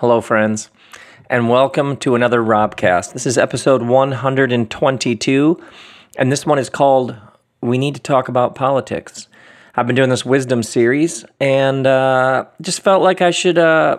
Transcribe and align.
Hello, 0.00 0.20
friends, 0.20 0.70
and 1.28 1.48
welcome 1.48 1.96
to 1.96 2.14
another 2.14 2.40
Robcast. 2.40 3.14
This 3.14 3.26
is 3.26 3.36
episode 3.36 3.82
122, 3.82 5.60
and 6.16 6.30
this 6.30 6.46
one 6.46 6.60
is 6.60 6.70
called 6.70 7.16
We 7.60 7.78
Need 7.78 7.96
to 7.96 8.00
Talk 8.00 8.28
About 8.28 8.54
Politics. 8.54 9.26
I've 9.74 9.88
been 9.88 9.96
doing 9.96 10.08
this 10.08 10.24
wisdom 10.24 10.62
series 10.62 11.24
and 11.40 11.84
uh, 11.84 12.44
just 12.60 12.80
felt 12.80 13.02
like 13.02 13.20
I 13.20 13.32
should 13.32 13.58
uh, 13.58 13.98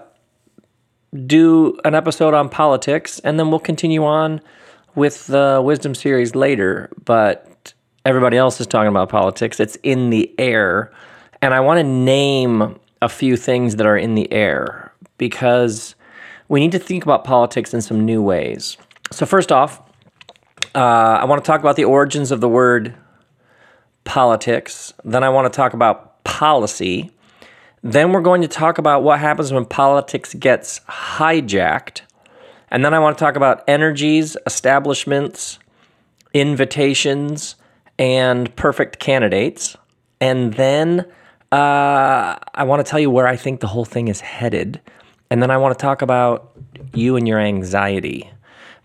do 1.26 1.78
an 1.84 1.96
episode 1.96 2.34
on 2.34 2.48
politics, 2.48 3.20
and 3.20 3.38
then 3.38 3.50
we'll 3.50 3.60
continue 3.60 4.06
on 4.06 4.40
with 4.96 5.28
the 5.28 5.62
wisdom 5.62 5.94
series 5.94 6.34
later. 6.34 6.90
But 7.04 7.74
everybody 8.06 8.38
else 8.38 8.62
is 8.62 8.68
talking 8.68 8.88
about 8.88 9.10
politics, 9.10 9.60
it's 9.60 9.76
in 9.84 10.12
the 10.12 10.34
air. 10.40 10.94
And 11.42 11.54
I 11.54 11.60
want 11.60 11.80
to 11.80 11.84
name 11.84 12.80
a 13.02 13.10
few 13.10 13.36
things 13.36 13.76
that 13.76 13.86
are 13.86 13.98
in 13.98 14.16
the 14.16 14.32
air 14.32 14.89
because 15.18 15.96
we 16.48 16.60
need 16.60 16.72
to 16.72 16.80
think 16.80 17.04
about 17.04 17.24
politics 17.24 17.74
in 17.74 17.82
some 17.82 18.06
new 18.06 18.22
ways. 18.22 18.78
So, 19.12 19.26
first 19.26 19.52
off, 19.52 19.82
uh, 20.76 20.80
I 21.22 21.26
want 21.26 21.44
to 21.44 21.48
talk 21.48 21.62
about 21.62 21.76
the 21.76 21.86
origins 21.86 22.32
of 22.32 22.42
the 22.42 22.50
word 22.50 22.96
politics. 24.04 24.94
Then, 25.06 25.24
I 25.24 25.30
want 25.30 25.52
to 25.52 25.56
talk 25.56 25.74
about 25.74 26.24
policy. 26.24 27.12
Then, 27.84 28.12
we're 28.12 28.22
going 28.22 28.42
to 28.42 28.48
talk 28.48 28.78
about 28.78 29.04
what 29.04 29.20
happens 29.20 29.54
when 29.54 29.66
politics 29.66 30.34
gets 30.34 30.80
hijacked. 30.82 32.02
And 32.72 32.84
then, 32.84 32.94
I 32.94 33.00
want 33.00 33.18
to 33.18 33.24
talk 33.24 33.36
about 33.36 33.64
energies, 33.68 34.36
establishments, 34.46 35.60
invitations, 36.34 37.56
and 37.98 38.56
perfect 38.56 39.00
candidates. 39.00 39.76
And 40.22 40.54
then, 40.54 41.06
uh, 41.52 42.38
I 42.54 42.64
want 42.64 42.86
to 42.86 42.90
tell 42.90 43.00
you 43.00 43.10
where 43.10 43.28
I 43.28 43.36
think 43.36 43.60
the 43.60 43.68
whole 43.68 43.86
thing 43.86 44.08
is 44.08 44.22
headed. 44.22 44.80
And 45.30 45.42
then 45.42 45.52
I 45.52 45.58
want 45.58 45.78
to 45.78 45.82
talk 45.82 46.02
about 46.02 46.52
you 46.94 47.16
and 47.16 47.28
your 47.28 47.40
anxiety 47.40 48.30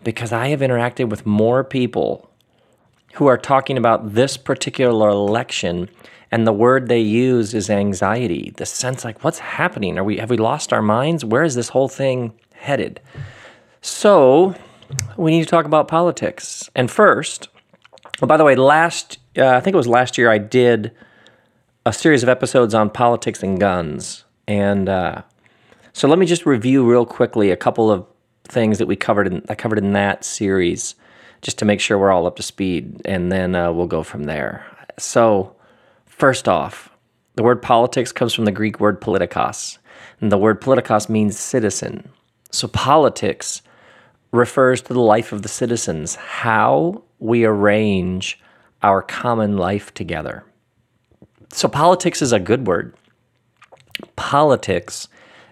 because 0.03 0.33
I 0.33 0.49
have 0.49 0.61
interacted 0.61 1.09
with 1.09 1.25
more 1.25 1.65
people 1.65 2.31
who 3.15 3.27
are 3.27 3.39
talking 3.39 3.79
about 3.79 4.15
this 4.15 4.37
particular 4.37 5.09
election 5.09 5.89
and 6.31 6.47
the 6.47 6.53
word 6.53 6.89
they 6.89 7.01
use 7.01 7.55
is 7.55 7.71
anxiety. 7.71 8.53
The 8.57 8.67
sense 8.67 9.05
like 9.05 9.23
what's 9.23 9.39
happening? 9.39 9.99
Are 9.99 10.05
we 10.05 10.19
have 10.19 10.31
we 10.31 10.37
lost 10.37 10.73
our 10.73 10.83
minds? 10.83 11.25
Where 11.25 11.45
is 11.45 11.55
this 11.55 11.69
whole 11.71 11.89
thing 11.89 12.33
headed? 12.55 13.01
So 13.81 14.55
we 15.17 15.31
need 15.31 15.45
to 15.45 15.51
talk 15.51 15.65
about 15.65 15.89
politics. 15.89 16.69
And 16.75 16.91
first 16.91 17.49
well, 18.21 18.29
by 18.29 18.37
the 18.37 18.45
way 18.45 18.55
last 18.55 19.19
uh, 19.37 19.49
i 19.49 19.61
think 19.61 19.75
it 19.75 19.77
was 19.77 19.89
last 19.89 20.17
year 20.17 20.31
i 20.31 20.39
did 20.39 20.93
a 21.87 21.93
series 21.93 22.23
of 22.23 22.29
episodes 22.29 22.75
on 22.75 22.91
politics 22.91 23.43
and 23.43 23.61
guns. 23.61 24.25
And 24.49 24.89
uh, 24.89 25.23
so 25.95 26.07
let 26.07 26.19
me 26.19 26.27
just 26.27 26.45
review 26.45 26.85
real 26.85 27.07
quickly 27.07 27.51
a 27.51 27.57
couple 27.57 27.91
of 27.91 28.07
things 28.45 28.77
that 28.79 28.87
we 28.87 28.97
covered 28.97 29.27
in, 29.27 29.43
I 29.49 29.55
covered 29.55 29.79
in 29.79 29.95
that 29.95 30.25
series 30.25 30.95
just 31.41 31.59
to 31.59 31.65
make 31.65 31.81
sure 31.81 31.99
we're 31.99 32.13
all 32.13 32.27
up 32.27 32.37
to 32.37 32.43
speed. 32.43 33.01
And 33.07 33.33
then 33.33 33.55
uh, 33.55 33.73
we'll 33.73 33.87
go 33.87 34.03
from 34.03 34.25
there. 34.25 34.67
So, 34.99 35.57
first 36.05 36.49
off, 36.49 36.91
the 37.37 37.43
word 37.43 37.63
politics 37.63 38.13
comes 38.13 38.35
from 38.35 38.45
the 38.45 38.53
Greek 38.53 38.81
word 38.81 39.01
politikos. 39.01 39.79
And 40.21 40.31
the 40.31 40.39
word 40.39 40.61
politikos 40.61 41.09
means 41.09 41.39
citizen. 41.39 42.09
So, 42.51 42.69
politics 42.69 43.63
refers 44.31 44.83
to 44.83 44.93
the 44.93 45.01
life 45.01 45.33
of 45.33 45.43
the 45.43 45.49
citizens, 45.49 46.17
how 46.17 47.03
we 47.19 47.45
arrange 47.45 48.39
our 48.83 49.01
common 49.01 49.57
life 49.57 49.95
together. 49.95 50.45
So 51.51 51.69
politics 51.69 52.21
is 52.21 52.33
a 52.33 52.41
good 52.41 52.67
word. 52.67 52.95
Politics 54.17 55.09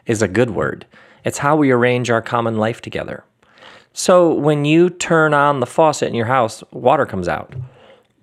is 0.06 0.22
a 0.22 0.28
good 0.28 0.50
word. 0.50 0.86
It's 1.24 1.38
how 1.38 1.56
we 1.56 1.70
arrange 1.70 2.10
our 2.10 2.22
common 2.22 2.56
life 2.56 2.80
together. 2.80 3.24
So 3.92 4.32
when 4.32 4.64
you 4.64 4.90
turn 4.90 5.34
on 5.34 5.60
the 5.60 5.66
faucet 5.66 6.08
in 6.08 6.14
your 6.14 6.26
house, 6.26 6.64
water 6.72 7.06
comes 7.06 7.28
out. 7.28 7.54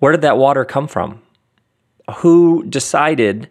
Where 0.00 0.12
did 0.12 0.22
that 0.22 0.36
water 0.36 0.64
come 0.64 0.88
from? 0.88 1.22
Who 2.16 2.64
decided 2.64 3.48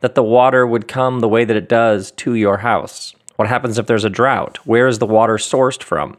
that 0.00 0.14
the 0.14 0.22
water 0.22 0.66
would 0.66 0.88
come 0.88 1.20
the 1.20 1.28
way 1.28 1.44
that 1.44 1.56
it 1.56 1.68
does 1.68 2.10
to 2.12 2.34
your 2.34 2.58
house? 2.58 3.14
What 3.36 3.48
happens 3.48 3.78
if 3.78 3.86
there's 3.86 4.04
a 4.04 4.10
drought? 4.10 4.58
Where 4.66 4.86
is 4.86 4.98
the 4.98 5.06
water 5.06 5.36
sourced 5.36 5.82
from? 5.82 6.16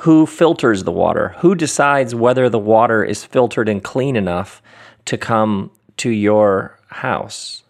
Who 0.00 0.26
filters 0.26 0.84
the 0.84 0.92
water? 0.92 1.34
Who 1.38 1.54
decides 1.54 2.14
whether 2.14 2.48
the 2.48 2.58
water 2.58 3.04
is 3.04 3.24
filtered 3.24 3.68
and 3.68 3.82
clean 3.82 4.16
enough 4.16 4.60
to 5.04 5.16
come 5.16 5.70
to 5.98 6.10
your 6.10 6.78
house? 6.88 7.62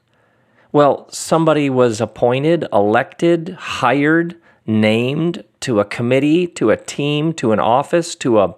Well, 0.76 1.09
somebody 1.10 1.70
was 1.70 2.03
appointed, 2.03 2.66
elected, 2.70 3.56
hired, 3.59 4.37
named 4.66 5.42
to 5.60 5.81
a 5.81 5.87
committee, 5.87 6.47
to 6.48 6.69
a 6.69 6.76
team, 6.76 7.32
to 7.37 7.53
an 7.53 7.59
office, 7.59 8.14
to 8.16 8.41
a, 8.41 8.54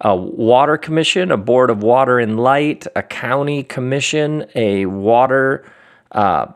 a 0.00 0.16
water 0.16 0.78
commission, 0.78 1.30
a 1.30 1.36
board 1.36 1.68
of 1.68 1.82
water 1.82 2.18
and 2.18 2.40
light, 2.40 2.86
a 2.96 3.02
county 3.02 3.64
commission, 3.64 4.46
a 4.54 4.86
water 4.86 5.70
uh, 6.12 6.46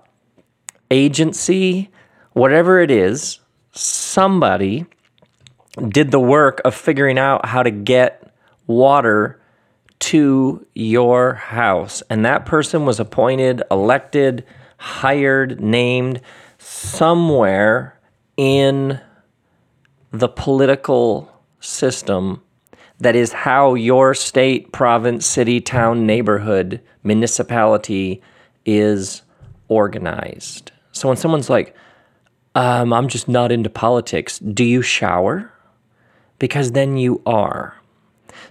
agency, 0.90 1.90
whatever 2.32 2.80
it 2.80 2.90
is, 2.90 3.40
somebody 3.72 4.86
did 5.88 6.10
the 6.10 6.20
work 6.20 6.62
of 6.64 6.74
figuring 6.74 7.18
out 7.18 7.44
how 7.44 7.62
to 7.62 7.70
get 7.70 8.32
water 8.66 9.38
to 9.98 10.66
your 10.72 11.34
house. 11.34 12.02
And 12.08 12.24
that 12.24 12.46
person 12.46 12.86
was 12.86 12.98
appointed, 12.98 13.62
elected, 13.70 14.46
hired, 14.78 15.60
named 15.60 16.20
somewhere 16.58 17.98
in 18.36 19.00
the 20.10 20.28
political 20.28 21.30
system 21.60 22.42
that 22.98 23.14
is 23.14 23.32
how 23.32 23.74
your 23.74 24.14
state, 24.14 24.72
province, 24.72 25.26
city, 25.26 25.60
town, 25.60 26.06
neighborhood, 26.06 26.80
municipality 27.02 28.22
is 28.64 29.22
organized. 29.68 30.72
So 30.92 31.08
when 31.08 31.16
someone's 31.16 31.50
like, 31.50 31.76
um, 32.54 32.92
I'm 32.92 33.08
just 33.08 33.28
not 33.28 33.52
into 33.52 33.68
politics, 33.68 34.38
do 34.38 34.64
you 34.64 34.80
shower? 34.80 35.52
Because 36.38 36.72
then 36.72 36.96
you 36.96 37.20
are. 37.26 37.75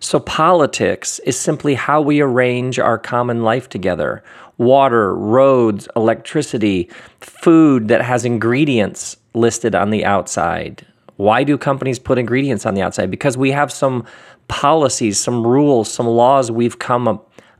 So, 0.05 0.19
politics 0.19 1.17
is 1.25 1.35
simply 1.35 1.73
how 1.73 1.99
we 1.99 2.21
arrange 2.21 2.77
our 2.77 2.99
common 2.99 3.41
life 3.41 3.67
together 3.67 4.23
water, 4.59 5.15
roads, 5.15 5.87
electricity, 5.95 6.91
food 7.21 7.87
that 7.87 8.03
has 8.03 8.23
ingredients 8.23 9.17
listed 9.33 9.73
on 9.73 9.89
the 9.89 10.05
outside. 10.05 10.85
Why 11.15 11.43
do 11.43 11.57
companies 11.57 11.97
put 11.97 12.19
ingredients 12.19 12.67
on 12.67 12.75
the 12.75 12.83
outside? 12.83 13.09
Because 13.09 13.35
we 13.35 13.49
have 13.49 13.71
some 13.71 14.05
policies, 14.47 15.17
some 15.17 15.45
rules, 15.45 15.91
some 15.91 16.05
laws 16.05 16.51
we've 16.51 16.77
come 16.77 17.07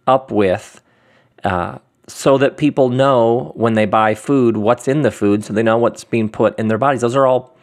up, 0.05 0.29
with 0.29 0.83
uh, 1.43 1.79
so 2.07 2.37
that 2.37 2.57
people 2.57 2.89
know 2.89 3.53
when 3.55 3.73
they 3.73 3.87
buy 3.87 4.13
food 4.13 4.55
what's 4.55 4.87
in 4.87 5.01
the 5.01 5.09
food 5.09 5.43
so 5.43 5.51
they 5.51 5.63
know 5.63 5.79
what's 5.79 6.03
being 6.03 6.29
put 6.29 6.57
in 6.59 6.67
their 6.67 6.77
bodies. 6.77 7.01
Those 7.01 7.15
are 7.15 7.25
all 7.25 7.57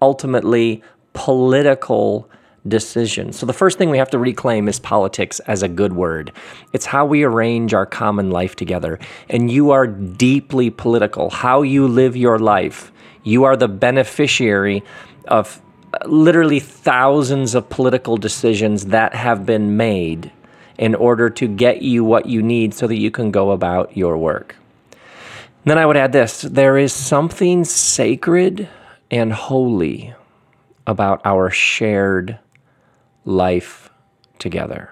ultimately 0.00 0.80
political 1.12 2.30
decision. 2.66 3.32
So 3.32 3.46
the 3.46 3.52
first 3.52 3.78
thing 3.78 3.90
we 3.90 3.98
have 3.98 4.10
to 4.10 4.18
reclaim 4.18 4.68
is 4.68 4.80
politics 4.80 5.40
as 5.40 5.62
a 5.62 5.68
good 5.68 5.92
word. 5.92 6.32
It's 6.72 6.86
how 6.86 7.06
we 7.06 7.22
arrange 7.22 7.74
our 7.74 7.86
common 7.86 8.30
life 8.30 8.56
together. 8.56 8.98
And 9.28 9.50
you 9.50 9.70
are 9.70 9.86
deeply 9.86 10.70
political. 10.70 11.30
How 11.30 11.62
you 11.62 11.86
live 11.86 12.16
your 12.16 12.38
life. 12.38 12.92
You 13.22 13.44
are 13.44 13.56
the 13.56 13.68
beneficiary 13.68 14.82
of 15.26 15.60
literally 16.04 16.60
thousands 16.60 17.54
of 17.54 17.68
political 17.68 18.16
decisions 18.16 18.86
that 18.86 19.14
have 19.14 19.46
been 19.46 19.76
made 19.76 20.32
in 20.78 20.94
order 20.94 21.28
to 21.28 21.48
get 21.48 21.82
you 21.82 22.04
what 22.04 22.26
you 22.26 22.42
need 22.42 22.72
so 22.74 22.86
that 22.86 22.96
you 22.96 23.10
can 23.10 23.30
go 23.30 23.50
about 23.50 23.96
your 23.96 24.16
work. 24.16 24.56
Then 25.64 25.76
I 25.78 25.86
would 25.86 25.96
add 25.96 26.12
this 26.12 26.42
there 26.42 26.78
is 26.78 26.92
something 26.92 27.64
sacred 27.64 28.68
and 29.10 29.32
holy 29.32 30.14
about 30.86 31.20
our 31.24 31.50
shared 31.50 32.38
life 33.28 33.90
together. 34.38 34.90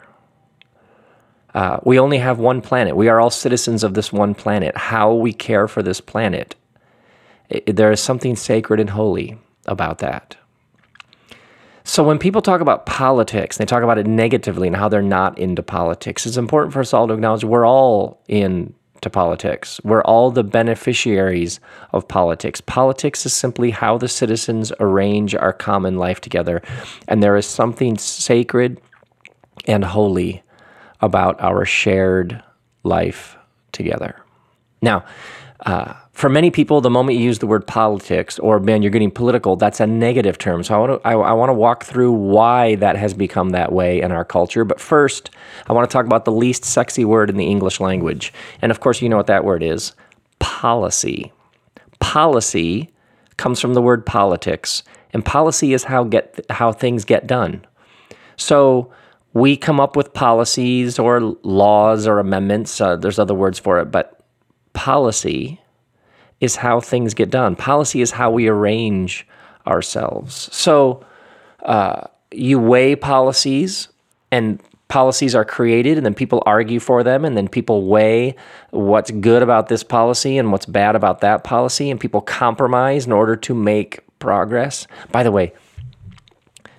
Uh, 1.55 1.81
we 1.85 1.99
only 1.99 2.19
have 2.19 2.39
one 2.39 2.61
planet. 2.61 2.95
We 2.95 3.09
are 3.09 3.19
all 3.19 3.31
citizens 3.31 3.83
of 3.83 3.95
this 3.95 4.13
one 4.13 4.35
planet. 4.35 4.77
How 4.77 5.15
we 5.15 5.33
care 5.33 5.67
for 5.67 5.83
this 5.83 6.03
planet, 6.03 6.55
it, 7.49 7.77
there 7.77 7.91
is 7.91 8.01
something 8.01 8.37
sacred 8.37 8.79
and 8.79 8.91
holy 8.91 9.39
about 9.65 9.99
that. 9.99 10.37
So 11.83 12.05
when 12.05 12.19
people 12.19 12.43
talk 12.43 12.61
about 12.61 12.85
politics, 12.85 13.57
they 13.57 13.65
talk 13.65 13.83
about 13.83 13.97
it 13.97 14.07
negatively 14.07 14.67
and 14.67 14.77
how 14.77 14.89
they're 14.91 15.01
not 15.01 15.39
into 15.39 15.63
politics. 15.63 16.27
It's 16.27 16.37
important 16.37 16.75
for 16.75 16.81
us 16.81 16.93
all 16.93 17.09
to 17.09 17.15
acknowledge 17.15 17.45
we're 17.45 17.67
all 17.67 18.23
in 18.29 18.75
to 19.01 19.11
politics. 19.11 19.81
We're 19.85 20.03
all 20.03 20.31
the 20.31 20.45
beneficiaries 20.45 21.61
of 21.93 22.09
politics. 22.09 22.61
Politics 22.61 23.27
is 23.27 23.33
simply 23.33 23.71
how 23.71 23.99
the 23.99 24.09
citizens 24.09 24.73
arrange 24.81 25.35
our 25.35 25.53
common 25.53 25.97
life 25.97 26.21
together. 26.21 26.63
And 27.09 27.23
there 27.23 27.37
is 27.37 27.47
something 27.47 27.99
sacred 27.99 28.81
and 29.67 29.85
holy 29.85 30.43
about 31.01 31.41
our 31.41 31.65
shared 31.65 32.43
life 32.83 33.37
together. 33.73 34.17
Now, 34.83 35.05
uh, 35.61 35.95
for 36.13 36.29
many 36.29 36.51
people, 36.51 36.81
the 36.81 36.91
moment 36.91 37.19
you 37.19 37.25
use 37.25 37.39
the 37.39 37.47
word 37.47 37.67
politics 37.67 38.39
or 38.39 38.61
man, 38.61 38.83
you're 38.83 38.91
getting 38.91 39.11
political, 39.11 39.57
that's 39.57 39.81
a 39.81 39.87
negative 39.87 40.39
term. 40.39 40.63
So 40.63 40.75
I 40.75 40.79
want 40.79 41.03
to 41.03 41.09
I, 41.09 41.13
I 41.15 41.51
walk 41.51 41.85
through 41.85 42.13
why 42.13 42.75
that 42.77 42.97
has 42.97 43.15
become 43.15 43.51
that 43.51 43.73
way 43.73 44.01
in 44.01 44.13
our 44.13 44.25
culture. 44.25 44.65
But 44.65 44.81
first, 44.81 45.31
I 45.67 45.73
want 45.73 45.89
to 45.89 45.93
talk 45.93 46.07
about 46.07 46.25
the 46.25 46.33
least 46.33 46.65
sexy 46.65 47.05
word 47.05 47.31
in 47.31 47.37
the 47.37 47.47
English 47.47 47.81
language, 47.81 48.33
and 48.61 48.71
of 48.71 48.81
course, 48.81 49.01
you 49.01 49.09
know 49.09 49.17
what 49.17 49.27
that 49.29 49.45
word 49.45 49.63
is: 49.63 49.93
policy. 50.39 51.33
Policy 52.01 52.91
comes 53.37 53.61
from 53.61 53.75
the 53.75 53.83
word 53.83 54.05
politics, 54.05 54.83
and 55.13 55.25
policy 55.25 55.73
is 55.73 55.85
how 55.85 56.05
get 56.05 56.45
how 56.51 56.73
things 56.73 57.05
get 57.05 57.27
done. 57.27 57.65
So 58.37 58.93
we 59.33 59.57
come 59.57 59.81
up 59.81 59.97
with 59.97 60.15
policies 60.15 60.99
or 60.99 61.21
laws 61.43 62.07
or 62.07 62.19
amendments. 62.19 62.81
Uh, 62.81 62.97
there's 62.97 63.19
other 63.19 63.35
words 63.35 63.59
for 63.59 63.79
it, 63.81 63.87
but 63.87 64.16
policy 64.77 65.61
is 66.41 66.57
how 66.57 66.81
things 66.81 67.15
get 67.15 67.31
done. 67.31 67.57
Policy 67.57 68.03
is 68.03 68.11
how 68.13 68.31
we 68.31 68.47
arrange 68.47 69.27
ourselves. 69.67 70.49
So 70.55 71.05
uh, 71.65 72.03
you 72.31 72.59
weigh 72.59 72.95
policies, 72.95 73.89
and 74.31 74.61
policies 74.89 75.35
are 75.35 75.45
created, 75.45 75.97
and 75.97 76.05
then 76.05 76.15
people 76.15 76.43
argue 76.45 76.79
for 76.79 77.03
them, 77.03 77.25
and 77.25 77.37
then 77.37 77.49
people 77.49 77.87
weigh 77.87 78.37
what's 78.71 79.11
good 79.11 79.43
about 79.43 79.69
this 79.69 79.83
policy 79.83 80.39
and 80.39 80.53
what's 80.53 80.67
bad 80.67 80.95
about 80.95 81.21
that 81.21 81.43
policy, 81.43 81.91
and 81.91 81.99
people 81.99 82.21
compromise 82.21 83.07
in 83.07 83.13
order 83.13 83.35
to 83.35 83.55
make 83.55 84.01
progress. 84.19 84.87
By 85.11 85.23
the 85.23 85.33
way, 85.33 85.53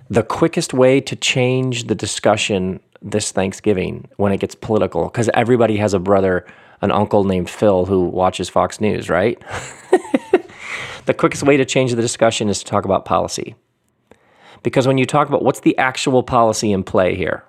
the 0.09 0.23
quickest 0.23 0.73
way 0.73 1.01
to 1.01 1.15
change 1.15 1.87
the 1.87 1.95
discussion 1.95 2.79
this 3.01 3.31
Thanksgiving 3.31 4.07
when 4.17 4.31
it 4.31 4.39
gets 4.39 4.55
political, 4.55 5.05
because 5.05 5.29
everybody 5.33 5.77
has 5.77 5.93
a 5.93 5.99
brother 5.99 6.45
an 6.81 6.91
uncle 6.91 7.23
named 7.23 7.49
Phil 7.49 7.85
who 7.85 8.05
watches 8.05 8.49
Fox 8.49 8.79
News, 8.79 9.09
right? 9.09 9.41
the 11.05 11.13
quickest 11.13 11.43
way 11.43 11.57
to 11.57 11.65
change 11.65 11.93
the 11.93 12.01
discussion 12.01 12.49
is 12.49 12.59
to 12.59 12.65
talk 12.65 12.85
about 12.85 13.05
policy. 13.05 13.55
Because 14.63 14.87
when 14.87 14.97
you 14.97 15.05
talk 15.05 15.27
about 15.27 15.43
what's 15.43 15.61
the 15.61 15.77
actual 15.77 16.23
policy 16.23 16.71
in 16.71 16.83
play 16.83 17.15
here, 17.15 17.43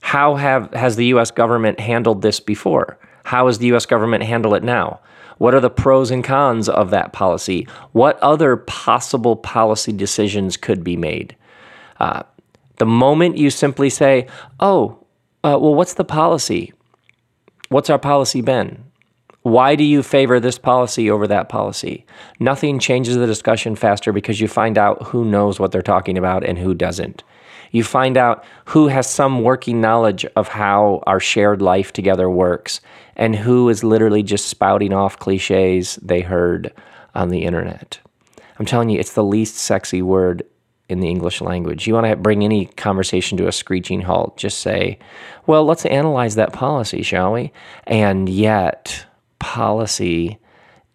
how 0.00 0.34
have 0.36 0.72
has 0.72 0.96
the 0.96 1.06
US 1.06 1.30
government 1.30 1.80
handled 1.80 2.22
this 2.22 2.40
before? 2.40 2.98
How 3.24 3.46
does 3.46 3.58
the 3.58 3.72
US 3.74 3.86
government 3.86 4.24
handle 4.24 4.54
it 4.54 4.62
now? 4.62 5.00
What 5.38 5.54
are 5.54 5.60
the 5.60 5.70
pros 5.70 6.10
and 6.10 6.22
cons 6.22 6.68
of 6.68 6.90
that 6.90 7.12
policy? 7.12 7.66
What 7.92 8.18
other 8.20 8.56
possible 8.56 9.36
policy 9.36 9.92
decisions 9.92 10.56
could 10.56 10.84
be 10.84 10.96
made? 10.96 11.34
Uh, 11.98 12.22
the 12.76 12.86
moment 12.86 13.36
you 13.36 13.50
simply 13.50 13.90
say, 13.90 14.26
oh, 14.58 14.98
uh, 15.42 15.56
well, 15.60 15.74
what's 15.74 15.94
the 15.94 16.04
policy? 16.04 16.72
What's 17.70 17.88
our 17.88 18.00
policy 18.00 18.40
been? 18.40 18.82
Why 19.42 19.76
do 19.76 19.84
you 19.84 20.02
favor 20.02 20.40
this 20.40 20.58
policy 20.58 21.08
over 21.08 21.28
that 21.28 21.48
policy? 21.48 22.04
Nothing 22.40 22.80
changes 22.80 23.14
the 23.14 23.28
discussion 23.28 23.76
faster 23.76 24.12
because 24.12 24.40
you 24.40 24.48
find 24.48 24.76
out 24.76 25.00
who 25.04 25.24
knows 25.24 25.60
what 25.60 25.70
they're 25.70 25.80
talking 25.80 26.18
about 26.18 26.44
and 26.44 26.58
who 26.58 26.74
doesn't. 26.74 27.22
You 27.70 27.84
find 27.84 28.16
out 28.16 28.44
who 28.64 28.88
has 28.88 29.08
some 29.08 29.44
working 29.44 29.80
knowledge 29.80 30.26
of 30.34 30.48
how 30.48 31.04
our 31.06 31.20
shared 31.20 31.62
life 31.62 31.92
together 31.92 32.28
works 32.28 32.80
and 33.14 33.36
who 33.36 33.68
is 33.68 33.84
literally 33.84 34.24
just 34.24 34.48
spouting 34.48 34.92
off 34.92 35.20
cliches 35.20 35.94
they 36.02 36.22
heard 36.22 36.72
on 37.14 37.28
the 37.28 37.44
internet. 37.44 38.00
I'm 38.58 38.66
telling 38.66 38.90
you, 38.90 38.98
it's 38.98 39.14
the 39.14 39.22
least 39.22 39.54
sexy 39.54 40.02
word 40.02 40.42
in 40.90 41.00
the 41.00 41.08
English 41.08 41.40
language. 41.40 41.86
You 41.86 41.94
want 41.94 42.06
to 42.06 42.16
bring 42.16 42.44
any 42.44 42.66
conversation 42.66 43.38
to 43.38 43.48
a 43.48 43.52
screeching 43.52 44.02
halt, 44.02 44.36
just 44.36 44.60
say, 44.60 44.98
well, 45.46 45.64
let's 45.64 45.86
analyze 45.86 46.34
that 46.34 46.52
policy, 46.52 47.02
shall 47.02 47.32
we? 47.32 47.52
And 47.86 48.28
yet, 48.28 49.06
policy 49.38 50.38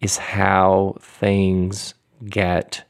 is 0.00 0.16
how 0.16 0.96
things 1.00 1.94
get 2.24 2.84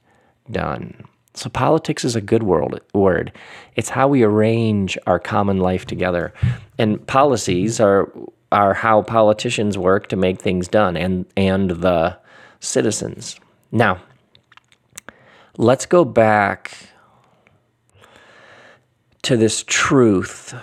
done. 0.51 1.05
So, 1.35 1.51
politics 1.51 2.05
is 2.05 2.17
a 2.17 2.21
good 2.21 2.43
world, 2.43 2.81
word. 2.95 3.31
It's 3.75 3.91
how 3.91 4.09
we 4.09 4.23
arrange 4.23 4.97
our 5.07 5.19
common 5.19 5.59
life 5.59 5.85
together. 5.85 6.33
And 6.79 7.07
policies 7.07 7.79
are, 7.79 8.11
are 8.53 8.73
how 8.73 9.03
politicians 9.03 9.77
work 9.77 10.09
to 10.09 10.17
make 10.17 10.41
things 10.41 10.67
done 10.67 10.97
and, 10.97 11.27
and 11.37 11.71
the 11.71 12.19
citizens. 12.61 13.39
Now, 13.71 14.01
let's 15.59 15.85
go 15.85 16.05
back 16.05 16.73
to 19.27 19.37
this 19.37 19.65
truth 19.67 20.55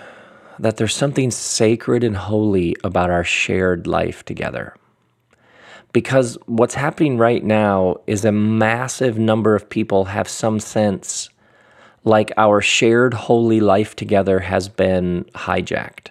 that 0.58 0.78
there's 0.78 0.94
something 0.94 1.30
sacred 1.30 2.02
and 2.02 2.16
holy 2.16 2.74
about 2.82 3.10
our 3.10 3.22
shared 3.22 3.86
life 3.86 4.24
together. 4.24 4.74
Because 5.92 6.38
what's 6.46 6.74
happening 6.74 7.18
right 7.18 7.44
now 7.44 7.96
is 8.06 8.24
a 8.24 8.32
massive 8.32 9.18
number 9.18 9.54
of 9.54 9.68
people 9.68 10.06
have 10.06 10.26
some 10.26 10.58
sense 10.58 11.28
like 12.04 12.32
our 12.38 12.62
shared 12.62 13.12
holy 13.12 13.60
life 13.60 13.96
together 13.96 14.40
has 14.40 14.70
been 14.70 15.24
hijacked. 15.34 16.08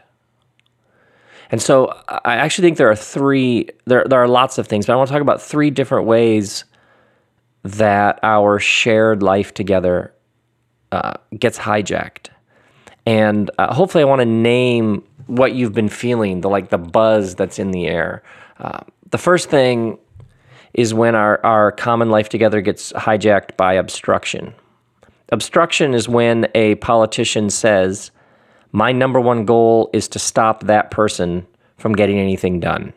And 1.49 1.59
so 1.59 1.87
I 2.07 2.35
actually 2.35 2.67
think 2.67 2.77
there 2.77 2.91
are 2.91 2.95
three, 2.95 3.67
there, 3.85 4.05
there 4.07 4.21
are 4.21 4.27
lots 4.27 4.59
of 4.59 4.67
things, 4.67 4.85
but 4.85 4.93
I 4.93 4.95
want 4.95 5.07
to 5.07 5.13
talk 5.13 5.23
about 5.23 5.41
three 5.41 5.71
different 5.71 6.05
ways 6.05 6.65
that 7.63 8.19
our 8.21 8.59
shared 8.59 9.23
life 9.23 9.55
together 9.55 10.13
uh, 10.91 11.13
gets 11.39 11.57
hijacked 11.57 12.29
and 13.05 13.51
uh, 13.57 13.73
hopefully 13.73 14.03
I 14.03 14.05
want 14.05 14.21
to 14.21 14.25
name 14.25 15.03
what 15.27 15.53
you've 15.53 15.73
been 15.73 15.89
feeling, 15.89 16.41
the 16.41 16.49
like 16.49 16.69
the 16.69 16.77
buzz 16.77 17.35
that's 17.35 17.59
in 17.59 17.71
the 17.71 17.87
air. 17.87 18.23
Uh, 18.59 18.79
the 19.11 19.17
first 19.17 19.49
thing 19.49 19.97
is 20.73 20.93
when 20.93 21.15
our, 21.15 21.43
our 21.45 21.71
common 21.71 22.09
life 22.09 22.29
together 22.29 22.61
gets 22.61 22.91
hijacked 22.93 23.57
by 23.57 23.73
obstruction. 23.73 24.53
Obstruction 25.29 25.93
is 25.93 26.07
when 26.07 26.47
a 26.55 26.75
politician 26.75 27.49
says, 27.49 28.11
My 28.71 28.91
number 28.91 29.19
one 29.19 29.45
goal 29.45 29.89
is 29.93 30.07
to 30.09 30.19
stop 30.19 30.63
that 30.63 30.91
person 30.91 31.45
from 31.77 31.93
getting 31.93 32.19
anything 32.19 32.59
done. 32.59 32.93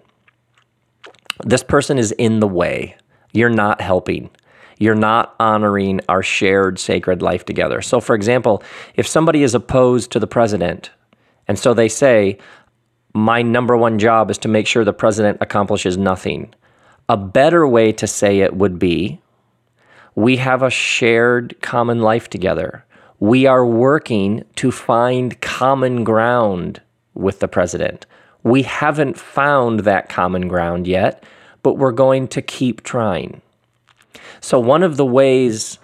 This 1.45 1.63
person 1.63 1.99
is 1.99 2.13
in 2.13 2.41
the 2.41 2.49
way. 2.49 2.97
You're 3.33 3.51
not 3.51 3.81
helping 3.81 4.31
you're 4.79 4.95
not 4.95 5.35
honoring 5.41 6.01
our 6.09 6.23
shared 6.23 6.79
sacred 6.79 7.23
life 7.23 7.45
together. 7.45 7.81
So, 7.81 8.01
for 8.01 8.15
example, 8.15 8.63
if 8.95 9.07
somebody 9.07 9.43
is 9.43 9.55
opposed 9.55 10.11
to 10.13 10.21
the 10.21 10.27
president, 10.27 10.91
and 11.49 11.59
so 11.59 11.75
they 11.75 11.89
say, 11.89 12.39
my 13.15 13.41
number 13.41 13.77
one 13.77 13.99
job 13.99 14.31
is 14.31 14.39
to 14.39 14.49
make 14.49 14.67
sure 14.67 14.85
the 14.85 14.93
president 14.93 15.39
accomplishes 15.41 15.97
nothing. 15.97 16.55
A 17.09 17.17
better 17.17 17.67
way 17.67 17.93
to 17.93 18.07
say 18.07 18.41
it 18.41 18.55
would 18.57 18.79
be 18.79 19.21
we 20.15 20.37
have 20.37 20.63
a 20.63 20.71
shared 20.71 21.61
common 21.61 22.01
life 22.01 22.29
together. 22.29 22.85
We 23.21 23.47
are 23.47 23.67
working 23.67 24.45
to 24.57 24.71
find 24.73 25.41
common 25.41 26.05
ground 26.05 26.81
with 27.15 27.41
the 27.41 27.49
president. 27.49 28.07
We 28.43 28.63
haven't 28.63 29.19
found 29.19 29.81
that 29.81 30.09
common 30.09 30.49
ground 30.49 30.87
yet, 30.87 31.23
but 31.63 31.75
we're 31.75 31.93
going 31.93 32.29
to 32.29 32.43
keep 32.43 32.83
trying. 32.83 33.43
So, 34.47 34.61
one 34.61 34.85
of 34.85 34.97
the 34.97 35.05
ways 35.05 35.81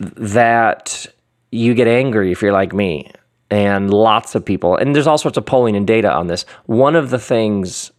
that 0.00 1.06
you 1.52 1.74
get 1.74 1.86
angry 1.86 2.32
if 2.32 2.42
you're 2.42 2.50
like 2.50 2.72
me, 2.72 3.12
and 3.50 3.94
lots 3.94 4.34
of 4.34 4.44
people, 4.44 4.74
and 4.74 4.96
there's 4.96 5.06
all 5.06 5.16
sorts 5.16 5.38
of 5.38 5.46
polling 5.46 5.76
and 5.76 5.86
data 5.86 6.12
on 6.12 6.26
this. 6.26 6.44
One 6.66 6.96
of 6.96 7.10
the 7.10 7.20
things 7.20 7.92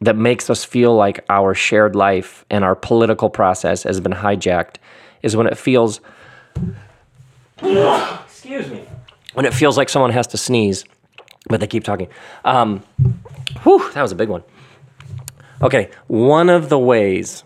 that 0.00 0.14
makes 0.14 0.48
us 0.48 0.62
feel 0.62 0.94
like 0.94 1.24
our 1.28 1.54
shared 1.54 1.96
life 1.96 2.44
and 2.50 2.62
our 2.62 2.76
political 2.76 3.28
process 3.28 3.82
has 3.82 3.98
been 3.98 4.12
hijacked 4.12 4.76
is 5.24 5.34
when 5.34 5.48
it 5.48 5.58
feels 5.58 6.00
excuse 7.58 8.70
me 8.70 8.84
when 9.34 9.44
it 9.44 9.52
feels 9.52 9.76
like 9.76 9.88
someone 9.88 10.12
has 10.12 10.28
to 10.28 10.38
sneeze 10.38 10.84
but 11.48 11.58
they 11.58 11.66
keep 11.66 11.82
talking 11.82 12.06
um, 12.44 12.80
whew, 13.64 13.90
that 13.92 14.02
was 14.02 14.12
a 14.12 14.14
big 14.14 14.28
one 14.28 14.44
okay 15.60 15.90
one 16.06 16.48
of 16.48 16.68
the 16.68 16.78
ways 16.78 17.42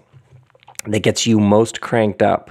that 0.87 1.01
gets 1.01 1.27
you 1.27 1.41
most 1.41 1.81
cranked 1.81 2.23
up 2.23 2.51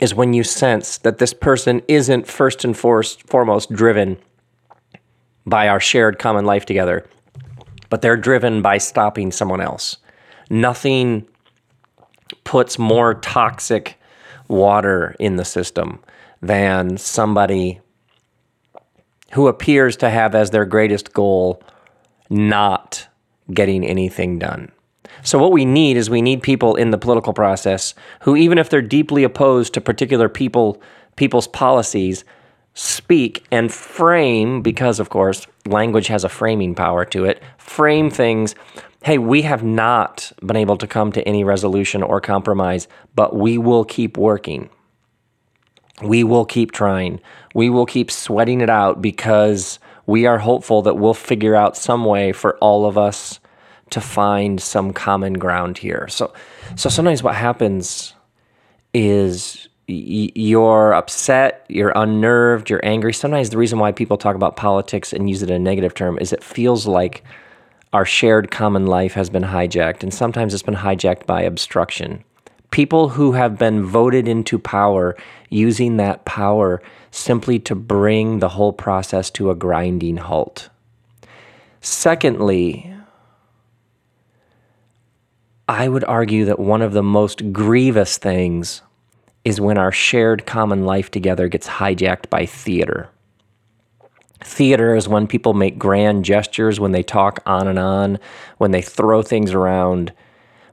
is 0.00 0.14
when 0.14 0.32
you 0.32 0.42
sense 0.42 0.98
that 0.98 1.18
this 1.18 1.32
person 1.32 1.80
isn't 1.88 2.26
first 2.26 2.64
and 2.64 2.76
foremost 2.76 3.72
driven 3.72 4.18
by 5.46 5.68
our 5.68 5.80
shared 5.80 6.18
common 6.18 6.44
life 6.44 6.66
together, 6.66 7.06
but 7.90 8.02
they're 8.02 8.16
driven 8.16 8.62
by 8.62 8.78
stopping 8.78 9.30
someone 9.30 9.60
else. 9.60 9.98
Nothing 10.50 11.26
puts 12.44 12.78
more 12.78 13.14
toxic 13.14 13.98
water 14.48 15.14
in 15.18 15.36
the 15.36 15.44
system 15.44 16.00
than 16.42 16.96
somebody 16.98 17.80
who 19.32 19.48
appears 19.48 19.96
to 19.96 20.10
have 20.10 20.34
as 20.34 20.50
their 20.50 20.64
greatest 20.64 21.12
goal 21.12 21.62
not 22.30 23.08
getting 23.52 23.84
anything 23.84 24.38
done. 24.38 24.70
So 25.22 25.38
what 25.38 25.52
we 25.52 25.64
need 25.64 25.96
is 25.96 26.10
we 26.10 26.22
need 26.22 26.42
people 26.42 26.74
in 26.74 26.90
the 26.90 26.98
political 26.98 27.32
process 27.32 27.94
who, 28.20 28.36
even 28.36 28.58
if 28.58 28.68
they're 28.68 28.82
deeply 28.82 29.24
opposed 29.24 29.74
to 29.74 29.80
particular 29.80 30.28
people 30.28 30.82
people's 31.16 31.46
policies, 31.48 32.24
speak 32.74 33.44
and 33.50 33.72
frame, 33.72 34.62
because 34.62 34.98
of 34.98 35.10
course, 35.10 35.46
language 35.66 36.08
has 36.08 36.24
a 36.24 36.28
framing 36.28 36.74
power 36.74 37.04
to 37.04 37.24
it, 37.24 37.42
frame 37.56 38.10
things. 38.10 38.54
Hey, 39.04 39.18
we 39.18 39.42
have 39.42 39.62
not 39.62 40.32
been 40.44 40.56
able 40.56 40.76
to 40.78 40.86
come 40.86 41.12
to 41.12 41.22
any 41.28 41.44
resolution 41.44 42.02
or 42.02 42.20
compromise, 42.20 42.88
but 43.14 43.36
we 43.36 43.58
will 43.58 43.84
keep 43.84 44.16
working. 44.16 44.70
We 46.02 46.24
will 46.24 46.44
keep 46.44 46.72
trying. 46.72 47.20
We 47.54 47.70
will 47.70 47.86
keep 47.86 48.10
sweating 48.10 48.60
it 48.60 48.70
out 48.70 49.00
because 49.00 49.78
we 50.06 50.26
are 50.26 50.38
hopeful 50.38 50.82
that 50.82 50.96
we'll 50.96 51.14
figure 51.14 51.54
out 51.54 51.76
some 51.76 52.04
way 52.04 52.32
for 52.32 52.56
all 52.58 52.86
of 52.86 52.98
us 52.98 53.38
to 53.90 54.00
find 54.00 54.60
some 54.60 54.92
common 54.92 55.34
ground 55.34 55.78
here. 55.78 56.08
So, 56.08 56.32
so 56.76 56.88
sometimes 56.88 57.22
what 57.22 57.34
happens 57.34 58.14
is 58.92 59.68
you're 59.86 60.94
upset, 60.94 61.66
you're 61.68 61.92
unnerved, 61.94 62.70
you're 62.70 62.84
angry. 62.84 63.12
Sometimes 63.12 63.50
the 63.50 63.58
reason 63.58 63.78
why 63.78 63.92
people 63.92 64.16
talk 64.16 64.34
about 64.34 64.56
politics 64.56 65.12
and 65.12 65.28
use 65.28 65.42
it 65.42 65.50
in 65.50 65.56
a 65.56 65.58
negative 65.58 65.94
term 65.94 66.18
is 66.18 66.32
it 66.32 66.42
feels 66.42 66.86
like 66.86 67.22
our 67.92 68.04
shared 68.04 68.50
common 68.50 68.86
life 68.86 69.12
has 69.12 69.30
been 69.30 69.42
hijacked, 69.42 70.02
and 70.02 70.12
sometimes 70.12 70.54
it's 70.54 70.62
been 70.62 70.74
hijacked 70.74 71.26
by 71.26 71.42
obstruction. 71.42 72.24
People 72.70 73.10
who 73.10 73.32
have 73.32 73.56
been 73.56 73.84
voted 73.84 74.26
into 74.26 74.58
power 74.58 75.16
using 75.48 75.96
that 75.98 76.24
power 76.24 76.82
simply 77.12 77.60
to 77.60 77.76
bring 77.76 78.40
the 78.40 78.48
whole 78.48 78.72
process 78.72 79.30
to 79.30 79.50
a 79.50 79.54
grinding 79.54 80.16
halt. 80.16 80.70
Secondly, 81.80 82.93
I 85.68 85.88
would 85.88 86.04
argue 86.04 86.44
that 86.44 86.58
one 86.58 86.82
of 86.82 86.92
the 86.92 87.02
most 87.02 87.52
grievous 87.52 88.18
things 88.18 88.82
is 89.44 89.60
when 89.60 89.78
our 89.78 89.92
shared 89.92 90.44
common 90.44 90.84
life 90.84 91.10
together 91.10 91.48
gets 91.48 91.66
hijacked 91.66 92.28
by 92.28 92.44
theater. 92.44 93.08
Theater 94.42 94.94
is 94.94 95.08
when 95.08 95.26
people 95.26 95.54
make 95.54 95.78
grand 95.78 96.24
gestures, 96.24 96.78
when 96.78 96.92
they 96.92 97.02
talk 97.02 97.40
on 97.46 97.66
and 97.66 97.78
on, 97.78 98.18
when 98.58 98.72
they 98.72 98.82
throw 98.82 99.22
things 99.22 99.52
around, 99.54 100.12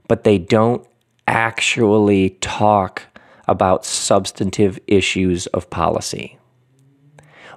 but 0.08 0.24
they 0.24 0.36
don't 0.36 0.86
actually 1.26 2.30
talk 2.40 3.02
about 3.48 3.86
substantive 3.86 4.78
issues 4.86 5.46
of 5.48 5.70
policy. 5.70 6.38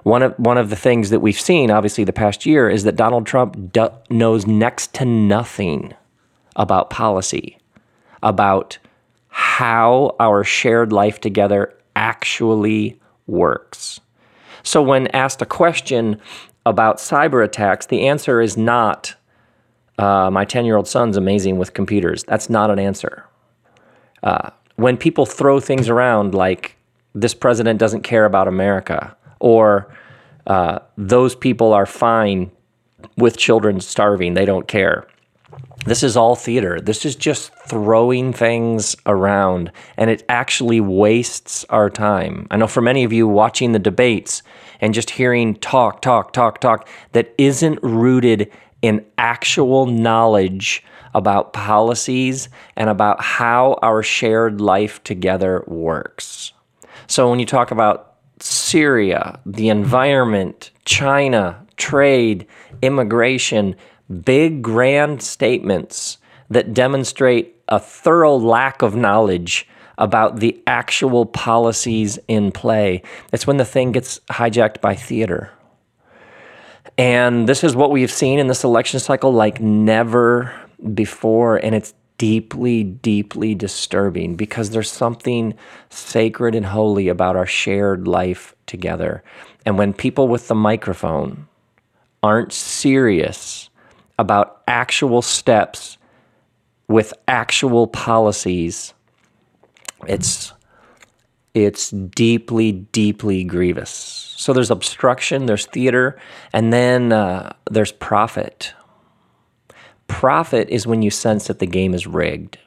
One 0.04 0.22
of, 0.22 0.34
one 0.38 0.56
of 0.56 0.70
the 0.70 0.76
things 0.76 1.10
that 1.10 1.20
we've 1.20 1.38
seen, 1.38 1.70
obviously, 1.70 2.04
the 2.04 2.12
past 2.14 2.46
year 2.46 2.70
is 2.70 2.84
that 2.84 2.96
Donald 2.96 3.26
Trump 3.26 3.72
do, 3.72 3.88
knows 4.08 4.46
next 4.46 4.94
to 4.94 5.04
nothing 5.04 5.92
about 6.56 6.90
policy, 6.90 7.58
about 8.22 8.78
how 9.28 10.16
our 10.18 10.42
shared 10.42 10.92
life 10.92 11.20
together 11.20 11.72
actually 11.94 12.98
works. 13.26 14.00
So, 14.62 14.82
when 14.82 15.06
asked 15.08 15.42
a 15.42 15.46
question 15.46 16.20
about 16.64 16.96
cyber 16.98 17.44
attacks, 17.44 17.86
the 17.86 18.08
answer 18.08 18.40
is 18.40 18.56
not, 18.56 19.14
uh, 19.98 20.30
my 20.30 20.44
10 20.44 20.64
year 20.64 20.76
old 20.76 20.88
son's 20.88 21.16
amazing 21.16 21.58
with 21.58 21.74
computers. 21.74 22.24
That's 22.24 22.50
not 22.50 22.70
an 22.70 22.78
answer. 22.78 23.24
Uh, 24.22 24.50
when 24.74 24.96
people 24.96 25.24
throw 25.24 25.60
things 25.60 25.88
around 25.88 26.34
like, 26.34 26.76
this 27.14 27.34
president 27.34 27.78
doesn't 27.78 28.02
care 28.02 28.24
about 28.24 28.48
America, 28.48 29.16
or 29.38 29.94
uh, 30.46 30.80
those 30.98 31.34
people 31.34 31.72
are 31.72 31.86
fine 31.86 32.50
with 33.16 33.36
children 33.36 33.80
starving, 33.80 34.34
they 34.34 34.44
don't 34.44 34.68
care. 34.68 35.06
This 35.86 36.02
is 36.02 36.16
all 36.16 36.34
theater. 36.34 36.80
This 36.80 37.04
is 37.04 37.14
just 37.14 37.52
throwing 37.68 38.32
things 38.32 38.96
around, 39.06 39.70
and 39.96 40.10
it 40.10 40.24
actually 40.28 40.80
wastes 40.80 41.64
our 41.70 41.90
time. 41.90 42.48
I 42.50 42.56
know 42.56 42.66
for 42.66 42.80
many 42.80 43.04
of 43.04 43.12
you 43.12 43.28
watching 43.28 43.70
the 43.70 43.78
debates 43.78 44.42
and 44.80 44.92
just 44.92 45.10
hearing 45.10 45.54
talk, 45.54 46.02
talk, 46.02 46.32
talk, 46.32 46.60
talk 46.60 46.88
that 47.12 47.32
isn't 47.38 47.78
rooted 47.82 48.50
in 48.82 49.04
actual 49.16 49.86
knowledge 49.86 50.82
about 51.14 51.52
policies 51.52 52.48
and 52.76 52.90
about 52.90 53.22
how 53.22 53.78
our 53.80 54.02
shared 54.02 54.60
life 54.60 55.02
together 55.04 55.64
works. 55.66 56.52
So 57.06 57.30
when 57.30 57.38
you 57.38 57.46
talk 57.46 57.70
about 57.70 58.14
Syria, 58.40 59.40
the 59.46 59.68
environment, 59.68 60.72
China, 60.84 61.64
trade, 61.76 62.46
immigration, 62.82 63.76
big, 64.24 64.62
grand 64.62 65.22
statements 65.22 66.18
that 66.48 66.74
demonstrate 66.74 67.56
a 67.68 67.78
thorough 67.78 68.36
lack 68.36 68.82
of 68.82 68.94
knowledge 68.94 69.68
about 69.98 70.40
the 70.40 70.62
actual 70.66 71.26
policies 71.26 72.18
in 72.28 72.52
play. 72.52 73.02
It's 73.32 73.46
when 73.46 73.56
the 73.56 73.64
thing 73.64 73.92
gets 73.92 74.20
hijacked 74.30 74.80
by 74.80 74.94
theater. 74.94 75.50
And 76.98 77.48
this 77.48 77.64
is 77.64 77.74
what 77.74 77.90
we've 77.90 78.10
seen 78.10 78.38
in 78.38 78.46
this 78.46 78.64
election 78.64 79.00
cycle 79.00 79.32
like 79.32 79.60
never 79.60 80.54
before. 80.94 81.56
And 81.56 81.74
it's 81.74 81.94
deeply, 82.18 82.82
deeply 82.84 83.54
disturbing 83.54 84.36
because 84.36 84.70
there's 84.70 84.90
something 84.90 85.54
sacred 85.90 86.54
and 86.54 86.66
holy 86.66 87.08
about 87.08 87.36
our 87.36 87.46
shared 87.46 88.08
life 88.08 88.54
together. 88.66 89.22
And 89.66 89.76
when 89.76 89.92
people 89.92 90.28
with 90.28 90.48
the 90.48 90.54
microphone 90.54 91.48
aren't 92.22 92.52
serious 92.52 93.65
about 94.18 94.62
actual 94.66 95.22
steps 95.22 95.98
with 96.88 97.12
actual 97.28 97.86
policies, 97.86 98.94
it's 100.06 100.52
it's 101.54 101.88
deeply, 101.90 102.70
deeply 102.70 103.42
grievous. 103.42 103.88
So 104.36 104.52
there's 104.52 104.70
obstruction, 104.70 105.46
there's 105.46 105.64
theater, 105.64 106.18
and 106.52 106.70
then 106.70 107.12
uh, 107.12 107.54
there's 107.70 107.92
profit. 107.92 108.74
Profit 110.06 110.68
is 110.68 110.86
when 110.86 111.00
you 111.00 111.10
sense 111.10 111.46
that 111.46 111.58
the 111.58 111.66
game 111.66 111.94
is 111.94 112.06
rigged. 112.06 112.58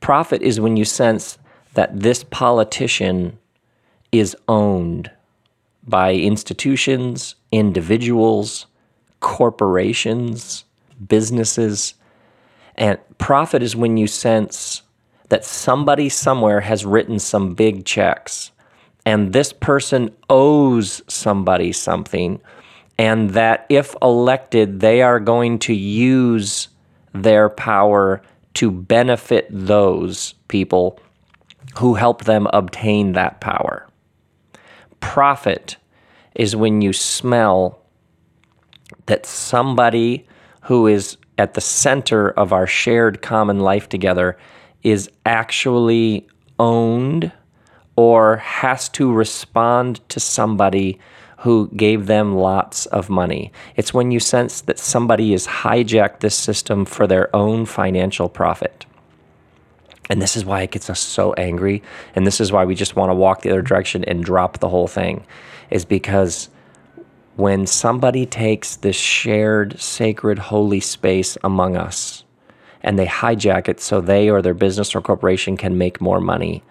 Profit 0.00 0.40
is 0.40 0.58
when 0.58 0.78
you 0.78 0.86
sense 0.86 1.38
that 1.74 2.00
this 2.00 2.24
politician 2.24 3.38
is 4.12 4.34
owned 4.48 5.10
by 5.86 6.14
institutions, 6.14 7.34
individuals, 7.52 8.66
corporations, 9.20 10.64
businesses. 11.06 11.94
And 12.76 12.98
profit 13.18 13.62
is 13.62 13.76
when 13.76 13.96
you 13.96 14.06
sense 14.06 14.82
that 15.28 15.44
somebody 15.44 16.08
somewhere 16.08 16.60
has 16.60 16.84
written 16.84 17.18
some 17.18 17.54
big 17.54 17.84
checks 17.84 18.50
and 19.06 19.32
this 19.32 19.52
person 19.52 20.14
owes 20.28 21.02
somebody 21.08 21.72
something, 21.72 22.40
and 22.98 23.30
that 23.30 23.66
if 23.68 23.94
elected, 24.02 24.80
they 24.80 25.02
are 25.02 25.18
going 25.18 25.58
to 25.60 25.74
use 25.74 26.68
their 27.14 27.48
power 27.48 28.22
to 28.54 28.70
benefit 28.70 29.46
those 29.50 30.34
people 30.48 31.00
who 31.78 31.94
help 31.94 32.24
them 32.24 32.46
obtain 32.52 33.12
that 33.12 33.40
power. 33.40 33.86
Profit 35.00 35.76
is 36.34 36.54
when 36.54 36.82
you 36.82 36.92
smell 36.92 37.79
that 39.06 39.26
somebody 39.26 40.26
who 40.62 40.86
is 40.86 41.16
at 41.38 41.54
the 41.54 41.60
center 41.60 42.30
of 42.30 42.52
our 42.52 42.66
shared 42.66 43.22
common 43.22 43.60
life 43.60 43.88
together 43.88 44.36
is 44.82 45.10
actually 45.24 46.26
owned 46.58 47.32
or 47.96 48.36
has 48.36 48.88
to 48.90 49.12
respond 49.12 50.06
to 50.08 50.20
somebody 50.20 50.98
who 51.38 51.70
gave 51.74 52.06
them 52.06 52.36
lots 52.36 52.84
of 52.86 53.08
money. 53.08 53.50
It's 53.76 53.94
when 53.94 54.10
you 54.10 54.20
sense 54.20 54.60
that 54.62 54.78
somebody 54.78 55.32
has 55.32 55.46
hijacked 55.46 56.20
this 56.20 56.34
system 56.34 56.84
for 56.84 57.06
their 57.06 57.34
own 57.34 57.64
financial 57.64 58.28
profit. 58.28 58.84
And 60.10 60.20
this 60.20 60.36
is 60.36 60.44
why 60.44 60.62
it 60.62 60.72
gets 60.72 60.90
us 60.90 61.00
so 61.00 61.32
angry. 61.34 61.82
And 62.14 62.26
this 62.26 62.40
is 62.40 62.52
why 62.52 62.64
we 62.64 62.74
just 62.74 62.96
want 62.96 63.10
to 63.10 63.14
walk 63.14 63.42
the 63.42 63.50
other 63.50 63.62
direction 63.62 64.04
and 64.04 64.22
drop 64.22 64.58
the 64.58 64.68
whole 64.68 64.88
thing, 64.88 65.24
is 65.70 65.84
because 65.84 66.50
when 67.40 67.66
somebody 67.66 68.26
takes 68.26 68.76
this 68.76 68.96
shared, 68.96 69.80
sacred, 69.80 70.38
holy 70.38 70.80
space 70.80 71.38
among 71.42 71.76
us 71.76 72.24
and 72.82 72.98
they 72.98 73.06
hijack 73.06 73.68
it 73.68 73.80
so 73.80 74.00
they 74.00 74.28
or 74.28 74.42
their 74.42 74.54
business 74.54 74.94
or 74.94 75.00
corporation 75.00 75.56
can 75.56 75.78
make 75.78 76.00
more 76.00 76.20
money, 76.20 76.62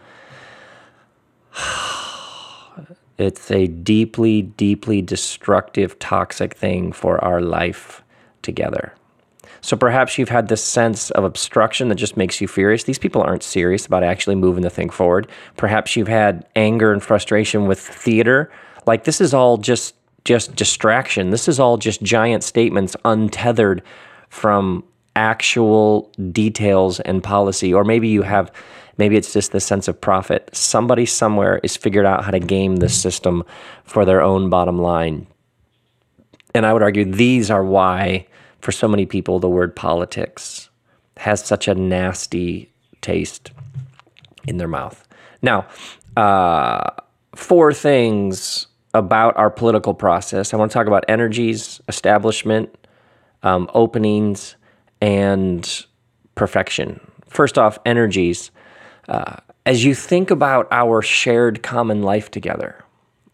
it's 3.18 3.50
a 3.50 3.68
deeply, 3.68 4.44
deeply 4.44 5.02
destructive, 5.02 5.98
toxic 5.98 6.54
thing 6.56 6.92
for 6.92 7.24
our 7.24 7.42
life 7.42 8.04
together. 8.42 8.94
So 9.62 9.76
perhaps 9.76 10.18
you've 10.18 10.30
had 10.30 10.48
this 10.48 10.64
sense 10.64 11.10
of 11.12 11.24
obstruction 11.24 11.90
that 11.90 11.96
just 11.96 12.16
makes 12.16 12.40
you 12.40 12.48
furious. 12.48 12.84
These 12.84 13.00
people 13.00 13.22
aren't 13.22 13.44
serious 13.44 13.86
about 13.86 14.04
actually 14.04 14.36
moving 14.36 14.64
the 14.64 14.70
thing 14.70 14.90
forward. 14.90 15.28
Perhaps 15.58 15.96
you've 15.96 16.08
had 16.08 16.48
anger 16.56 16.94
and 16.94 17.04
frustration 17.04 17.68
with 17.68 17.80
theater. 17.80 18.50
Like 18.86 19.04
this 19.04 19.20
is 19.20 19.34
all 19.34 19.58
just 19.58 19.96
just 20.26 20.56
distraction. 20.56 21.30
This 21.30 21.48
is 21.48 21.60
all 21.60 21.78
just 21.78 22.02
giant 22.02 22.44
statements 22.44 22.96
untethered 23.06 23.82
from 24.30 24.84
actual 25.16 26.12
details 26.32 27.00
and 27.02 27.24
policy. 27.24 27.74
Or 27.74 27.84
maybe 27.84 28.08
you 28.08 28.22
have 28.22 28.52
Maybe 29.00 29.16
it's 29.16 29.32
just 29.32 29.54
the 29.54 29.62
sense 29.62 29.88
of 29.88 30.02
profit. 30.02 30.50
Somebody 30.52 31.06
somewhere 31.06 31.62
is 31.64 31.78
figured 31.78 32.06
out 32.06 32.26
how 32.26 32.32
to 32.32 32.40
game 32.40 32.76
this 32.76 33.02
system 33.02 33.46
for 33.86 34.04
their 34.04 34.22
own 34.22 34.50
bottom 34.50 34.78
line. 34.78 35.26
And 36.54 36.66
I 36.66 36.74
would 36.74 36.84
argue 36.84 37.06
these 37.06 37.50
are 37.50 37.64
why, 37.64 38.28
for 38.60 38.74
so 38.74 38.90
many 38.90 39.06
people, 39.06 39.40
the 39.40 39.48
word 39.48 39.74
politics 39.74 40.70
has 41.16 41.42
such 41.42 41.70
a 41.70 41.76
nasty 41.76 42.74
taste 43.00 43.52
in 44.46 44.58
their 44.58 44.68
mouth. 44.68 45.08
Now, 45.42 45.66
uh, 46.18 46.90
four 47.36 47.74
things 47.74 48.68
about 48.94 49.38
our 49.38 49.50
political 49.50 49.94
process. 49.94 50.54
I 50.54 50.58
want 50.58 50.72
to 50.72 50.74
talk 50.74 50.88
about 50.88 51.06
energies, 51.08 51.80
establishment, 51.88 52.88
um, 53.44 53.70
openings, 53.74 54.56
and 55.02 55.86
perfection. 56.36 57.00
First 57.28 57.58
off, 57.58 57.78
energies. 57.86 58.52
Uh, 59.08 59.38
as 59.66 59.86
you 59.86 59.94
think 59.94 60.32
about 60.32 60.68
our 60.72 61.02
shared 61.02 61.62
common 61.62 62.02
life 62.02 62.32
together, 62.32 62.84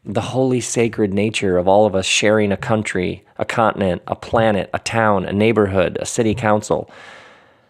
the 0.03 0.21
holy 0.21 0.61
sacred 0.61 1.13
nature 1.13 1.57
of 1.57 1.67
all 1.67 1.85
of 1.85 1.95
us 1.95 2.05
sharing 2.05 2.51
a 2.51 2.57
country, 2.57 3.25
a 3.37 3.45
continent, 3.45 4.01
a 4.07 4.15
planet, 4.15 4.69
a 4.73 4.79
town, 4.79 5.25
a 5.25 5.33
neighborhood, 5.33 5.97
a 5.99 6.05
city 6.05 6.35
council. 6.35 6.89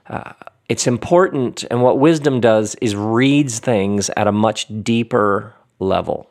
Uh, 0.07 0.33
it's 0.67 0.87
important, 0.87 1.63
and 1.69 1.83
what 1.83 1.99
wisdom 1.99 2.41
does 2.41 2.75
is 2.81 2.95
reads 2.95 3.59
things 3.59 4.09
at 4.17 4.27
a 4.27 4.31
much 4.31 4.67
deeper 4.83 5.53
level. 5.79 6.29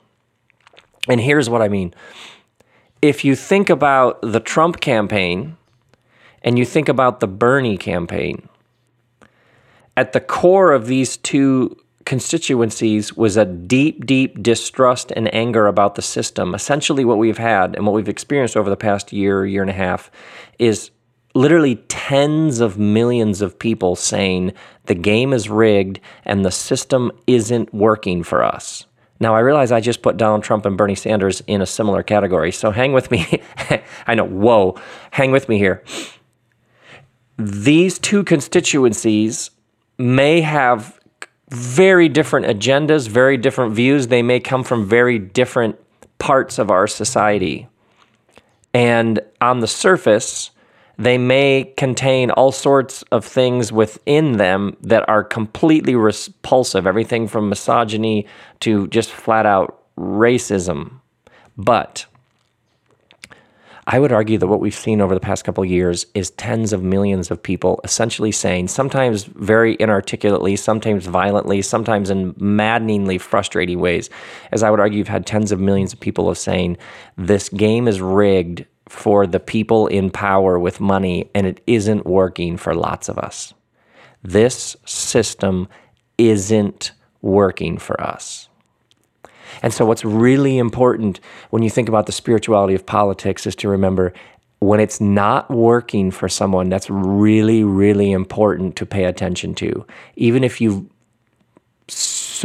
And 1.09 1.21
here's 1.21 1.51
what 1.51 1.63
I 1.63 1.69
mean. 1.69 1.95
If 3.03 3.25
you 3.25 3.37
think 3.37 3.69
about 3.69 4.21
the 4.23 4.41
Trump 4.41 4.81
campaign 4.81 5.57
and 6.43 6.59
you 6.59 6.65
think 6.65 6.89
about 6.89 7.21
the 7.21 7.27
Bernie 7.27 7.77
campaign, 7.77 8.49
at 9.97 10.13
the 10.13 10.21
core 10.21 10.73
of 10.73 10.87
these 10.87 11.17
two 11.17 11.77
constituencies 12.05 13.17
was 13.17 13.37
a 13.37 13.45
deep, 13.45 14.05
deep 14.07 14.43
distrust 14.43 15.11
and 15.13 15.33
anger 15.35 15.67
about 15.67 15.95
the 15.95 16.03
system. 16.03 16.55
Essentially, 16.55 17.05
what 17.05 17.19
we've 17.19 17.39
had 17.39 17.75
and 17.75 17.87
what 17.87 17.95
we've 17.95 18.09
experienced 18.09 18.57
over 18.57 18.69
the 18.69 18.77
past 18.77 19.13
year, 19.13 19.47
year 19.47 19.63
and 19.63 19.71
a 19.71 19.75
half 19.75 20.11
is 20.59 20.91
literally 21.35 21.77
tens 21.89 22.61
of 22.61 22.79
millions 22.79 23.43
of 23.43 23.59
people 23.59 23.97
saying 23.97 24.53
the 24.85 24.95
game 24.95 25.33
is 25.33 25.51
rigged 25.51 25.99
and 26.25 26.45
the 26.45 26.51
system 26.51 27.11
isn't 27.27 27.73
working 27.75 28.23
for 28.23 28.45
us. 28.45 28.87
Now, 29.21 29.35
I 29.35 29.41
realize 29.41 29.71
I 29.71 29.81
just 29.81 30.03
put 30.03 30.17
Donald 30.17 30.43
Trump 30.43 30.67
and 30.67 30.77
Bernie 30.77 30.95
Sanders 30.95 31.43
in 31.47 31.63
a 31.63 31.67
similar 31.67 32.03
category, 32.03 32.51
so 32.53 32.71
hang 32.71 32.93
with 32.93 33.11
me. 33.11 33.43
I 34.07 34.15
know, 34.15 34.25
whoa, 34.25 34.79
hang 35.13 35.31
with 35.31 35.49
me 35.49 35.59
here. 35.59 35.83
These 37.39 37.99
two 37.99 38.25
constituencies 38.25 39.51
may 39.99 40.41
have 40.41 40.99
very 41.51 42.09
different 42.09 42.47
agendas, 42.47 43.09
very 43.09 43.37
different 43.37 43.75
views. 43.75 44.09
They 44.09 44.23
may 44.23 44.41
come 44.41 44.65
from 44.65 44.89
very 44.89 45.19
different 45.19 45.79
parts 46.19 46.59
of 46.59 46.71
our 46.71 46.87
society. 46.87 47.69
And 48.73 49.21
on 49.41 49.61
the 49.61 49.69
surface, 49.69 50.51
they 50.99 51.19
may 51.19 51.73
contain 51.77 52.31
all 52.31 52.53
sorts 52.53 53.03
of 53.11 53.25
things 53.25 53.73
within 53.73 54.37
them 54.37 54.77
that 54.81 55.09
are 55.09 55.25
completely 55.25 55.95
repulsive, 55.95 56.87
everything 56.87 57.27
from 57.27 57.49
misogyny 57.49 58.27
to 58.61 58.87
just 58.89 59.11
flat 59.11 59.47
out 59.47 59.83
racism. 59.99 61.01
But 61.57 62.07
I 63.87 63.99
would 63.99 64.13
argue 64.13 64.39
that 64.39 64.47
what 64.47 64.61
we've 64.61 64.75
seen 64.75 65.03
over 65.03 65.13
the 65.13 65.21
past 65.21 65.45
couple 65.45 65.63
years 65.65 66.07
is 66.15 66.31
tens 66.31 66.73
of 66.73 66.83
millions 66.83 67.31
of 67.31 67.43
people 67.43 67.81
essentially 67.85 68.33
saying, 68.33 68.69
sometimes 68.69 69.25
very 69.25 69.77
inarticulately, 69.79 70.57
sometimes 70.57 71.07
violently, 71.07 71.61
sometimes 71.61 72.09
in 72.09 72.35
maddeningly 72.39 73.19
frustrating 73.19 73.81
ways. 73.81 74.09
As 74.53 74.63
I 74.63 74.71
would 74.71 74.81
argue, 74.81 74.99
you've 74.99 75.09
had 75.09 75.27
tens 75.27 75.53
of 75.53 75.61
millions 75.61 75.93
of 75.93 76.01
people 76.01 76.31
of 76.31 76.39
saying, 76.39 76.79
this 77.19 77.51
game 77.51 77.87
is 77.87 78.01
rigged 78.01 78.65
for 78.89 79.27
the 79.27 79.41
people 79.41 79.87
in 79.87 80.11
power 80.11 80.59
with 80.59 80.81
money, 80.81 81.31
and 81.35 81.47
it 81.47 81.61
isn't 81.67 82.07
working 82.07 82.57
for 82.57 82.75
lots 82.75 83.09
of 83.09 83.19
us. 83.19 83.55
This 84.23 84.77
system 84.85 85.69
isn't 86.19 86.93
working 87.23 87.79
for 87.79 88.01
us. 88.01 88.49
And 89.63 89.73
so, 89.73 89.87
what's 89.87 90.05
really 90.05 90.59
important 90.59 91.21
when 91.51 91.63
you 91.63 91.71
think 91.71 91.89
about 91.89 92.07
the 92.07 92.13
spirituality 92.13 92.75
of 92.75 92.85
politics 92.85 93.47
is 93.47 93.55
to 93.57 93.69
remember 93.69 94.13
when 94.59 94.81
it's 94.81 95.01
not 95.01 95.51
working 95.51 96.11
for 96.11 96.29
someone, 96.29 96.69
that's 96.69 96.89
really, 96.89 97.65
really 97.65 98.13
important 98.13 98.77
to 98.77 98.87
pay 98.87 99.05
attention 99.05 99.55
to. 99.55 99.87
Even 100.17 100.43
if 100.43 100.61
you 100.61 100.89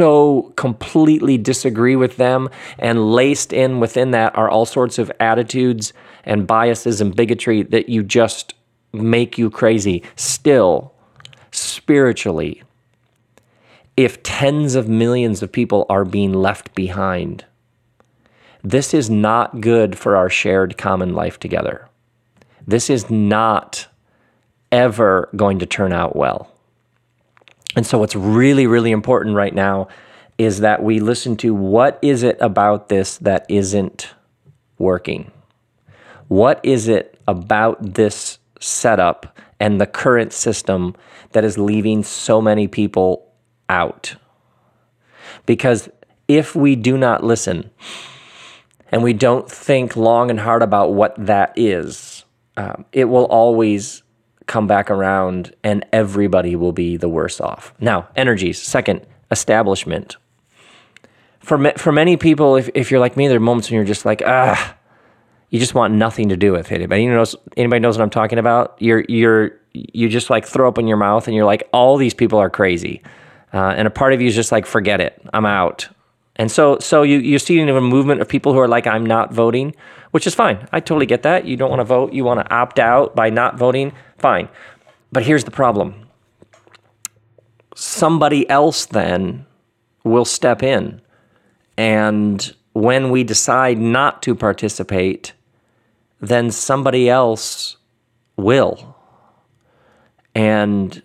so 0.00 0.50
completely 0.56 1.36
disagree 1.36 1.94
with 1.94 2.16
them, 2.16 2.48
and 2.78 3.12
laced 3.12 3.52
in 3.52 3.80
within 3.80 4.12
that 4.12 4.34
are 4.34 4.48
all 4.48 4.64
sorts 4.64 4.98
of 4.98 5.12
attitudes 5.20 5.92
and 6.24 6.46
biases 6.46 7.02
and 7.02 7.14
bigotry 7.14 7.62
that 7.64 7.90
you 7.90 8.02
just 8.02 8.54
make 8.94 9.36
you 9.36 9.50
crazy. 9.50 10.02
Still, 10.16 10.94
spiritually, 11.52 12.62
if 13.94 14.22
tens 14.22 14.74
of 14.74 14.88
millions 14.88 15.42
of 15.42 15.52
people 15.52 15.84
are 15.90 16.06
being 16.06 16.32
left 16.32 16.74
behind. 16.74 17.44
This 18.64 18.94
is 18.94 19.10
not 19.10 19.60
good 19.60 19.98
for 19.98 20.16
our 20.16 20.30
shared 20.30 20.78
common 20.78 21.12
life 21.12 21.38
together. 21.38 21.90
This 22.66 22.88
is 22.88 23.10
not 23.10 23.86
ever 24.72 25.28
going 25.36 25.58
to 25.58 25.66
turn 25.66 25.92
out 25.92 26.16
well. 26.16 26.49
And 27.76 27.86
so, 27.86 27.98
what's 27.98 28.16
really, 28.16 28.66
really 28.66 28.90
important 28.90 29.36
right 29.36 29.54
now 29.54 29.88
is 30.38 30.60
that 30.60 30.82
we 30.82 31.00
listen 31.00 31.36
to 31.36 31.54
what 31.54 31.98
is 32.02 32.22
it 32.22 32.38
about 32.40 32.88
this 32.88 33.18
that 33.18 33.46
isn't 33.48 34.14
working? 34.78 35.30
What 36.28 36.60
is 36.62 36.88
it 36.88 37.18
about 37.28 37.94
this 37.94 38.38
setup 38.60 39.38
and 39.60 39.80
the 39.80 39.86
current 39.86 40.32
system 40.32 40.94
that 41.32 41.44
is 41.44 41.58
leaving 41.58 42.02
so 42.02 42.40
many 42.40 42.66
people 42.66 43.30
out. 43.68 44.16
Because 45.46 45.88
if 46.28 46.56
we 46.56 46.76
do 46.76 46.96
not 46.96 47.22
listen 47.22 47.70
and 48.90 49.02
we 49.02 49.12
don't 49.12 49.50
think 49.50 49.96
long 49.96 50.30
and 50.30 50.40
hard 50.40 50.62
about 50.62 50.92
what 50.92 51.14
that 51.18 51.52
is, 51.56 52.24
um, 52.56 52.84
it 52.92 53.04
will 53.04 53.26
always 53.26 54.02
come 54.50 54.66
back 54.66 54.90
around 54.90 55.54
and 55.62 55.86
everybody 55.92 56.56
will 56.56 56.72
be 56.72 56.96
the 56.96 57.08
worse 57.08 57.40
off. 57.40 57.72
Now, 57.78 58.08
energies. 58.16 58.60
Second, 58.60 59.06
establishment. 59.30 60.16
For, 61.38 61.72
for 61.78 61.92
many 61.92 62.16
people, 62.16 62.56
if, 62.56 62.68
if 62.74 62.90
you're 62.90 62.98
like 62.98 63.16
me, 63.16 63.28
there 63.28 63.36
are 63.36 63.40
moments 63.40 63.70
when 63.70 63.76
you're 63.76 63.84
just 63.84 64.04
like, 64.04 64.22
ah, 64.26 64.76
you 65.50 65.60
just 65.60 65.74
want 65.74 65.94
nothing 65.94 66.30
to 66.30 66.36
do 66.36 66.50
with 66.50 66.72
it. 66.72 66.74
Anybody 66.74 67.06
knows, 67.06 67.36
anybody 67.56 67.78
knows 67.78 67.96
what 67.96 68.02
I'm 68.02 68.10
talking 68.10 68.40
about? 68.40 68.76
You're, 68.80 69.04
you're, 69.08 69.52
you 69.72 70.08
just 70.08 70.30
like 70.30 70.46
throw 70.46 70.66
up 70.66 70.78
in 70.78 70.88
your 70.88 70.96
mouth 70.96 71.28
and 71.28 71.36
you're 71.36 71.46
like, 71.46 71.68
all 71.72 71.96
these 71.96 72.12
people 72.12 72.40
are 72.40 72.50
crazy. 72.50 73.02
Uh, 73.54 73.74
and 73.76 73.86
a 73.86 73.90
part 73.90 74.12
of 74.12 74.20
you 74.20 74.26
is 74.26 74.34
just 74.34 74.50
like, 74.50 74.66
forget 74.66 75.00
it, 75.00 75.20
I'm 75.32 75.46
out. 75.46 75.88
And 76.36 76.50
so, 76.50 76.78
so 76.80 77.02
you, 77.02 77.18
you're 77.18 77.38
seeing 77.38 77.68
a 77.68 77.80
movement 77.80 78.20
of 78.20 78.28
people 78.28 78.52
who 78.52 78.58
are 78.58 78.68
like, 78.68 78.88
I'm 78.88 79.06
not 79.06 79.32
voting, 79.32 79.76
which 80.10 80.26
is 80.26 80.34
fine. 80.34 80.68
I 80.72 80.80
totally 80.80 81.06
get 81.06 81.22
that. 81.22 81.44
You 81.44 81.56
don't 81.56 81.70
want 81.70 81.80
to 81.80 81.84
vote. 81.84 82.12
You 82.12 82.24
want 82.24 82.40
to 82.40 82.54
opt 82.54 82.78
out 82.78 83.14
by 83.14 83.30
not 83.30 83.56
voting. 83.56 83.92
Fine. 84.18 84.48
But 85.12 85.24
here's 85.24 85.44
the 85.44 85.50
problem 85.50 86.06
somebody 87.74 88.48
else 88.50 88.86
then 88.86 89.46
will 90.04 90.24
step 90.24 90.62
in. 90.62 91.00
And 91.76 92.54
when 92.72 93.10
we 93.10 93.24
decide 93.24 93.78
not 93.78 94.22
to 94.22 94.34
participate, 94.34 95.32
then 96.20 96.50
somebody 96.50 97.08
else 97.08 97.76
will. 98.36 98.96
And 100.34 101.02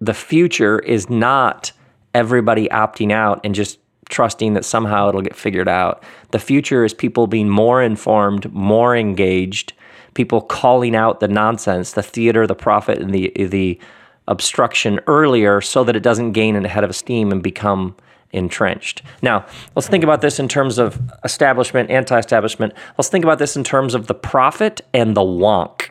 the 0.00 0.14
future 0.14 0.78
is 0.78 1.08
not 1.08 1.72
everybody 2.12 2.68
opting 2.68 3.10
out 3.10 3.40
and 3.42 3.54
just 3.54 3.78
trusting 4.14 4.54
that 4.54 4.64
somehow 4.64 5.08
it'll 5.08 5.20
get 5.20 5.34
figured 5.34 5.68
out. 5.68 6.02
The 6.30 6.38
future 6.38 6.84
is 6.84 6.94
people 6.94 7.26
being 7.26 7.48
more 7.48 7.82
informed, 7.82 8.50
more 8.52 8.96
engaged, 8.96 9.72
people 10.14 10.40
calling 10.40 10.94
out 10.94 11.18
the 11.18 11.26
nonsense, 11.28 11.92
the 11.92 12.02
theater, 12.02 12.46
the 12.46 12.54
profit, 12.54 12.98
and 12.98 13.12
the 13.12 13.32
the 13.34 13.78
obstruction 14.28 15.00
earlier 15.06 15.60
so 15.60 15.84
that 15.84 15.96
it 15.96 16.02
doesn't 16.02 16.32
gain 16.32 16.56
a 16.56 16.68
head 16.68 16.84
of 16.84 16.94
steam 16.96 17.32
and 17.32 17.42
become 17.42 17.94
entrenched. 18.32 19.02
Now, 19.20 19.44
let's 19.74 19.88
think 19.88 20.02
about 20.02 20.20
this 20.22 20.38
in 20.38 20.48
terms 20.48 20.78
of 20.78 20.98
establishment, 21.24 21.90
anti-establishment. 21.90 22.72
Let's 22.96 23.08
think 23.08 23.24
about 23.24 23.38
this 23.38 23.54
in 23.56 23.64
terms 23.64 23.94
of 23.94 24.06
the 24.06 24.14
prophet 24.14 24.80
and 24.94 25.14
the 25.14 25.20
wonk. 25.20 25.90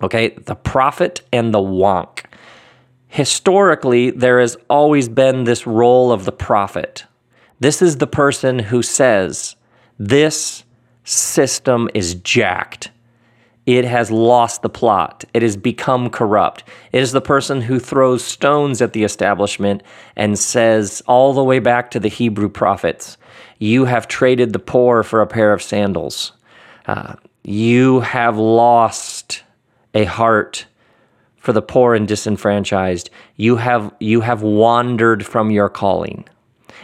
Okay, 0.00 0.28
the 0.28 0.54
prophet 0.54 1.22
and 1.32 1.52
the 1.52 1.58
wonk 1.58 2.17
historically, 3.08 4.10
there 4.10 4.40
has 4.40 4.56
always 4.70 5.08
been 5.08 5.44
this 5.44 5.66
role 5.66 6.12
of 6.12 6.24
the 6.24 6.32
prophet. 6.32 7.04
This 7.60 7.82
is 7.82 7.96
the 7.96 8.06
person 8.06 8.58
who 8.58 8.82
says, 8.82 9.56
This 9.98 10.64
system 11.04 11.88
is 11.94 12.14
jacked. 12.14 12.90
It 13.68 13.84
has 13.84 14.10
lost 14.10 14.62
the 14.62 14.70
plot. 14.70 15.24
It 15.34 15.42
has 15.42 15.54
become 15.54 16.08
corrupt. 16.08 16.64
It 16.90 17.02
is 17.02 17.12
the 17.12 17.20
person 17.20 17.60
who 17.60 17.78
throws 17.78 18.24
stones 18.24 18.80
at 18.80 18.94
the 18.94 19.04
establishment 19.04 19.82
and 20.16 20.38
says, 20.38 21.02
all 21.06 21.34
the 21.34 21.44
way 21.44 21.58
back 21.58 21.90
to 21.90 22.00
the 22.00 22.08
Hebrew 22.08 22.48
prophets, 22.48 23.18
You 23.58 23.84
have 23.84 24.08
traded 24.08 24.54
the 24.54 24.58
poor 24.58 25.02
for 25.02 25.20
a 25.20 25.26
pair 25.26 25.52
of 25.52 25.62
sandals. 25.62 26.32
Uh, 26.86 27.16
you 27.42 28.00
have 28.00 28.38
lost 28.38 29.42
a 29.92 30.04
heart 30.04 30.64
for 31.48 31.54
the 31.54 31.62
poor 31.62 31.94
and 31.94 32.06
disenfranchised. 32.06 33.08
You 33.36 33.56
have, 33.56 33.90
you 34.00 34.20
have 34.20 34.42
wandered 34.42 35.24
from 35.24 35.50
your 35.50 35.70
calling. 35.70 36.28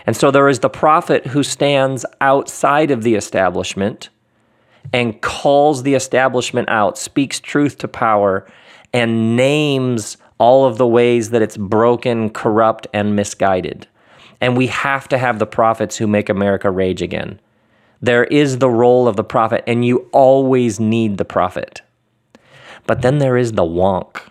And 0.07 0.16
so 0.16 0.31
there 0.31 0.48
is 0.48 0.61
the 0.61 0.70
prophet 0.70 1.27
who 1.27 1.42
stands 1.42 2.07
outside 2.22 2.90
of 2.90 3.03
the 3.03 3.14
establishment 3.14 4.09
and 4.90 5.20
calls 5.20 5.83
the 5.83 5.92
establishment 5.92 6.70
out, 6.70 6.96
speaks 6.96 7.40
truth 7.40 7.77
to 7.77 7.88
power, 7.88 8.50
and 8.94 9.37
names 9.37 10.16
all 10.38 10.64
of 10.64 10.79
the 10.79 10.87
ways 10.87 11.29
that 11.29 11.42
it's 11.42 11.59
broken, 11.59 12.31
corrupt, 12.31 12.87
and 12.94 13.14
misguided. 13.14 13.87
And 14.40 14.57
we 14.57 14.68
have 14.68 15.09
to 15.09 15.18
have 15.18 15.38
the 15.38 15.46
prophets 15.46 15.98
who 15.98 16.07
make 16.07 16.31
America 16.31 16.70
rage 16.70 17.03
again. 17.03 17.38
There 18.00 18.24
is 18.24 18.61
the 18.61 18.70
role 18.70 19.09
of 19.09 19.16
the 19.16 19.24
prophet, 19.24 19.62
and 19.66 19.85
you 19.85 20.09
always 20.11 20.81
need 20.81 21.18
the 21.18 21.27
prophet. 21.27 21.83
But 22.87 23.03
then 23.03 23.18
there 23.18 23.37
is 23.37 23.53
the 23.53 23.62
wonk, 23.62 24.22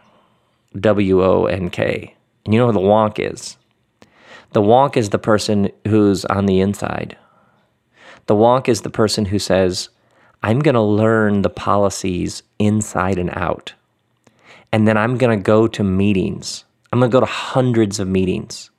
W 0.79 1.23
O 1.23 1.45
N 1.45 1.69
K. 1.69 2.15
And 2.45 2.53
you 2.53 2.59
know 2.59 2.67
who 2.67 2.73
the 2.73 2.79
wonk 2.79 3.19
is? 3.19 3.57
The 4.51 4.61
wonk 4.61 4.97
is 4.97 5.09
the 5.09 5.19
person 5.19 5.71
who's 5.87 6.25
on 6.25 6.45
the 6.45 6.59
inside. 6.59 7.17
The 8.27 8.35
wonk 8.35 8.67
is 8.67 8.81
the 8.81 8.89
person 8.89 9.25
who 9.25 9.39
says, 9.39 9.89
I'm 10.43 10.59
going 10.59 10.75
to 10.75 10.81
learn 10.81 11.41
the 11.41 11.49
policies 11.49 12.43
inside 12.59 13.17
and 13.17 13.29
out. 13.31 13.73
And 14.71 14.87
then 14.87 14.97
I'm 14.97 15.17
going 15.17 15.37
to 15.37 15.43
go 15.43 15.67
to 15.67 15.83
meetings. 15.83 16.65
I'm 16.91 16.99
going 16.99 17.09
to 17.09 17.15
go 17.15 17.19
to 17.21 17.25
hundreds 17.25 17.99
of 17.99 18.07
meetings. 18.07 18.69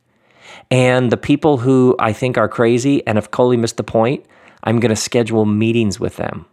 And 0.70 1.10
the 1.10 1.16
people 1.16 1.58
who 1.58 1.96
I 1.98 2.12
think 2.12 2.36
are 2.36 2.48
crazy 2.48 3.06
and 3.06 3.16
have 3.16 3.30
totally 3.30 3.56
missed 3.56 3.76
the 3.76 3.84
point, 3.84 4.26
I'm 4.62 4.78
going 4.80 4.90
to 4.90 4.96
schedule 4.96 5.44
meetings 5.46 5.98
with 5.98 6.16
them. 6.16 6.46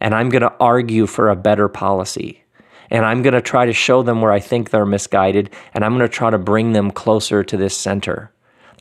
And 0.00 0.14
I'm 0.14 0.28
going 0.28 0.42
to 0.42 0.52
argue 0.60 1.06
for 1.06 1.28
a 1.28 1.36
better 1.36 1.68
policy. 1.68 2.43
And 2.94 3.04
I'm 3.04 3.22
going 3.22 3.34
to 3.34 3.42
try 3.42 3.66
to 3.66 3.72
show 3.72 4.04
them 4.04 4.20
where 4.20 4.30
I 4.30 4.38
think 4.38 4.70
they're 4.70 4.86
misguided. 4.86 5.50
And 5.74 5.84
I'm 5.84 5.98
going 5.98 6.08
to 6.08 6.16
try 6.16 6.30
to 6.30 6.38
bring 6.38 6.74
them 6.74 6.92
closer 6.92 7.42
to 7.42 7.56
this 7.56 7.76
center. 7.76 8.30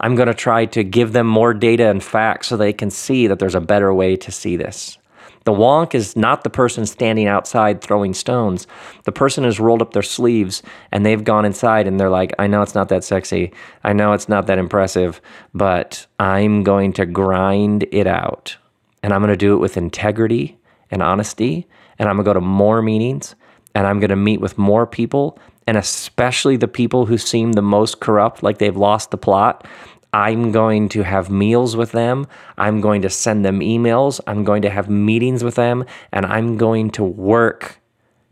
I'm 0.01 0.13
going 0.13 0.27
to 0.27 0.35
try 0.35 0.67
to 0.67 0.83
give 0.83 1.13
them 1.13 1.25
more 1.25 1.51
data 1.51 1.89
and 1.89 2.03
facts 2.03 2.45
so 2.45 2.55
they 2.55 2.73
can 2.73 2.91
see 2.91 3.25
that 3.25 3.39
there's 3.39 3.55
a 3.55 3.59
better 3.59 3.91
way 3.91 4.15
to 4.17 4.31
see 4.31 4.55
this. 4.55 4.99
The 5.45 5.51
wonk 5.51 5.95
is 5.95 6.15
not 6.15 6.43
the 6.43 6.51
person 6.51 6.85
standing 6.85 7.25
outside 7.25 7.81
throwing 7.81 8.13
stones. 8.13 8.67
The 9.05 9.11
person 9.11 9.45
has 9.45 9.59
rolled 9.59 9.81
up 9.81 9.93
their 9.93 10.03
sleeves 10.03 10.61
and 10.91 11.03
they've 11.03 11.23
gone 11.23 11.43
inside 11.43 11.87
and 11.87 11.99
they're 11.99 12.11
like, 12.11 12.33
I 12.37 12.45
know 12.45 12.61
it's 12.61 12.75
not 12.75 12.89
that 12.89 13.03
sexy. 13.03 13.51
I 13.83 13.93
know 13.93 14.13
it's 14.13 14.29
not 14.29 14.45
that 14.45 14.59
impressive, 14.59 15.21
but 15.55 16.05
I'm 16.19 16.61
going 16.61 16.93
to 16.93 17.07
grind 17.07 17.87
it 17.91 18.05
out. 18.05 18.57
And 19.01 19.11
I'm 19.11 19.21
going 19.21 19.33
to 19.33 19.37
do 19.37 19.55
it 19.55 19.59
with 19.59 19.75
integrity 19.75 20.59
and 20.91 21.01
honesty. 21.01 21.67
And 21.97 22.07
I'm 22.07 22.17
going 22.17 22.25
to 22.25 22.29
go 22.29 22.33
to 22.33 22.41
more 22.41 22.83
meetings 22.83 23.33
and 23.75 23.87
I'm 23.87 23.99
going 23.99 24.09
to 24.09 24.15
meet 24.15 24.41
with 24.41 24.57
more 24.57 24.85
people 24.85 25.37
and 25.67 25.77
especially 25.77 26.57
the 26.57 26.67
people 26.67 27.05
who 27.05 27.17
seem 27.17 27.53
the 27.53 27.61
most 27.61 27.99
corrupt, 27.99 28.43
like 28.43 28.57
they've 28.57 28.75
lost 28.75 29.11
the 29.11 29.17
plot. 29.17 29.65
I'm 30.13 30.51
going 30.51 30.89
to 30.89 31.03
have 31.03 31.29
meals 31.29 31.75
with 31.75 31.91
them. 31.91 32.27
I'm 32.57 32.81
going 32.81 33.01
to 33.01 33.09
send 33.09 33.43
them 33.43 33.61
emails. 33.61 34.19
I'm 34.27 34.43
going 34.43 34.61
to 34.63 34.69
have 34.69 34.89
meetings 34.89 35.43
with 35.43 35.55
them. 35.55 35.85
And 36.11 36.25
I'm 36.25 36.57
going 36.57 36.91
to 36.91 37.03
work 37.03 37.79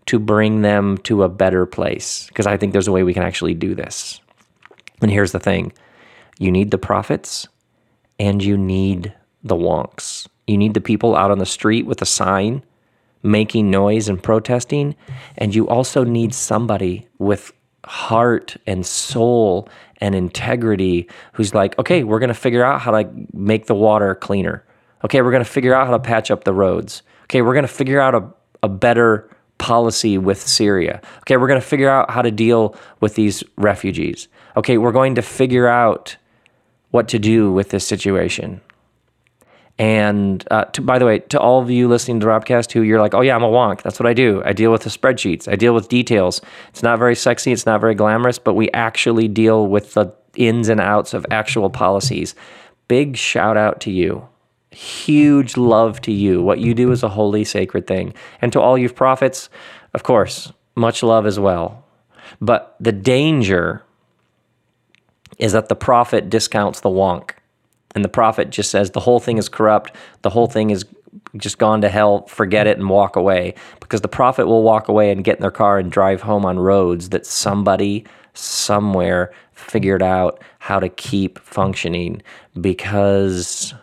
to 0.07 0.19
bring 0.19 0.61
them 0.61 0.97
to 0.99 1.23
a 1.23 1.29
better 1.29 1.65
place 1.65 2.27
because 2.27 2.45
I 2.45 2.57
think 2.57 2.73
there's 2.73 2.87
a 2.87 2.91
way 2.91 3.03
we 3.03 3.13
can 3.13 3.23
actually 3.23 3.53
do 3.53 3.73
this. 3.73 4.19
And 5.01 5.09
here's 5.09 5.31
the 5.31 5.39
thing 5.39 5.73
you 6.37 6.51
need 6.51 6.71
the 6.71 6.77
prophets 6.77 7.47
and 8.19 8.43
you 8.43 8.57
need 8.57 9.13
the 9.43 9.55
wonks. 9.55 10.27
You 10.47 10.57
need 10.57 10.73
the 10.73 10.81
people 10.81 11.15
out 11.15 11.31
on 11.31 11.39
the 11.39 11.45
street 11.45 11.85
with 11.85 12.01
a 12.01 12.05
sign 12.05 12.63
making 13.23 13.69
noise 13.69 14.09
and 14.09 14.21
protesting. 14.21 14.95
And 15.37 15.53
you 15.53 15.67
also 15.67 16.03
need 16.03 16.33
somebody 16.33 17.07
with 17.19 17.51
heart 17.85 18.57
and 18.67 18.85
soul 18.85 19.67
and 19.97 20.15
integrity 20.15 21.07
who's 21.33 21.53
like, 21.53 21.77
okay, 21.79 22.03
we're 22.03 22.19
going 22.19 22.29
to 22.29 22.33
figure 22.33 22.63
out 22.63 22.81
how 22.81 22.91
to 22.91 23.09
make 23.33 23.67
the 23.67 23.75
water 23.75 24.15
cleaner. 24.15 24.65
Okay, 25.03 25.21
we're 25.21 25.31
going 25.31 25.43
to 25.43 25.49
figure 25.49 25.73
out 25.73 25.87
how 25.87 25.93
to 25.93 25.99
patch 25.99 26.29
up 26.31 26.43
the 26.43 26.53
roads. 26.53 27.01
Okay, 27.23 27.41
we're 27.41 27.53
going 27.53 27.63
to 27.65 27.73
figure 27.73 27.99
out 27.99 28.15
a, 28.15 28.23
a 28.63 28.69
better 28.69 29.29
policy 29.57 30.17
with 30.17 30.41
Syria. 30.41 31.01
Okay, 31.19 31.37
we're 31.37 31.47
going 31.47 31.61
to 31.61 31.65
figure 31.65 31.89
out 31.89 32.09
how 32.09 32.21
to 32.21 32.31
deal 32.31 32.75
with 32.99 33.15
these 33.15 33.43
refugees. 33.57 34.27
Okay, 34.57 34.77
we're 34.77 34.91
going 34.91 35.15
to 35.15 35.21
figure 35.21 35.67
out 35.67 36.17
what 36.89 37.07
to 37.09 37.19
do 37.19 37.51
with 37.51 37.69
this 37.69 37.87
situation. 37.87 38.61
And 39.81 40.47
uh, 40.51 40.65
to, 40.65 40.81
by 40.83 40.99
the 40.99 41.07
way, 41.07 41.19
to 41.19 41.39
all 41.39 41.59
of 41.59 41.71
you 41.71 41.87
listening 41.87 42.19
to 42.19 42.25
the 42.27 42.31
Robcast 42.31 42.71
who 42.71 42.83
you're 42.83 43.01
like, 43.01 43.15
oh 43.15 43.21
yeah, 43.21 43.35
I'm 43.35 43.41
a 43.41 43.49
wonk. 43.49 43.81
That's 43.81 43.99
what 43.99 44.05
I 44.05 44.13
do. 44.13 44.43
I 44.45 44.53
deal 44.53 44.71
with 44.71 44.83
the 44.83 44.91
spreadsheets. 44.91 45.51
I 45.51 45.55
deal 45.55 45.73
with 45.73 45.89
details. 45.89 46.39
It's 46.69 46.83
not 46.83 46.99
very 46.99 47.15
sexy. 47.15 47.51
It's 47.51 47.65
not 47.65 47.81
very 47.81 47.95
glamorous, 47.95 48.37
but 48.37 48.53
we 48.53 48.69
actually 48.73 49.27
deal 49.27 49.65
with 49.65 49.95
the 49.95 50.13
ins 50.35 50.69
and 50.69 50.79
outs 50.79 51.15
of 51.15 51.25
actual 51.31 51.71
policies. 51.71 52.35
Big 52.87 53.17
shout 53.17 53.57
out 53.57 53.81
to 53.81 53.91
you. 53.91 54.29
Huge 54.69 55.57
love 55.57 55.99
to 56.01 56.11
you. 56.11 56.43
What 56.43 56.59
you 56.59 56.75
do 56.75 56.91
is 56.91 57.01
a 57.01 57.09
holy, 57.09 57.43
sacred 57.43 57.87
thing. 57.87 58.13
And 58.39 58.53
to 58.53 58.61
all 58.61 58.77
you 58.77 58.87
prophets, 58.87 59.49
of 59.95 60.03
course, 60.03 60.53
much 60.75 61.01
love 61.01 61.25
as 61.25 61.39
well. 61.39 61.83
But 62.39 62.75
the 62.79 62.91
danger 62.91 63.83
is 65.39 65.53
that 65.53 65.69
the 65.69 65.75
prophet 65.75 66.29
discounts 66.29 66.81
the 66.81 66.89
wonk 66.89 67.31
and 67.95 68.03
the 68.03 68.09
prophet 68.09 68.49
just 68.49 68.71
says 68.71 68.91
the 68.91 68.99
whole 68.99 69.19
thing 69.19 69.37
is 69.37 69.49
corrupt, 69.49 69.95
the 70.21 70.29
whole 70.29 70.47
thing 70.47 70.69
is 70.69 70.85
just 71.37 71.57
gone 71.57 71.81
to 71.81 71.89
hell, 71.89 72.25
forget 72.27 72.67
it 72.67 72.77
and 72.77 72.89
walk 72.89 73.15
away. 73.15 73.53
Because 73.79 74.01
the 74.01 74.07
prophet 74.07 74.47
will 74.47 74.63
walk 74.63 74.87
away 74.87 75.11
and 75.11 75.23
get 75.23 75.37
in 75.37 75.41
their 75.41 75.51
car 75.51 75.77
and 75.77 75.91
drive 75.91 76.21
home 76.21 76.45
on 76.45 76.59
roads 76.59 77.09
that 77.09 77.25
somebody 77.25 78.05
somewhere 78.33 79.31
figured 79.51 80.01
out 80.01 80.41
how 80.59 80.79
to 80.79 80.89
keep 80.89 81.39
functioning 81.39 82.21
because 82.59 83.73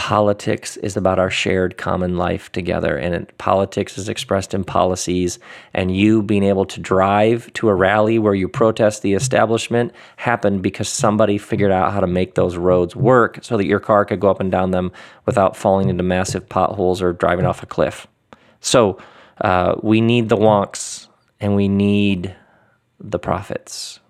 politics 0.00 0.78
is 0.78 0.96
about 0.96 1.18
our 1.18 1.28
shared 1.28 1.76
common 1.76 2.16
life 2.16 2.50
together 2.52 2.96
and 2.96 3.14
it, 3.14 3.36
politics 3.36 3.98
is 3.98 4.08
expressed 4.08 4.54
in 4.54 4.64
policies 4.64 5.38
and 5.74 5.94
you 5.94 6.22
being 6.22 6.42
able 6.42 6.64
to 6.64 6.80
drive 6.80 7.52
to 7.52 7.68
a 7.68 7.74
rally 7.74 8.18
where 8.18 8.32
you 8.32 8.48
protest 8.48 9.02
the 9.02 9.12
establishment 9.12 9.92
happened 10.16 10.62
because 10.62 10.88
somebody 10.88 11.36
figured 11.36 11.70
out 11.70 11.92
how 11.92 12.00
to 12.00 12.06
make 12.06 12.34
those 12.34 12.56
roads 12.56 12.96
work 12.96 13.40
so 13.42 13.58
that 13.58 13.66
your 13.66 13.78
car 13.78 14.06
could 14.06 14.20
go 14.20 14.30
up 14.30 14.40
and 14.40 14.50
down 14.50 14.70
them 14.70 14.90
without 15.26 15.54
falling 15.54 15.90
into 15.90 16.02
massive 16.02 16.48
potholes 16.48 17.02
or 17.02 17.12
driving 17.12 17.44
off 17.44 17.62
a 17.62 17.66
cliff. 17.66 18.06
So 18.62 18.96
uh, 19.42 19.74
we 19.82 20.00
need 20.00 20.30
the 20.30 20.36
wonks 20.38 21.08
and 21.40 21.54
we 21.54 21.68
need 21.68 22.34
the 22.98 23.18
prophets. 23.18 24.00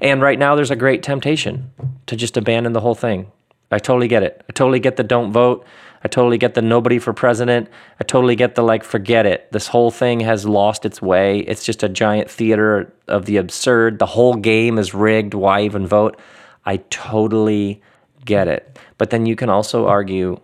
And 0.00 0.20
right 0.20 0.40
now 0.40 0.56
there's 0.56 0.72
a 0.72 0.76
great 0.76 1.04
temptation 1.04 1.70
to 2.06 2.16
just 2.16 2.36
abandon 2.36 2.72
the 2.72 2.80
whole 2.80 2.96
thing 2.96 3.30
I 3.70 3.78
totally 3.78 4.08
get 4.08 4.22
it. 4.22 4.42
I 4.48 4.52
totally 4.52 4.80
get 4.80 4.96
the 4.96 5.04
don't 5.04 5.32
vote. 5.32 5.66
I 6.02 6.08
totally 6.08 6.38
get 6.38 6.54
the 6.54 6.62
nobody 6.62 6.98
for 6.98 7.12
president. 7.12 7.68
I 8.00 8.04
totally 8.04 8.36
get 8.36 8.54
the 8.54 8.62
like, 8.62 8.84
forget 8.84 9.26
it. 9.26 9.50
This 9.52 9.66
whole 9.66 9.90
thing 9.90 10.20
has 10.20 10.46
lost 10.46 10.84
its 10.84 11.02
way. 11.02 11.40
It's 11.40 11.64
just 11.64 11.82
a 11.82 11.88
giant 11.88 12.30
theater 12.30 12.92
of 13.08 13.26
the 13.26 13.36
absurd. 13.36 13.98
The 13.98 14.06
whole 14.06 14.34
game 14.34 14.78
is 14.78 14.94
rigged. 14.94 15.34
Why 15.34 15.62
even 15.62 15.86
vote? 15.86 16.18
I 16.64 16.78
totally 16.90 17.82
get 18.24 18.46
it. 18.46 18.78
But 18.96 19.10
then 19.10 19.26
you 19.26 19.34
can 19.34 19.48
also 19.48 19.86
argue 19.86 20.40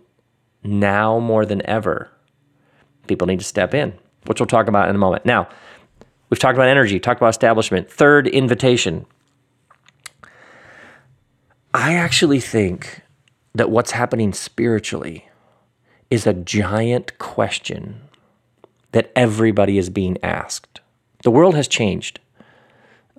now 0.65 1.19
more 1.19 1.47
than 1.47 1.65
ever, 1.67 2.11
people 3.07 3.27
need 3.27 3.39
to 3.39 3.45
step 3.45 3.75
in, 3.75 3.93
which 4.27 4.41
we'll 4.41 4.47
talk 4.47 4.67
about 4.67 4.89
in 4.89 4.95
a 4.95 4.99
moment. 4.99 5.25
Now, 5.25 5.49
we've 6.31 6.39
talked 6.39 6.57
about 6.57 6.69
energy, 6.69 6.99
talked 6.99 7.21
about 7.21 7.29
establishment. 7.29 7.91
Third 7.91 8.27
invitation. 8.27 9.07
I 11.73 11.95
actually 11.95 12.41
think 12.41 13.03
that 13.55 13.71
what's 13.71 13.93
happening 13.93 14.33
spiritually 14.33 15.29
is 16.11 16.27
a 16.27 16.35
giant 16.35 17.19
question 17.19 18.01
that 18.93 19.11
everybody 19.17 19.79
is 19.79 19.90
being 19.90 20.17
asked. 20.23 20.81
The 21.23 21.31
world 21.31 21.55
has 21.55 21.67
changed. 21.67 22.21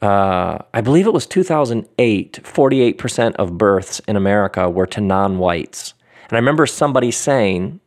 Uh, 0.02 0.60
I 0.74 0.82
believe 0.82 1.08
it 1.08 1.14
was 1.14 1.26
2008, 1.26 2.40
48% 2.44 3.36
of 3.36 3.58
births 3.58 4.00
in 4.08 4.16
America 4.16 4.70
were 4.70 4.88
to 4.88 5.02
non 5.02 5.38
whites. 5.38 5.94
And 6.30 6.34
I 6.34 6.38
remember 6.38 6.66
somebody 6.66 7.12
saying, 7.12 7.80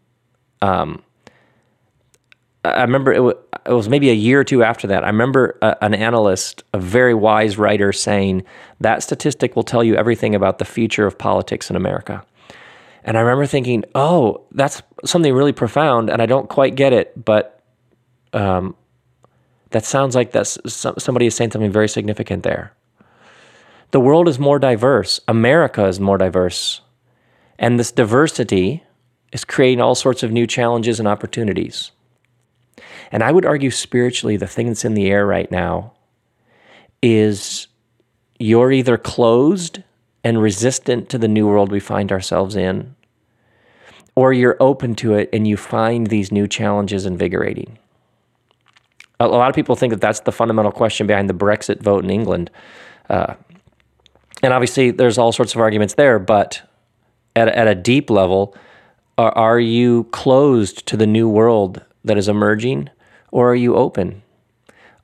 um, 0.62 1.02
I 2.64 2.82
remember 2.82 3.12
it 3.12 3.20
was, 3.20 3.34
it 3.66 3.72
was, 3.72 3.88
maybe 3.88 4.10
a 4.10 4.14
year 4.14 4.40
or 4.40 4.44
two 4.44 4.62
after 4.62 4.86
that. 4.88 5.04
I 5.04 5.08
remember 5.08 5.58
a, 5.62 5.76
an 5.82 5.94
analyst, 5.94 6.62
a 6.72 6.78
very 6.78 7.14
wise 7.14 7.58
writer, 7.58 7.92
saying 7.92 8.44
that 8.80 9.02
statistic 9.02 9.54
will 9.54 9.62
tell 9.62 9.84
you 9.84 9.94
everything 9.94 10.34
about 10.34 10.58
the 10.58 10.64
future 10.64 11.06
of 11.06 11.18
politics 11.18 11.70
in 11.70 11.76
America. 11.76 12.24
And 13.08 13.16
I 13.16 13.22
remember 13.22 13.46
thinking, 13.46 13.84
oh, 13.94 14.44
that's 14.52 14.82
something 15.02 15.32
really 15.32 15.54
profound, 15.54 16.10
and 16.10 16.20
I 16.20 16.26
don't 16.26 16.46
quite 16.46 16.74
get 16.74 16.92
it, 16.92 17.24
but 17.24 17.62
um, 18.34 18.76
that 19.70 19.86
sounds 19.86 20.14
like 20.14 20.32
that's 20.32 20.58
somebody 20.68 21.24
is 21.24 21.34
saying 21.34 21.52
something 21.52 21.72
very 21.72 21.88
significant 21.88 22.42
there. 22.42 22.74
The 23.92 23.98
world 23.98 24.28
is 24.28 24.38
more 24.38 24.58
diverse. 24.58 25.20
America 25.26 25.86
is 25.86 25.98
more 25.98 26.18
diverse. 26.18 26.82
And 27.58 27.80
this 27.80 27.90
diversity 27.90 28.84
is 29.32 29.42
creating 29.42 29.80
all 29.80 29.94
sorts 29.94 30.22
of 30.22 30.30
new 30.30 30.46
challenges 30.46 30.98
and 30.98 31.08
opportunities. 31.08 31.92
And 33.10 33.22
I 33.22 33.32
would 33.32 33.46
argue 33.46 33.70
spiritually, 33.70 34.36
the 34.36 34.46
thing 34.46 34.66
that's 34.66 34.84
in 34.84 34.92
the 34.92 35.08
air 35.08 35.24
right 35.24 35.50
now 35.50 35.94
is 37.00 37.68
you're 38.38 38.70
either 38.70 38.98
closed 38.98 39.82
and 40.22 40.42
resistant 40.42 41.08
to 41.08 41.16
the 41.16 41.26
new 41.26 41.46
world 41.46 41.72
we 41.72 41.80
find 41.80 42.12
ourselves 42.12 42.54
in, 42.54 42.94
or 44.18 44.32
you're 44.32 44.56
open 44.58 44.96
to 44.96 45.14
it 45.14 45.28
and 45.32 45.46
you 45.46 45.56
find 45.56 46.08
these 46.08 46.32
new 46.32 46.48
challenges 46.48 47.06
invigorating. 47.06 47.78
A 49.20 49.28
lot 49.28 49.48
of 49.48 49.54
people 49.54 49.76
think 49.76 49.92
that 49.92 50.00
that's 50.00 50.18
the 50.20 50.32
fundamental 50.32 50.72
question 50.72 51.06
behind 51.06 51.30
the 51.30 51.34
Brexit 51.34 51.80
vote 51.80 52.02
in 52.02 52.10
England. 52.10 52.50
Uh, 53.08 53.34
and 54.42 54.52
obviously, 54.52 54.90
there's 54.90 55.18
all 55.18 55.30
sorts 55.30 55.54
of 55.54 55.60
arguments 55.60 55.94
there, 55.94 56.18
but 56.18 56.68
at, 57.36 57.46
at 57.46 57.68
a 57.68 57.76
deep 57.76 58.10
level, 58.10 58.56
are, 59.18 59.30
are 59.38 59.60
you 59.60 60.08
closed 60.10 60.84
to 60.88 60.96
the 60.96 61.06
new 61.06 61.28
world 61.28 61.80
that 62.04 62.18
is 62.18 62.28
emerging, 62.28 62.90
or 63.30 63.52
are 63.52 63.54
you 63.54 63.76
open? 63.76 64.22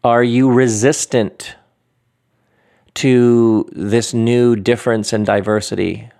Are 0.02 0.24
you 0.24 0.50
resistant 0.50 1.54
to 2.94 3.68
this 3.70 4.12
new 4.12 4.56
difference 4.56 5.12
and 5.12 5.24
diversity? 5.24 6.10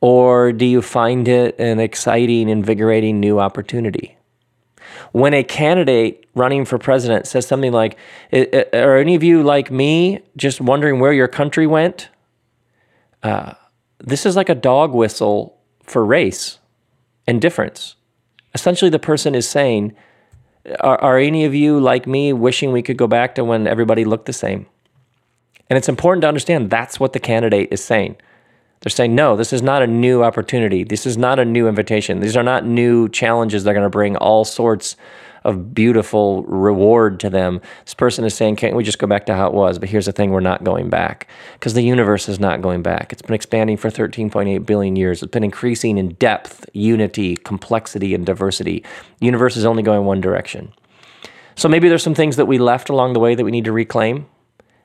Or 0.00 0.52
do 0.52 0.64
you 0.64 0.80
find 0.80 1.28
it 1.28 1.58
an 1.58 1.78
exciting, 1.78 2.48
invigorating 2.48 3.20
new 3.20 3.38
opportunity? 3.38 4.16
When 5.12 5.34
a 5.34 5.44
candidate 5.44 6.26
running 6.34 6.64
for 6.64 6.78
president 6.78 7.26
says 7.26 7.46
something 7.46 7.72
like, 7.72 7.98
Are 8.32 8.96
any 8.96 9.14
of 9.14 9.22
you 9.22 9.42
like 9.42 9.70
me, 9.70 10.20
just 10.36 10.60
wondering 10.60 11.00
where 11.00 11.12
your 11.12 11.28
country 11.28 11.66
went? 11.66 12.08
Uh, 13.22 13.54
this 13.98 14.24
is 14.24 14.36
like 14.36 14.48
a 14.48 14.54
dog 14.54 14.92
whistle 14.92 15.58
for 15.82 16.04
race 16.04 16.58
and 17.26 17.40
difference. 17.40 17.96
Essentially, 18.54 18.90
the 18.90 18.98
person 18.98 19.34
is 19.34 19.48
saying, 19.48 19.94
are, 20.80 21.00
are 21.00 21.18
any 21.18 21.44
of 21.44 21.54
you 21.54 21.80
like 21.80 22.06
me 22.06 22.32
wishing 22.32 22.72
we 22.72 22.82
could 22.82 22.96
go 22.96 23.06
back 23.06 23.34
to 23.34 23.44
when 23.44 23.66
everybody 23.66 24.04
looked 24.04 24.26
the 24.26 24.32
same? 24.32 24.66
And 25.68 25.76
it's 25.76 25.88
important 25.88 26.22
to 26.22 26.28
understand 26.28 26.70
that's 26.70 26.98
what 26.98 27.12
the 27.12 27.20
candidate 27.20 27.68
is 27.70 27.82
saying. 27.82 28.16
They're 28.80 28.90
saying, 28.90 29.14
no, 29.14 29.36
this 29.36 29.52
is 29.52 29.60
not 29.60 29.82
a 29.82 29.86
new 29.86 30.24
opportunity. 30.24 30.84
This 30.84 31.04
is 31.04 31.18
not 31.18 31.38
a 31.38 31.44
new 31.44 31.68
invitation. 31.68 32.20
These 32.20 32.34
are 32.34 32.42
not 32.42 32.64
new 32.64 33.10
challenges 33.10 33.64
that 33.64 33.70
are 33.70 33.74
going 33.74 33.84
to 33.84 33.90
bring 33.90 34.16
all 34.16 34.42
sorts 34.46 34.96
of 35.44 35.74
beautiful 35.74 36.44
reward 36.44 37.20
to 37.20 37.28
them. 37.28 37.60
This 37.84 37.92
person 37.92 38.24
is 38.24 38.34
saying, 38.34 38.56
can't 38.56 38.74
we 38.74 38.82
just 38.82 38.98
go 38.98 39.06
back 39.06 39.26
to 39.26 39.34
how 39.34 39.48
it 39.48 39.52
was? 39.52 39.78
But 39.78 39.90
here's 39.90 40.06
the 40.06 40.12
thing 40.12 40.30
we're 40.30 40.40
not 40.40 40.64
going 40.64 40.88
back 40.88 41.28
because 41.54 41.74
the 41.74 41.82
universe 41.82 42.26
is 42.26 42.40
not 42.40 42.62
going 42.62 42.82
back. 42.82 43.12
It's 43.12 43.20
been 43.20 43.34
expanding 43.34 43.76
for 43.76 43.90
13.8 43.90 44.64
billion 44.64 44.96
years. 44.96 45.22
It's 45.22 45.30
been 45.30 45.44
increasing 45.44 45.98
in 45.98 46.14
depth, 46.14 46.64
unity, 46.72 47.36
complexity, 47.36 48.14
and 48.14 48.24
diversity. 48.24 48.82
The 49.18 49.26
universe 49.26 49.58
is 49.58 49.66
only 49.66 49.82
going 49.82 50.06
one 50.06 50.22
direction. 50.22 50.72
So 51.54 51.68
maybe 51.68 51.90
there's 51.90 52.02
some 52.02 52.14
things 52.14 52.36
that 52.36 52.46
we 52.46 52.56
left 52.56 52.88
along 52.88 53.12
the 53.12 53.20
way 53.20 53.34
that 53.34 53.44
we 53.44 53.50
need 53.50 53.66
to 53.66 53.72
reclaim 53.72 54.26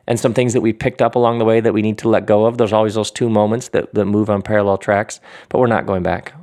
and 0.07 0.19
some 0.19 0.33
things 0.33 0.53
that 0.53 0.61
we 0.61 0.73
picked 0.73 1.01
up 1.01 1.15
along 1.15 1.39
the 1.39 1.45
way 1.45 1.59
that 1.59 1.73
we 1.73 1.81
need 1.81 1.97
to 1.99 2.09
let 2.09 2.25
go 2.25 2.45
of. 2.45 2.57
There's 2.57 2.73
always 2.73 2.95
those 2.95 3.11
two 3.11 3.29
moments 3.29 3.69
that, 3.69 3.93
that 3.93 4.05
move 4.05 4.29
on 4.29 4.41
parallel 4.41 4.77
tracks, 4.77 5.19
but 5.49 5.59
we're 5.59 5.67
not 5.67 5.85
going 5.85 6.03
back. 6.03 6.33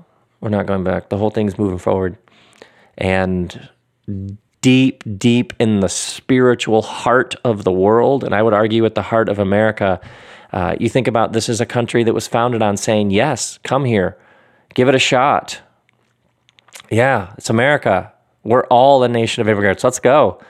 We're 0.41 0.51
not 0.51 0.67
going 0.67 0.85
back. 0.85 1.09
The 1.09 1.19
whole 1.19 1.31
thing's 1.31 1.59
moving 1.59 1.79
forward. 1.79 2.19
And 2.99 3.69
deep, 4.61 5.05
deep 5.19 5.53
in 5.59 5.81
the 5.81 5.89
spiritual 5.89 6.83
heart 6.83 7.35
of 7.45 7.65
the 7.65 7.73
world, 7.73 8.25
and 8.25 8.35
I 8.35 8.43
would 8.43 8.55
argue 8.55 8.85
at 8.85 8.95
the 8.95 9.03
heart 9.03 9.29
of 9.29 9.39
America, 9.39 10.01
uh, 10.53 10.77
you 10.79 10.89
think 10.89 11.09
about 11.09 11.33
this 11.33 11.49
is 11.49 11.61
a 11.61 11.67
country 11.67 12.05
that 12.05 12.13
was 12.13 12.27
founded 12.27 12.63
on 12.63 12.77
saying, 12.77 13.11
yes, 13.11 13.59
come 13.63 13.85
here, 13.85 14.19
give 14.75 14.89
it 14.89 14.95
a 14.95 14.99
shot. 14.99 15.61
Yeah, 16.91 17.33
it's 17.39 17.49
America. 17.49 18.13
We're 18.45 18.65
all 18.65 19.03
a 19.03 19.09
nation 19.09 19.41
of 19.41 19.49
immigrants. 19.49 19.85
Let's 19.85 19.99
go. 19.99 20.41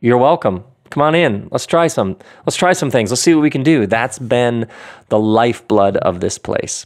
You're 0.00 0.18
welcome. 0.18 0.64
Come 0.90 1.02
on 1.02 1.14
in. 1.14 1.48
Let's 1.50 1.66
try 1.66 1.86
some. 1.86 2.16
Let's 2.44 2.56
try 2.56 2.72
some 2.72 2.90
things. 2.90 3.10
Let's 3.10 3.22
see 3.22 3.34
what 3.34 3.42
we 3.42 3.50
can 3.50 3.62
do. 3.62 3.86
That's 3.86 4.18
been 4.18 4.68
the 5.08 5.18
lifeblood 5.18 5.96
of 5.98 6.20
this 6.20 6.36
place. 6.36 6.84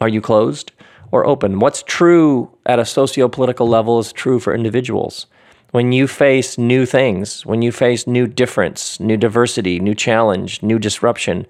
Are 0.00 0.08
you 0.08 0.20
closed 0.20 0.72
or 1.12 1.26
open? 1.26 1.58
What's 1.58 1.82
true 1.82 2.50
at 2.64 2.78
a 2.78 2.84
socio-political 2.84 3.68
level 3.68 3.98
is 3.98 4.12
true 4.12 4.40
for 4.40 4.54
individuals. 4.54 5.26
When 5.72 5.92
you 5.92 6.06
face 6.06 6.56
new 6.56 6.86
things, 6.86 7.44
when 7.44 7.60
you 7.60 7.70
face 7.70 8.06
new 8.06 8.26
difference, 8.26 8.98
new 8.98 9.16
diversity, 9.16 9.78
new 9.78 9.94
challenge, 9.94 10.62
new 10.62 10.78
disruption, 10.78 11.46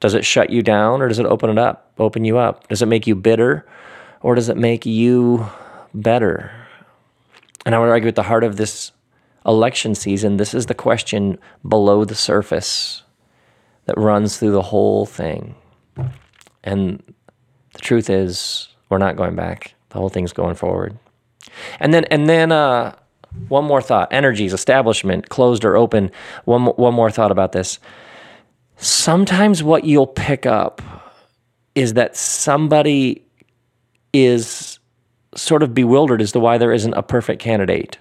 does 0.00 0.14
it 0.14 0.24
shut 0.24 0.50
you 0.50 0.62
down 0.62 1.02
or 1.02 1.08
does 1.08 1.18
it 1.18 1.26
open 1.26 1.50
it 1.50 1.58
up, 1.58 1.92
open 1.98 2.24
you 2.24 2.38
up? 2.38 2.66
Does 2.68 2.82
it 2.82 2.86
make 2.86 3.06
you 3.06 3.14
bitter 3.14 3.66
or 4.22 4.34
does 4.34 4.48
it 4.48 4.56
make 4.56 4.86
you 4.86 5.46
better? 5.94 6.50
And 7.64 7.74
I 7.74 7.78
would 7.78 7.90
argue 7.90 8.08
at 8.08 8.16
the 8.16 8.22
heart 8.24 8.44
of 8.44 8.56
this 8.56 8.92
election 9.46 9.94
season, 9.94 10.36
this 10.36 10.54
is 10.54 10.66
the 10.66 10.74
question 10.74 11.38
below 11.66 12.04
the 12.04 12.14
surface 12.14 13.02
that 13.86 13.96
runs 13.98 14.38
through 14.38 14.52
the 14.52 14.62
whole 14.62 15.06
thing. 15.06 15.54
And 16.62 17.02
the 17.72 17.78
truth 17.80 18.10
is, 18.10 18.68
we're 18.88 18.98
not 18.98 19.16
going 19.16 19.36
back. 19.36 19.74
The 19.90 19.98
whole 19.98 20.08
thing's 20.08 20.32
going 20.32 20.56
forward. 20.56 20.98
And 21.78 21.94
then, 21.94 22.04
and 22.04 22.28
then, 22.28 22.52
uh, 22.52 22.94
one 23.48 23.64
more 23.64 23.80
thought: 23.80 24.12
energies, 24.12 24.52
establishment, 24.52 25.28
closed 25.28 25.64
or 25.64 25.76
open. 25.76 26.10
One, 26.44 26.66
one 26.66 26.94
more 26.94 27.10
thought 27.10 27.30
about 27.30 27.52
this. 27.52 27.78
Sometimes 28.76 29.62
what 29.62 29.84
you'll 29.84 30.06
pick 30.06 30.46
up 30.46 30.82
is 31.74 31.94
that 31.94 32.16
somebody 32.16 33.24
is 34.12 34.78
sort 35.36 35.62
of 35.62 35.74
bewildered 35.74 36.20
as 36.20 36.32
to 36.32 36.40
why 36.40 36.58
there 36.58 36.72
isn't 36.72 36.94
a 36.94 37.02
perfect 37.02 37.40
candidate 37.40 37.98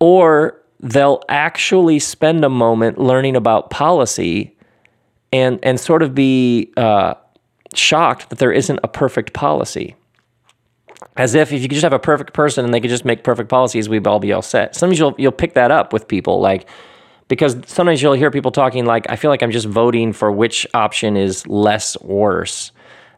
or 0.00 0.60
they'll 0.80 1.22
actually 1.28 1.98
spend 1.98 2.44
a 2.44 2.48
moment 2.48 2.98
learning 2.98 3.36
about 3.36 3.70
policy 3.70 4.56
and 5.32 5.60
and 5.62 5.78
sort 5.78 6.02
of 6.02 6.14
be 6.14 6.72
uh, 6.76 7.14
shocked 7.74 8.30
that 8.30 8.38
there 8.38 8.52
isn't 8.52 8.80
a 8.82 8.88
perfect 8.88 9.32
policy. 9.32 9.94
As 11.16 11.34
if 11.34 11.52
if 11.52 11.62
you 11.62 11.68
could 11.68 11.74
just 11.74 11.84
have 11.84 11.92
a 11.92 11.98
perfect 11.98 12.32
person 12.32 12.64
and 12.64 12.74
they 12.74 12.80
could 12.80 12.90
just 12.90 13.04
make 13.04 13.24
perfect 13.24 13.48
policies, 13.48 13.88
we'd 13.88 14.06
all 14.06 14.20
be 14.20 14.32
all 14.32 14.42
set. 14.42 14.74
Sometimes 14.74 14.98
you'll 14.98 15.14
you'll 15.18 15.32
pick 15.32 15.54
that 15.54 15.70
up 15.70 15.92
with 15.92 16.08
people 16.08 16.40
like 16.40 16.68
because 17.28 17.56
sometimes 17.66 18.02
you'll 18.02 18.14
hear 18.14 18.30
people 18.30 18.50
talking 18.50 18.86
like 18.86 19.06
I 19.08 19.16
feel 19.16 19.30
like 19.30 19.42
I'm 19.42 19.50
just 19.50 19.66
voting 19.66 20.12
for 20.12 20.32
which 20.32 20.66
option 20.74 21.16
is 21.16 21.46
less 21.46 22.00
worse. 22.00 22.72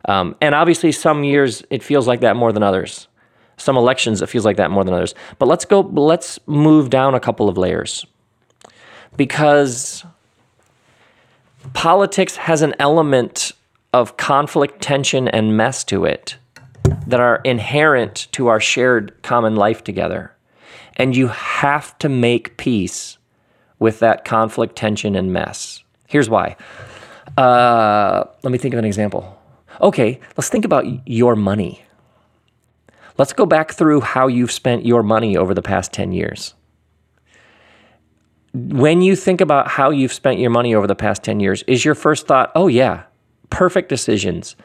Um, 0.07 0.35
and 0.41 0.55
obviously, 0.55 0.93
some 0.93 1.23
years 1.23 1.63
it 1.71 1.83
feels 1.83 2.09
like 2.09 2.21
that 2.21 2.37
more 2.37 2.53
than 2.53 2.63
others. 2.63 3.09
Some 3.57 3.77
elections, 3.77 4.23
it 4.23 4.29
feels 4.29 4.45
like 4.45 4.57
that 4.57 4.71
more 4.71 4.85
than 4.85 4.95
others. 4.95 5.15
But 5.39 5.47
let's 5.47 5.65
go, 5.65 5.81
let's 5.81 6.39
move 6.47 6.91
down 6.91 7.15
a 7.15 7.21
couple 7.21 7.49
of 7.49 7.57
layers. 7.57 8.05
Because 9.17 10.05
politics 11.75 12.37
has 12.37 12.63
an 12.63 12.75
element 12.79 13.53
of 13.93 14.17
conflict, 14.17 14.81
tension, 14.81 15.29
and 15.29 15.57
mess 15.57 15.85
to 15.85 16.05
it 16.05 16.37
that 17.07 17.21
are 17.21 17.37
inherent 17.45 18.29
to 18.33 18.49
our 18.49 18.61
shared 18.61 19.23
common 19.23 19.55
life 19.57 19.85
together. 19.85 20.35
And 20.97 21.17
you 21.17 21.29
have 21.29 21.97
to 21.99 22.09
make 22.09 22.57
peace 22.57 23.19
with 23.79 23.99
that 24.01 24.25
conflict, 24.25 24.77
tension, 24.77 25.15
and 25.15 25.33
mess. 25.33 25.83
Here's 26.07 26.29
why. 26.29 26.57
Uh, 27.37 28.25
let 28.43 28.51
me 28.51 28.59
think 28.59 28.75
of 28.75 28.79
an 28.79 28.85
example. 28.85 29.39
Okay, 29.81 30.21
let's 30.37 30.49
think 30.49 30.65
about 30.65 30.85
your 31.09 31.35
money. 31.35 31.85
Let's 33.19 33.33
go 33.33 33.47
back 33.47 33.73
through 33.73 34.01
how 34.01 34.27
you've 34.27 34.53
spent 34.53 34.87
your 34.87 35.03
money 35.03 35.37
over 35.37 35.55
the 35.55 35.63
past 35.63 35.93
10 35.93 36.13
years. 36.13 36.55
When 38.55 39.01
you 39.01 39.17
think 39.17 39.41
about 39.41 39.69
how 39.69 39.91
you've 39.91 40.13
spent 40.13 40.39
your 40.39 40.51
money 40.51 40.75
over 40.75 40.87
the 40.87 40.95
past 40.95 41.23
10 41.23 41.41
years, 41.41 41.63
is 41.67 41.85
your 41.85 41.95
first 41.95 42.27
thought, 42.27 42.53
oh, 42.55 42.69
yeah, 42.69 43.05
perfect 43.51 43.89
decisions. 43.89 44.57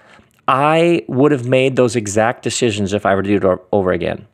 I 0.47 1.03
would 1.07 1.31
have 1.31 1.45
made 1.45 1.75
those 1.75 1.95
exact 1.95 2.43
decisions 2.43 2.93
if 2.93 3.05
I 3.05 3.15
were 3.15 3.23
to 3.23 3.39
do 3.39 3.51
it 3.51 3.60
over 3.71 3.91
again. 3.91 4.27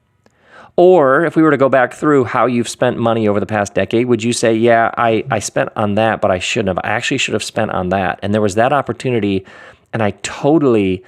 Or 0.76 1.23
if 1.23 1.36
we 1.36 1.43
were 1.43 1.52
to 1.52 1.58
go 1.58 1.69
back 1.69 1.93
through 1.93 2.23
how 2.26 2.47
you've 2.47 2.69
spent 2.69 2.97
money 2.97 3.28
over 3.28 3.39
the 3.39 3.45
past 3.45 3.76
decade, 3.76 4.08
would 4.08 4.23
you 4.23 4.34
say, 4.34 4.56
yeah, 4.56 4.91
I, 4.97 5.23
I 5.30 5.38
spent 5.38 5.69
on 5.76 5.95
that, 5.95 6.19
but 6.19 6.32
I 6.32 6.39
shouldn't 6.39 6.69
have. 6.69 6.80
I 6.84 6.89
actually 6.89 7.19
should 7.19 7.34
have 7.34 7.43
spent 7.43 7.71
on 7.71 7.89
that. 7.89 8.19
And 8.23 8.34
there 8.34 8.41
was 8.41 8.56
that 8.56 8.73
opportunity, 8.73 9.45
and 9.91 10.02
I 10.02 10.12
totally 10.23 11.04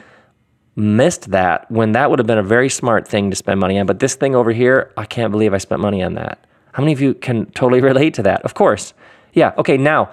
missed 0.76 1.32
that 1.32 1.70
when 1.72 1.94
that 1.94 2.10
would 2.10 2.20
have 2.20 2.28
been 2.28 2.38
a 2.38 2.44
very 2.44 2.70
smart 2.70 3.08
thing 3.08 3.30
to 3.30 3.36
spend 3.36 3.60
money 3.60 3.80
on. 3.80 3.86
But 3.86 4.00
this 4.00 4.16
thing 4.16 4.36
over 4.36 4.52
here, 4.52 4.92
I 4.98 5.06
can't 5.06 5.32
believe 5.32 5.54
I 5.54 5.58
spent 5.58 5.82
money 5.82 6.04
on 6.04 6.16
that. 6.16 6.46
How 6.74 6.84
many 6.84 6.94
of 6.94 7.02
you 7.02 7.14
can 7.14 7.46
totally 7.52 7.82
relate 7.92 8.14
to 8.16 8.24
that? 8.24 8.42
Of 8.44 8.54
course. 8.54 8.94
Yeah. 9.34 9.54
Okay. 9.58 9.78
Now, 9.78 10.12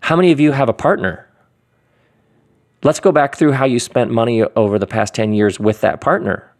how 0.00 0.16
many 0.16 0.32
of 0.32 0.40
you 0.40 0.52
have 0.52 0.68
a 0.68 0.72
partner? 0.72 1.26
Let's 2.82 3.00
go 3.00 3.12
back 3.12 3.36
through 3.36 3.52
how 3.52 3.66
you 3.66 3.78
spent 3.78 4.10
money 4.10 4.42
over 4.42 4.78
the 4.78 4.86
past 4.86 5.14
10 5.14 5.34
years 5.34 5.60
with 5.60 5.82
that 5.82 6.00
partner. 6.00 6.50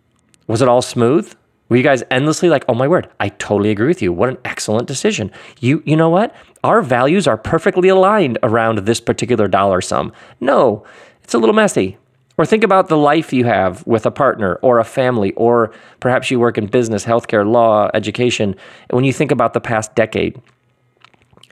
Was 0.46 0.60
it 0.60 0.68
all 0.68 0.82
smooth? 0.82 1.34
Were 1.70 1.76
you 1.76 1.84
guys 1.84 2.02
endlessly 2.10 2.50
like, 2.50 2.64
"Oh 2.68 2.74
my 2.74 2.88
word, 2.88 3.08
I 3.20 3.28
totally 3.28 3.70
agree 3.70 3.86
with 3.86 4.02
you. 4.02 4.12
What 4.12 4.28
an 4.28 4.38
excellent 4.44 4.88
decision." 4.88 5.30
You 5.60 5.84
you 5.86 5.94
know 5.94 6.10
what? 6.10 6.34
Our 6.64 6.82
values 6.82 7.28
are 7.28 7.36
perfectly 7.36 7.88
aligned 7.88 8.38
around 8.42 8.78
this 8.78 9.00
particular 9.00 9.46
dollar 9.46 9.80
sum. 9.80 10.12
No, 10.40 10.82
it's 11.22 11.32
a 11.32 11.38
little 11.38 11.54
messy. 11.54 11.96
Or 12.40 12.46
think 12.46 12.64
about 12.64 12.88
the 12.88 12.96
life 12.96 13.34
you 13.34 13.44
have 13.44 13.86
with 13.86 14.06
a 14.06 14.10
partner 14.10 14.54
or 14.62 14.78
a 14.78 14.84
family, 14.84 15.34
or 15.34 15.74
perhaps 16.00 16.30
you 16.30 16.40
work 16.40 16.56
in 16.56 16.68
business, 16.68 17.04
healthcare, 17.04 17.46
law, 17.46 17.90
education. 17.92 18.56
When 18.88 19.04
you 19.04 19.12
think 19.12 19.30
about 19.30 19.52
the 19.52 19.60
past 19.60 19.94
decade, 19.94 20.40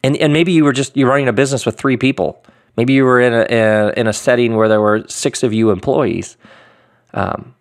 and, 0.02 0.16
and 0.16 0.32
maybe 0.32 0.52
you 0.52 0.64
were 0.64 0.72
just 0.72 0.96
you're 0.96 1.10
running 1.10 1.28
a 1.28 1.32
business 1.34 1.66
with 1.66 1.76
three 1.76 1.98
people. 1.98 2.42
Maybe 2.78 2.94
you 2.94 3.04
were 3.04 3.20
in 3.20 3.34
a, 3.34 3.46
a 3.50 3.92
in 4.00 4.06
a 4.06 4.14
setting 4.14 4.56
where 4.56 4.66
there 4.66 4.80
were 4.80 5.06
six 5.08 5.42
of 5.42 5.52
you 5.52 5.72
employees. 5.72 6.38
Um, 7.12 7.54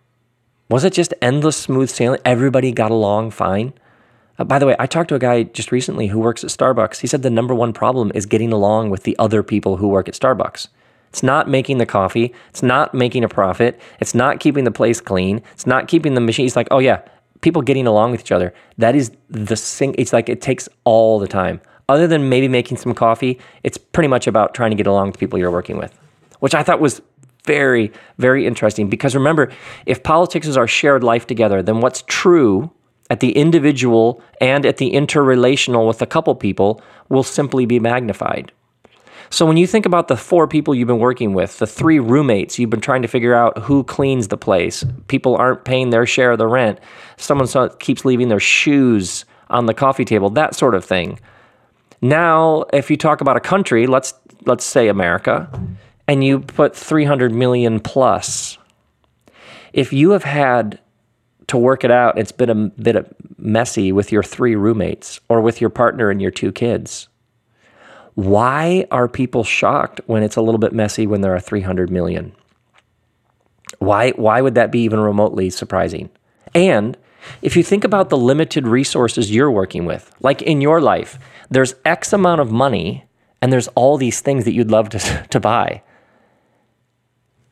was 0.70 0.84
it 0.84 0.94
just 0.94 1.12
endless 1.20 1.58
smooth 1.58 1.90
sailing? 1.90 2.20
Everybody 2.24 2.72
got 2.72 2.90
along 2.90 3.32
fine. 3.32 3.74
Uh, 4.38 4.44
by 4.44 4.58
the 4.58 4.64
way, 4.64 4.74
I 4.78 4.86
talked 4.86 5.10
to 5.10 5.16
a 5.16 5.18
guy 5.18 5.42
just 5.42 5.70
recently 5.70 6.06
who 6.06 6.18
works 6.18 6.44
at 6.44 6.48
Starbucks. 6.48 7.00
He 7.00 7.06
said 7.06 7.20
the 7.20 7.28
number 7.28 7.54
one 7.54 7.74
problem 7.74 8.10
is 8.14 8.24
getting 8.24 8.54
along 8.54 8.88
with 8.88 9.02
the 9.02 9.18
other 9.18 9.42
people 9.42 9.76
who 9.76 9.88
work 9.88 10.08
at 10.08 10.14
Starbucks. 10.14 10.68
It's 11.08 11.22
not 11.22 11.48
making 11.48 11.78
the 11.78 11.86
coffee. 11.86 12.34
It's 12.50 12.62
not 12.62 12.94
making 12.94 13.24
a 13.24 13.28
profit. 13.28 13.80
It's 14.00 14.14
not 14.14 14.40
keeping 14.40 14.64
the 14.64 14.70
place 14.70 15.00
clean. 15.00 15.42
It's 15.52 15.66
not 15.66 15.88
keeping 15.88 16.14
the 16.14 16.20
machine. 16.20 16.46
It's 16.46 16.56
like, 16.56 16.68
oh 16.70 16.78
yeah, 16.78 17.02
people 17.40 17.62
getting 17.62 17.86
along 17.86 18.12
with 18.12 18.20
each 18.20 18.32
other. 18.32 18.52
That 18.76 18.94
is 18.94 19.12
the 19.30 19.56
sing. 19.56 19.94
It's 19.98 20.12
like 20.12 20.28
it 20.28 20.40
takes 20.40 20.68
all 20.84 21.18
the 21.18 21.28
time. 21.28 21.60
Other 21.88 22.06
than 22.06 22.28
maybe 22.28 22.48
making 22.48 22.76
some 22.76 22.94
coffee, 22.94 23.38
it's 23.62 23.78
pretty 23.78 24.08
much 24.08 24.26
about 24.26 24.54
trying 24.54 24.70
to 24.70 24.76
get 24.76 24.86
along 24.86 25.08
with 25.08 25.18
people 25.18 25.38
you're 25.38 25.50
working 25.50 25.78
with, 25.78 25.98
which 26.40 26.54
I 26.54 26.62
thought 26.62 26.80
was 26.80 27.00
very, 27.44 27.90
very 28.18 28.46
interesting. 28.46 28.90
Because 28.90 29.14
remember, 29.14 29.50
if 29.86 30.02
politics 30.02 30.46
is 30.46 30.56
our 30.56 30.66
shared 30.66 31.02
life 31.02 31.26
together, 31.26 31.62
then 31.62 31.80
what's 31.80 32.02
true 32.06 32.70
at 33.08 33.20
the 33.20 33.32
individual 33.32 34.22
and 34.40 34.66
at 34.66 34.76
the 34.76 34.92
interrelational 34.92 35.88
with 35.88 36.02
a 36.02 36.06
couple 36.06 36.34
people 36.34 36.82
will 37.08 37.22
simply 37.22 37.64
be 37.64 37.80
magnified. 37.80 38.52
So 39.30 39.44
when 39.44 39.56
you 39.58 39.66
think 39.66 39.84
about 39.84 40.08
the 40.08 40.16
four 40.16 40.48
people 40.48 40.74
you've 40.74 40.88
been 40.88 40.98
working 40.98 41.34
with, 41.34 41.58
the 41.58 41.66
three 41.66 41.98
roommates, 41.98 42.58
you've 42.58 42.70
been 42.70 42.80
trying 42.80 43.02
to 43.02 43.08
figure 43.08 43.34
out 43.34 43.58
who 43.58 43.84
cleans 43.84 44.28
the 44.28 44.38
place. 44.38 44.84
People 45.08 45.36
aren't 45.36 45.64
paying 45.64 45.90
their 45.90 46.06
share 46.06 46.32
of 46.32 46.38
the 46.38 46.46
rent. 46.46 46.78
Someone 47.18 47.48
keeps 47.78 48.04
leaving 48.04 48.28
their 48.28 48.40
shoes 48.40 49.24
on 49.50 49.66
the 49.66 49.74
coffee 49.74 50.04
table, 50.04 50.30
that 50.30 50.54
sort 50.54 50.74
of 50.74 50.84
thing. 50.84 51.20
Now, 52.00 52.64
if 52.72 52.90
you 52.90 52.96
talk 52.96 53.20
about 53.20 53.36
a 53.36 53.40
country, 53.40 53.86
let's 53.86 54.14
let's 54.46 54.64
say 54.64 54.88
America, 54.88 55.50
and 56.06 56.22
you 56.24 56.40
put 56.40 56.74
300 56.74 57.32
million 57.32 57.80
plus. 57.80 58.56
If 59.72 59.92
you 59.92 60.10
have 60.12 60.24
had 60.24 60.78
to 61.48 61.58
work 61.58 61.84
it 61.84 61.90
out, 61.90 62.18
it's 62.18 62.32
been 62.32 62.50
a 62.50 62.54
bit 62.54 63.16
messy 63.36 63.90
with 63.92 64.12
your 64.12 64.22
three 64.22 64.54
roommates 64.54 65.20
or 65.28 65.40
with 65.40 65.60
your 65.60 65.70
partner 65.70 66.08
and 66.10 66.22
your 66.22 66.30
two 66.30 66.52
kids 66.52 67.08
why 68.18 68.84
are 68.90 69.06
people 69.06 69.44
shocked 69.44 70.00
when 70.06 70.24
it's 70.24 70.34
a 70.34 70.42
little 70.42 70.58
bit 70.58 70.72
messy 70.72 71.06
when 71.06 71.20
there 71.20 71.36
are 71.36 71.38
300 71.38 71.88
million? 71.88 72.32
Why, 73.78 74.10
why 74.10 74.40
would 74.40 74.56
that 74.56 74.72
be 74.72 74.80
even 74.80 74.98
remotely 74.98 75.50
surprising? 75.50 76.10
And 76.52 76.96
if 77.42 77.56
you 77.56 77.62
think 77.62 77.84
about 77.84 78.08
the 78.08 78.16
limited 78.16 78.66
resources 78.66 79.32
you're 79.32 79.52
working 79.52 79.84
with, 79.84 80.12
like 80.18 80.42
in 80.42 80.60
your 80.60 80.80
life, 80.80 81.16
there's 81.48 81.76
X 81.84 82.12
amount 82.12 82.40
of 82.40 82.50
money 82.50 83.04
and 83.40 83.52
there's 83.52 83.68
all 83.76 83.96
these 83.96 84.20
things 84.20 84.44
that 84.46 84.52
you'd 84.52 84.72
love 84.72 84.88
to, 84.88 85.26
to 85.30 85.38
buy. 85.38 85.84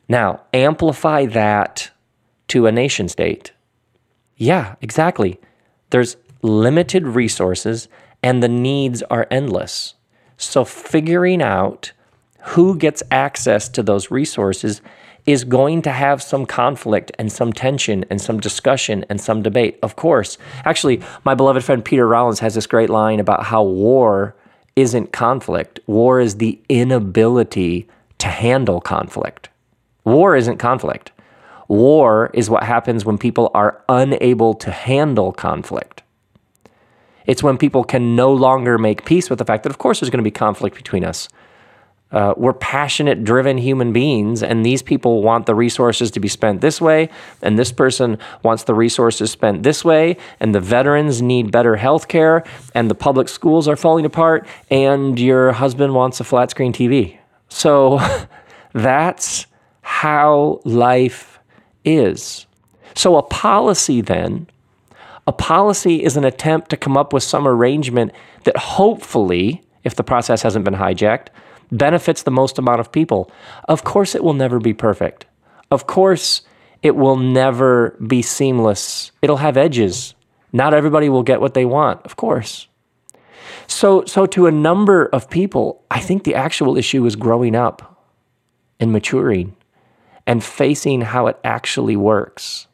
Now, 0.09 0.41
amplify 0.53 1.27
that 1.27 1.91
to 2.49 2.65
a 2.65 2.73
nation 2.73 3.07
state. 3.07 3.53
Yeah, 4.35 4.75
exactly. 4.81 5.39
There's 5.91 6.17
limited 6.41 7.07
resources 7.07 7.87
and 8.21 8.43
the 8.43 8.49
needs 8.49 9.01
are 9.03 9.27
endless. 9.31 9.93
So, 10.37 10.63
figuring 10.63 11.41
out 11.41 11.91
who 12.41 12.77
gets 12.77 13.03
access 13.11 13.67
to 13.69 13.83
those 13.83 14.11
resources 14.11 14.81
is 15.25 15.43
going 15.43 15.81
to 15.81 15.91
have 15.91 16.23
some 16.23 16.45
conflict 16.45 17.11
and 17.19 17.31
some 17.31 17.51
tension 17.51 18.05
and 18.09 18.21
some 18.21 18.39
discussion 18.39 19.05
and 19.09 19.19
some 19.19 19.43
debate. 19.43 19.77
Of 19.83 19.97
course. 19.97 20.37
Actually, 20.63 21.01
my 21.25 21.35
beloved 21.35 21.63
friend 21.63 21.83
Peter 21.83 22.07
Rollins 22.07 22.39
has 22.39 22.55
this 22.55 22.65
great 22.65 22.89
line 22.89 23.19
about 23.19 23.43
how 23.43 23.63
war 23.63 24.35
isn't 24.77 25.11
conflict, 25.11 25.79
war 25.87 26.19
is 26.19 26.35
the 26.35 26.59
inability 26.69 27.87
to 28.19 28.27
handle 28.27 28.79
conflict. 28.79 29.49
War 30.05 30.35
isn't 30.35 30.57
conflict. 30.57 31.11
War 31.67 32.29
is 32.33 32.49
what 32.49 32.63
happens 32.63 33.03
when 33.03 33.17
people 33.17 33.51
are 33.53 33.83
unable 33.89 34.53
to 34.53 34.71
handle 34.71 35.33
conflict. 35.33 36.03
It's 37.27 37.43
when 37.43 37.57
people 37.57 37.83
can 37.83 38.15
no 38.15 38.33
longer 38.33 38.77
make 38.77 39.05
peace 39.05 39.29
with 39.29 39.37
the 39.37 39.45
fact 39.45 39.63
that, 39.63 39.69
of 39.69 39.77
course, 39.77 39.99
there's 39.99 40.09
going 40.09 40.23
to 40.23 40.23
be 40.23 40.31
conflict 40.31 40.75
between 40.75 41.03
us. 41.03 41.27
Uh, 42.09 42.33
we're 42.37 42.53
passionate, 42.53 43.25
driven 43.25 43.57
human 43.57 43.91
beings, 43.91 44.41
and 44.41 44.65
these 44.65 44.81
people 44.81 45.21
want 45.21 45.45
the 45.45 45.53
resources 45.53 46.09
to 46.09 46.21
be 46.21 46.29
spent 46.29 46.61
this 46.61 46.79
way, 46.79 47.09
and 47.41 47.59
this 47.59 47.69
person 47.69 48.17
wants 48.43 48.63
the 48.63 48.73
resources 48.73 49.29
spent 49.29 49.63
this 49.63 49.83
way, 49.83 50.15
and 50.39 50.55
the 50.55 50.59
veterans 50.61 51.21
need 51.21 51.51
better 51.51 51.75
health 51.75 52.07
care, 52.07 52.45
and 52.73 52.89
the 52.89 52.95
public 52.95 53.27
schools 53.27 53.67
are 53.67 53.75
falling 53.75 54.05
apart, 54.05 54.47
and 54.71 55.19
your 55.19 55.51
husband 55.51 55.93
wants 55.93 56.21
a 56.21 56.23
flat 56.23 56.49
screen 56.49 56.71
TV. 56.71 57.17
So 57.49 57.99
that's 58.73 59.45
how 59.81 60.61
life 60.63 61.39
is. 61.83 62.45
So 62.95 63.17
a 63.17 63.23
policy 63.23 63.99
then 63.99 64.47
a 65.27 65.33
policy 65.33 66.03
is 66.03 66.15
an 66.15 66.23
attempt 66.23 66.69
to 66.69 66.77
come 66.77 66.95
up 66.95 67.11
with 67.11 67.21
some 67.21 67.47
arrangement 67.47 68.13
that 68.45 68.55
hopefully, 68.55 69.61
if 69.83 69.95
the 69.95 70.03
process 70.03 70.41
hasn't 70.41 70.63
been 70.63 70.75
hijacked, 70.75 71.27
benefits 71.69 72.23
the 72.23 72.31
most 72.31 72.57
amount 72.57 72.79
of 72.79 72.93
people. 72.93 73.29
Of 73.67 73.83
course, 73.83 74.15
it 74.15 74.23
will 74.23 74.33
never 74.33 74.57
be 74.59 74.73
perfect. 74.73 75.25
Of 75.69 75.85
course, 75.85 76.41
it 76.81 76.95
will 76.95 77.17
never 77.17 77.97
be 78.07 78.21
seamless. 78.21 79.11
It'll 79.21 79.37
have 79.37 79.57
edges. 79.57 80.15
Not 80.53 80.73
everybody 80.73 81.09
will 81.09 81.23
get 81.23 81.41
what 81.41 81.53
they 81.53 81.65
want, 81.65 82.05
of 82.05 82.15
course. 82.15 82.67
So, 83.67 84.05
so 84.05 84.25
to 84.27 84.47
a 84.47 84.51
number 84.51 85.07
of 85.07 85.29
people, 85.29 85.83
I 85.91 85.99
think 85.99 86.23
the 86.23 86.35
actual 86.35 86.77
issue 86.77 87.05
is 87.05 87.17
growing 87.17 87.53
up 87.53 88.05
and 88.79 88.93
maturing 88.93 89.57
and 90.25 90.41
facing 90.41 91.01
how 91.01 91.27
it 91.27 91.37
actually 91.43 91.97
works. 91.97 92.66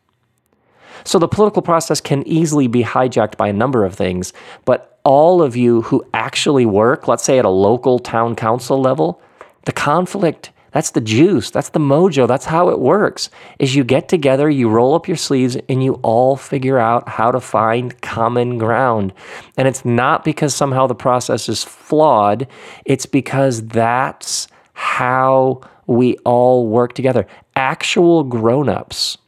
So 1.04 1.20
the 1.20 1.28
political 1.28 1.62
process 1.62 2.02
can 2.02 2.28
easily 2.28 2.68
be 2.68 2.84
hijacked 2.84 3.38
by 3.38 3.50
a 3.50 3.54
number 3.54 3.86
of 3.86 3.96
things, 3.96 4.34
but 4.66 5.00
all 5.04 5.42
of 5.42 5.56
you 5.56 5.82
who 5.84 6.06
actually 6.14 6.66
work, 6.66 7.08
let's 7.08 7.24
say 7.24 7.38
at 7.40 7.46
a 7.46 7.50
local 7.50 8.00
town 8.00 8.36
council 8.36 8.80
level, 8.80 9.22
the 9.66 9.74
conflict 9.74 10.52
that's 10.74 10.90
the 10.90 11.02
juice. 11.02 11.52
That's 11.52 11.70
the 11.70 11.80
mojo. 11.80 12.28
That's 12.28 12.46
how 12.46 12.70
it 12.70 12.80
works. 12.80 13.30
Is 13.60 13.76
you 13.76 13.84
get 13.84 14.10
together, 14.10 14.50
you 14.50 14.70
roll 14.70 14.96
up 14.96 15.08
your 15.08 15.18
sleeves, 15.18 15.56
and 15.70 15.84
you 15.84 15.94
all 16.02 16.36
figure 16.36 16.80
out 16.80 17.08
how 17.08 17.32
to 17.32 17.40
find 17.40 18.02
common 18.02 18.58
ground. 18.58 19.14
And 19.56 19.68
it's 19.68 19.86
not 19.86 20.26
because 20.26 20.56
somehow 20.56 20.88
the 20.88 20.96
process 20.96 21.48
is 21.48 21.64
flawed. 21.64 22.48
It's 22.86 23.06
because 23.06 23.66
that's 23.68 24.48
how 24.74 25.62
we 25.86 26.18
all 26.26 26.68
work 26.68 26.94
together. 26.94 27.28
Actual 27.56 28.24
grown-ups 28.24 29.20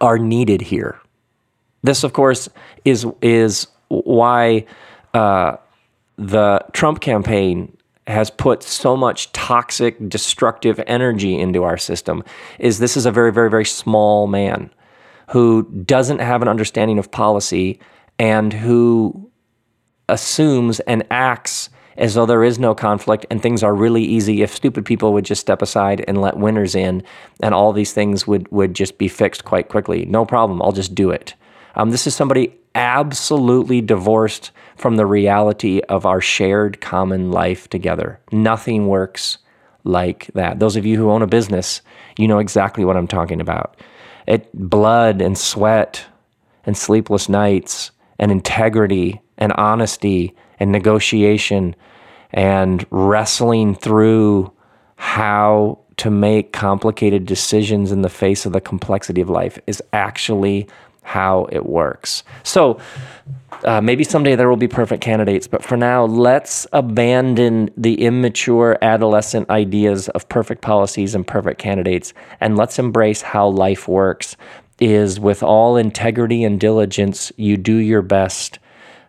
are 0.00 0.18
needed 0.18 0.60
here. 0.60 1.00
This, 1.82 2.04
of 2.04 2.12
course, 2.12 2.48
is 2.84 3.06
is 3.22 3.68
why 3.88 4.66
uh, 5.14 5.56
the 6.16 6.64
Trump 6.72 7.00
campaign 7.00 7.76
has 8.06 8.30
put 8.30 8.62
so 8.62 8.96
much 8.96 9.32
toxic, 9.32 9.96
destructive 10.08 10.80
energy 10.86 11.38
into 11.38 11.64
our 11.64 11.76
system. 11.76 12.22
Is 12.58 12.78
this 12.78 12.96
is 12.96 13.06
a 13.06 13.10
very, 13.10 13.32
very, 13.32 13.50
very 13.50 13.64
small 13.64 14.26
man 14.26 14.70
who 15.30 15.64
doesn't 15.84 16.20
have 16.20 16.40
an 16.40 16.48
understanding 16.48 16.98
of 16.98 17.10
policy 17.10 17.80
and 18.18 18.52
who 18.52 19.30
assumes 20.08 20.78
and 20.80 21.04
acts 21.10 21.68
as 21.98 22.14
though 22.14 22.26
there 22.26 22.44
is 22.44 22.58
no 22.58 22.74
conflict 22.74 23.26
and 23.30 23.40
things 23.40 23.62
are 23.62 23.74
really 23.74 24.02
easy 24.02 24.42
if 24.42 24.54
stupid 24.54 24.84
people 24.84 25.12
would 25.12 25.24
just 25.24 25.40
step 25.40 25.62
aside 25.62 26.04
and 26.06 26.20
let 26.20 26.36
winners 26.36 26.74
in 26.74 27.02
and 27.42 27.54
all 27.54 27.72
these 27.72 27.92
things 27.92 28.26
would, 28.26 28.50
would 28.50 28.74
just 28.74 28.98
be 28.98 29.08
fixed 29.08 29.44
quite 29.44 29.68
quickly. 29.68 30.04
No 30.06 30.24
problem, 30.24 30.60
I'll 30.62 30.72
just 30.72 30.94
do 30.94 31.10
it. 31.10 31.34
Um, 31.74 31.90
this 31.90 32.06
is 32.06 32.14
somebody 32.14 32.58
absolutely 32.74 33.80
divorced 33.80 34.50
from 34.76 34.96
the 34.96 35.06
reality 35.06 35.80
of 35.88 36.04
our 36.04 36.20
shared 36.20 36.80
common 36.80 37.30
life 37.30 37.68
together. 37.68 38.20
Nothing 38.30 38.86
works 38.86 39.38
like 39.84 40.30
that. 40.34 40.58
Those 40.58 40.76
of 40.76 40.84
you 40.84 40.96
who 40.98 41.10
own 41.10 41.22
a 41.22 41.26
business, 41.26 41.80
you 42.18 42.28
know 42.28 42.38
exactly 42.38 42.84
what 42.84 42.96
I'm 42.96 43.06
talking 43.06 43.40
about. 43.40 43.80
It 44.26 44.52
blood 44.52 45.22
and 45.22 45.38
sweat 45.38 46.04
and 46.64 46.76
sleepless 46.76 47.28
nights 47.28 47.92
and 48.18 48.30
integrity 48.32 49.20
and 49.38 49.52
honesty 49.52 50.34
and 50.58 50.72
negotiation 50.72 51.74
and 52.32 52.86
wrestling 52.90 53.74
through 53.74 54.52
how 54.96 55.78
to 55.96 56.10
make 56.10 56.52
complicated 56.52 57.24
decisions 57.24 57.92
in 57.92 58.02
the 58.02 58.08
face 58.08 58.46
of 58.46 58.52
the 58.52 58.60
complexity 58.60 59.20
of 59.20 59.30
life 59.30 59.58
is 59.66 59.82
actually 59.92 60.68
how 61.02 61.46
it 61.52 61.64
works. 61.64 62.24
So 62.42 62.78
uh, 63.64 63.80
maybe 63.80 64.04
someday 64.04 64.34
there 64.34 64.48
will 64.48 64.56
be 64.56 64.68
perfect 64.68 65.02
candidates, 65.02 65.46
but 65.46 65.64
for 65.64 65.76
now, 65.76 66.04
let's 66.04 66.66
abandon 66.72 67.70
the 67.76 68.02
immature 68.02 68.76
adolescent 68.82 69.48
ideas 69.48 70.08
of 70.10 70.28
perfect 70.28 70.62
policies 70.62 71.14
and 71.14 71.26
perfect 71.26 71.60
candidates, 71.60 72.12
and 72.40 72.56
let's 72.56 72.78
embrace 72.78 73.22
how 73.22 73.48
life 73.48 73.88
works. 73.88 74.36
Is 74.78 75.18
with 75.18 75.42
all 75.42 75.78
integrity 75.78 76.44
and 76.44 76.60
diligence, 76.60 77.32
you 77.36 77.56
do 77.56 77.76
your 77.76 78.02
best 78.02 78.58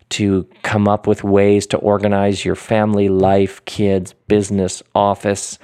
to 0.10 0.48
come 0.64 0.88
up 0.88 1.08
with 1.08 1.24
ways 1.24 1.68
to 1.68 1.78
organize 1.78 2.46
your 2.46 2.56
family 2.56 3.10
life, 3.10 3.64
kids, 3.66 4.14
business, 4.28 4.82
office, 4.96 5.60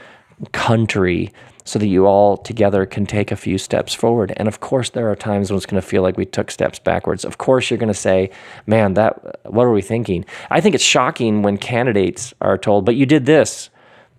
country 0.52 1.32
so 1.66 1.80
that 1.80 1.88
you 1.88 2.06
all 2.06 2.36
together 2.36 2.86
can 2.86 3.06
take 3.06 3.32
a 3.32 3.36
few 3.36 3.58
steps 3.58 3.94
forward. 3.94 4.34
And 4.36 4.48
of 4.48 4.60
course, 4.60 4.90
there 4.90 5.10
are 5.10 5.16
times 5.16 5.50
when 5.50 5.58
it's 5.58 5.66
going 5.66 5.82
to 5.82 5.88
feel 5.88 6.02
like 6.02 6.18
we 6.18 6.26
took 6.26 6.52
steps 6.52 6.78
backwards. 6.78 7.24
Of 7.24 7.38
course, 7.38 7.70
you're 7.70 7.78
going 7.78 7.88
to 7.88 7.94
say, 7.94 8.32
man, 8.68 8.96
that, 8.96 9.50
what 9.50 9.64
are 9.64 9.72
we 9.72 9.82
thinking? 9.82 10.26
I 10.50 10.60
think 10.60 10.76
it's 10.76 10.84
shocking 10.84 11.42
when 11.42 11.58
candidates 11.58 12.34
are 12.42 12.58
told, 12.58 12.86
but 12.86 12.96
you 12.96 13.06
did 13.06 13.26
this 13.26 13.70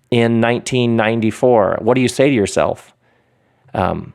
in 0.09 0.41
1994. 0.41 1.79
What 1.81 1.93
do 1.93 2.01
you 2.01 2.07
say 2.07 2.29
to 2.29 2.35
yourself? 2.35 2.95
Um, 3.75 4.13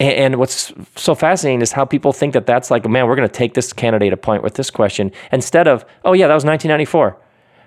and, 0.00 0.12
and 0.12 0.36
what's 0.36 0.72
so 0.96 1.14
fascinating 1.14 1.60
is 1.60 1.72
how 1.72 1.84
people 1.84 2.12
think 2.12 2.32
that 2.32 2.46
that's 2.46 2.70
like, 2.70 2.88
man, 2.88 3.06
we're 3.06 3.16
going 3.16 3.28
to 3.28 3.32
take 3.32 3.54
this 3.54 3.72
candidate 3.72 4.12
a 4.12 4.16
point 4.16 4.42
with 4.42 4.54
this 4.54 4.70
question 4.70 5.12
instead 5.30 5.68
of, 5.68 5.84
oh, 6.04 6.14
yeah, 6.14 6.26
that 6.26 6.34
was 6.34 6.44
1994. 6.44 7.16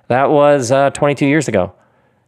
That 0.07 0.31
was 0.31 0.71
uh, 0.71 0.89
22 0.89 1.25
years 1.25 1.47
ago. 1.47 1.73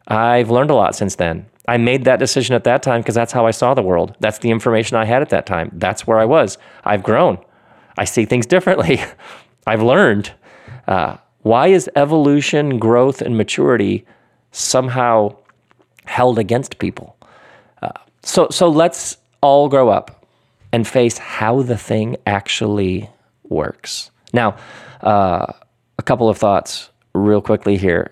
I've 0.08 0.52
learned 0.52 0.70
a 0.70 0.76
lot 0.76 0.96
since 0.96 1.16
then. 1.16 1.48
I 1.68 1.78
made 1.78 2.06
that 2.06 2.20
decision 2.20 2.56
at 2.56 2.64
that 2.66 2.84
time 2.84 3.02
because 3.02 3.16
that's 3.16 3.34
how 3.34 3.48
I 3.48 3.52
saw 3.52 3.74
the 3.74 3.82
world. 3.82 4.16
That's 4.20 4.38
the 4.38 4.52
information 4.52 4.96
I 4.96 5.06
had 5.06 5.24
at 5.24 5.30
that 5.30 5.48
time. 5.48 5.72
That's 5.74 6.06
where 6.06 6.20
I 6.20 6.26
was. 6.26 6.60
I've 6.84 7.02
grown. 7.02 7.40
I 7.98 8.06
see 8.06 8.26
things 8.26 8.46
differently. 8.56 9.02
I've 9.66 9.82
learned. 9.82 10.32
Uh, 10.88 11.18
why 11.42 11.68
is 11.68 11.90
evolution, 11.96 12.78
growth, 12.78 13.22
and 13.22 13.36
maturity 13.36 14.06
somehow 14.52 15.36
held 16.06 16.38
against 16.38 16.78
people? 16.78 17.18
Uh, 17.82 17.90
so, 18.22 18.48
so 18.52 18.70
let's 18.70 19.18
all 19.46 19.70
grow 19.70 19.90
up 19.90 20.26
and 20.72 20.88
face 20.88 21.20
how 21.20 21.62
the 21.62 21.78
thing 21.78 22.18
actually 22.26 23.10
works. 23.44 24.10
Now, 24.34 24.58
uh, 25.02 25.46
a 26.00 26.04
couple 26.04 26.28
of 26.30 26.38
thoughts 26.38 26.90
real 27.14 27.42
quickly 27.42 27.78
here 27.78 28.12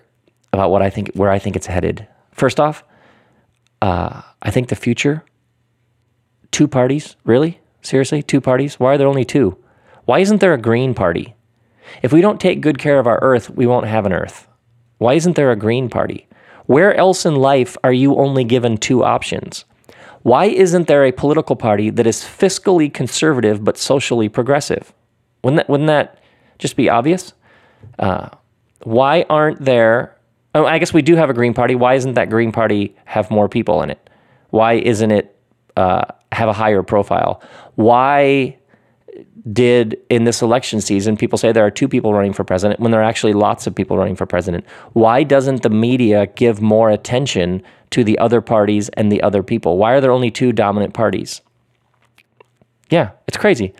about 0.52 0.70
what 0.70 0.80
I 0.80 0.90
think, 0.90 1.10
where 1.14 1.30
I 1.30 1.40
think 1.40 1.56
it's 1.56 1.66
headed. 1.66 2.06
First 2.30 2.60
off, 2.60 2.84
uh, 3.82 4.22
I 4.42 4.50
think 4.50 4.68
the 4.68 4.76
future, 4.76 5.24
two 6.52 6.68
parties, 6.68 7.16
really? 7.24 7.60
Seriously? 7.82 8.22
Two 8.22 8.40
parties? 8.40 8.78
Why 8.80 8.94
are 8.94 8.98
there 8.98 9.08
only 9.08 9.24
two? 9.24 9.58
Why 10.04 10.20
isn't 10.20 10.40
there 10.40 10.54
a 10.54 10.58
green 10.58 10.94
party? 10.94 11.34
If 12.02 12.12
we 12.12 12.20
don't 12.20 12.40
take 12.40 12.60
good 12.60 12.78
care 12.78 12.98
of 12.98 13.06
our 13.06 13.18
earth, 13.22 13.50
we 13.50 13.66
won't 13.66 13.86
have 13.86 14.06
an 14.06 14.12
earth. 14.12 14.46
Why 14.98 15.14
isn't 15.14 15.36
there 15.36 15.50
a 15.50 15.56
green 15.56 15.90
party? 15.90 16.28
Where 16.66 16.94
else 16.94 17.26
in 17.26 17.34
life 17.34 17.76
are 17.84 17.92
you 17.92 18.16
only 18.16 18.44
given 18.44 18.78
two 18.78 19.04
options? 19.04 19.64
Why 20.24 20.46
isn't 20.46 20.88
there 20.88 21.04
a 21.04 21.12
political 21.12 21.54
party 21.54 21.88
that 21.90 22.06
is 22.06 22.22
fiscally 22.22 22.92
conservative 22.92 23.62
but 23.62 23.78
socially 23.78 24.28
progressive? 24.28 24.92
Wouldn't 25.44 25.58
that, 25.58 25.68
wouldn't 25.70 25.86
that 25.86 26.18
just 26.58 26.76
be 26.76 26.88
obvious? 26.88 27.32
Uh, 27.98 28.28
why 28.82 29.24
aren't 29.30 29.64
there 29.64 30.14
Oh, 30.54 30.66
I 30.66 30.78
guess 30.78 30.94
we 30.94 31.02
do 31.02 31.16
have 31.16 31.30
a 31.30 31.34
Green 31.34 31.52
Party. 31.52 31.74
Why 31.74 31.94
isn't 31.94 32.14
that 32.14 32.30
Green 32.30 32.52
Party 32.52 32.94
have 33.06 33.30
more 33.30 33.48
people 33.48 33.82
in 33.82 33.90
it? 33.90 34.10
Why 34.50 34.74
isn't 34.74 35.10
it 35.10 35.36
uh, 35.76 36.04
have 36.30 36.48
a 36.48 36.52
higher 36.52 36.84
profile? 36.84 37.42
Why 37.74 38.56
did 39.52 40.00
in 40.10 40.24
this 40.24 40.42
election 40.42 40.80
season 40.80 41.16
people 41.16 41.38
say 41.38 41.52
there 41.52 41.66
are 41.66 41.70
two 41.70 41.88
people 41.88 42.14
running 42.14 42.32
for 42.32 42.44
president 42.44 42.80
when 42.80 42.92
there 42.92 43.00
are 43.00 43.04
actually 43.04 43.32
lots 43.32 43.66
of 43.66 43.74
people 43.74 43.98
running 43.98 44.14
for 44.14 44.26
president? 44.26 44.64
Why 44.92 45.24
doesn't 45.24 45.62
the 45.62 45.70
media 45.70 46.28
give 46.28 46.60
more 46.60 46.88
attention 46.88 47.62
to 47.94 48.02
the 48.02 48.18
other 48.18 48.40
parties 48.40 48.88
and 48.90 49.10
the 49.10 49.22
other 49.22 49.42
people? 49.42 49.78
Why 49.78 49.92
are 49.92 50.00
there 50.00 50.10
only 50.10 50.30
two 50.30 50.52
dominant 50.52 50.94
parties? 50.94 51.40
Yeah, 52.90 53.12
it's 53.28 53.36
crazy. 53.36 53.72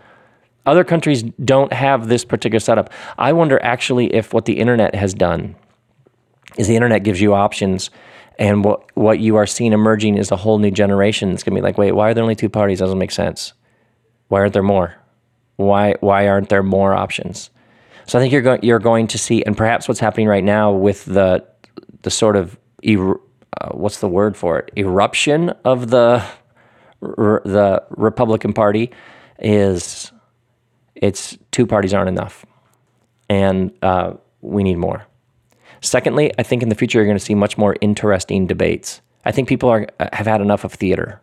Other 0.67 0.85
countries 0.85 1.25
don't 1.45 1.73
have 1.73 2.07
this 2.07 2.25
particular 2.25 2.61
setup. 2.61 2.91
I 3.19 3.33
wonder 3.33 3.61
actually 3.63 4.15
if 4.15 4.33
what 4.33 4.45
the 4.45 4.59
internet 4.61 4.95
has 4.95 5.15
done 5.15 5.57
is 6.57 6.69
the 6.69 6.77
internet 6.77 7.03
gives 7.03 7.21
you 7.21 7.35
options 7.35 7.91
and 8.39 8.65
what 8.65 8.85
what 8.97 9.19
you 9.19 9.35
are 9.37 9.47
seeing 9.47 9.73
emerging 9.73 10.17
is 10.17 10.31
a 10.31 10.37
whole 10.37 10.59
new 10.59 10.71
generation 10.71 11.33
It's 11.33 11.43
gonna 11.43 11.57
be 11.57 11.61
like, 11.61 11.77
wait, 11.77 11.93
why 11.93 12.11
are 12.11 12.15
there 12.15 12.23
only 12.23 12.37
two 12.37 12.49
parties? 12.49 12.79
That 12.79 12.87
doesn't 12.87 12.99
make 12.99 13.11
sense. 13.11 13.53
Why 14.29 14.41
aren't 14.41 14.53
there 14.53 14.63
more? 14.63 14.95
Why 15.57 15.95
why 16.01 16.29
aren't 16.29 16.49
there 16.51 16.63
more 16.63 16.95
options? 16.95 17.51
So 18.07 18.19
I 18.19 18.23
think 18.23 18.33
you're 18.33 18.43
going 18.43 18.61
you're 18.63 18.79
going 18.79 19.09
to 19.09 19.19
see, 19.19 19.43
and 19.45 19.57
perhaps 19.57 19.89
what's 19.89 20.01
happening 20.01 20.29
right 20.29 20.45
now 20.45 20.73
with 20.73 21.05
the 21.05 21.45
the 22.03 22.11
sort 22.11 22.37
of 22.37 22.57
er, 22.89 23.21
uh, 23.61 23.69
what's 23.71 24.01
the 24.01 24.09
word 24.09 24.37
for 24.37 24.59
it 24.59 24.71
eruption 24.77 25.51
of 25.65 25.91
the 25.91 26.25
the 27.01 27.83
Republican 27.91 28.53
Party 28.53 28.91
is 29.39 30.11
it's 30.95 31.37
two 31.51 31.67
parties 31.67 31.93
aren't 31.93 32.09
enough, 32.09 32.47
and 33.29 33.73
uh, 33.83 34.15
we 34.41 34.63
need 34.63 34.79
more. 34.79 35.07
Secondly, 35.81 36.33
I 36.39 36.43
think 36.43 36.63
in 36.63 36.71
the 36.71 36.75
future 36.75 36.99
you're 36.99 37.07
going 37.07 37.19
to 37.19 37.25
see 37.25 37.35
much 37.35 37.59
more 37.59 37.77
interesting 37.83 38.47
debates. 38.47 39.03
I 39.27 39.33
think 39.33 39.49
people 39.49 39.69
are, 39.69 39.87
have 40.13 40.27
had 40.27 40.41
enough 40.41 40.65
of 40.65 40.73
theater. 40.73 41.21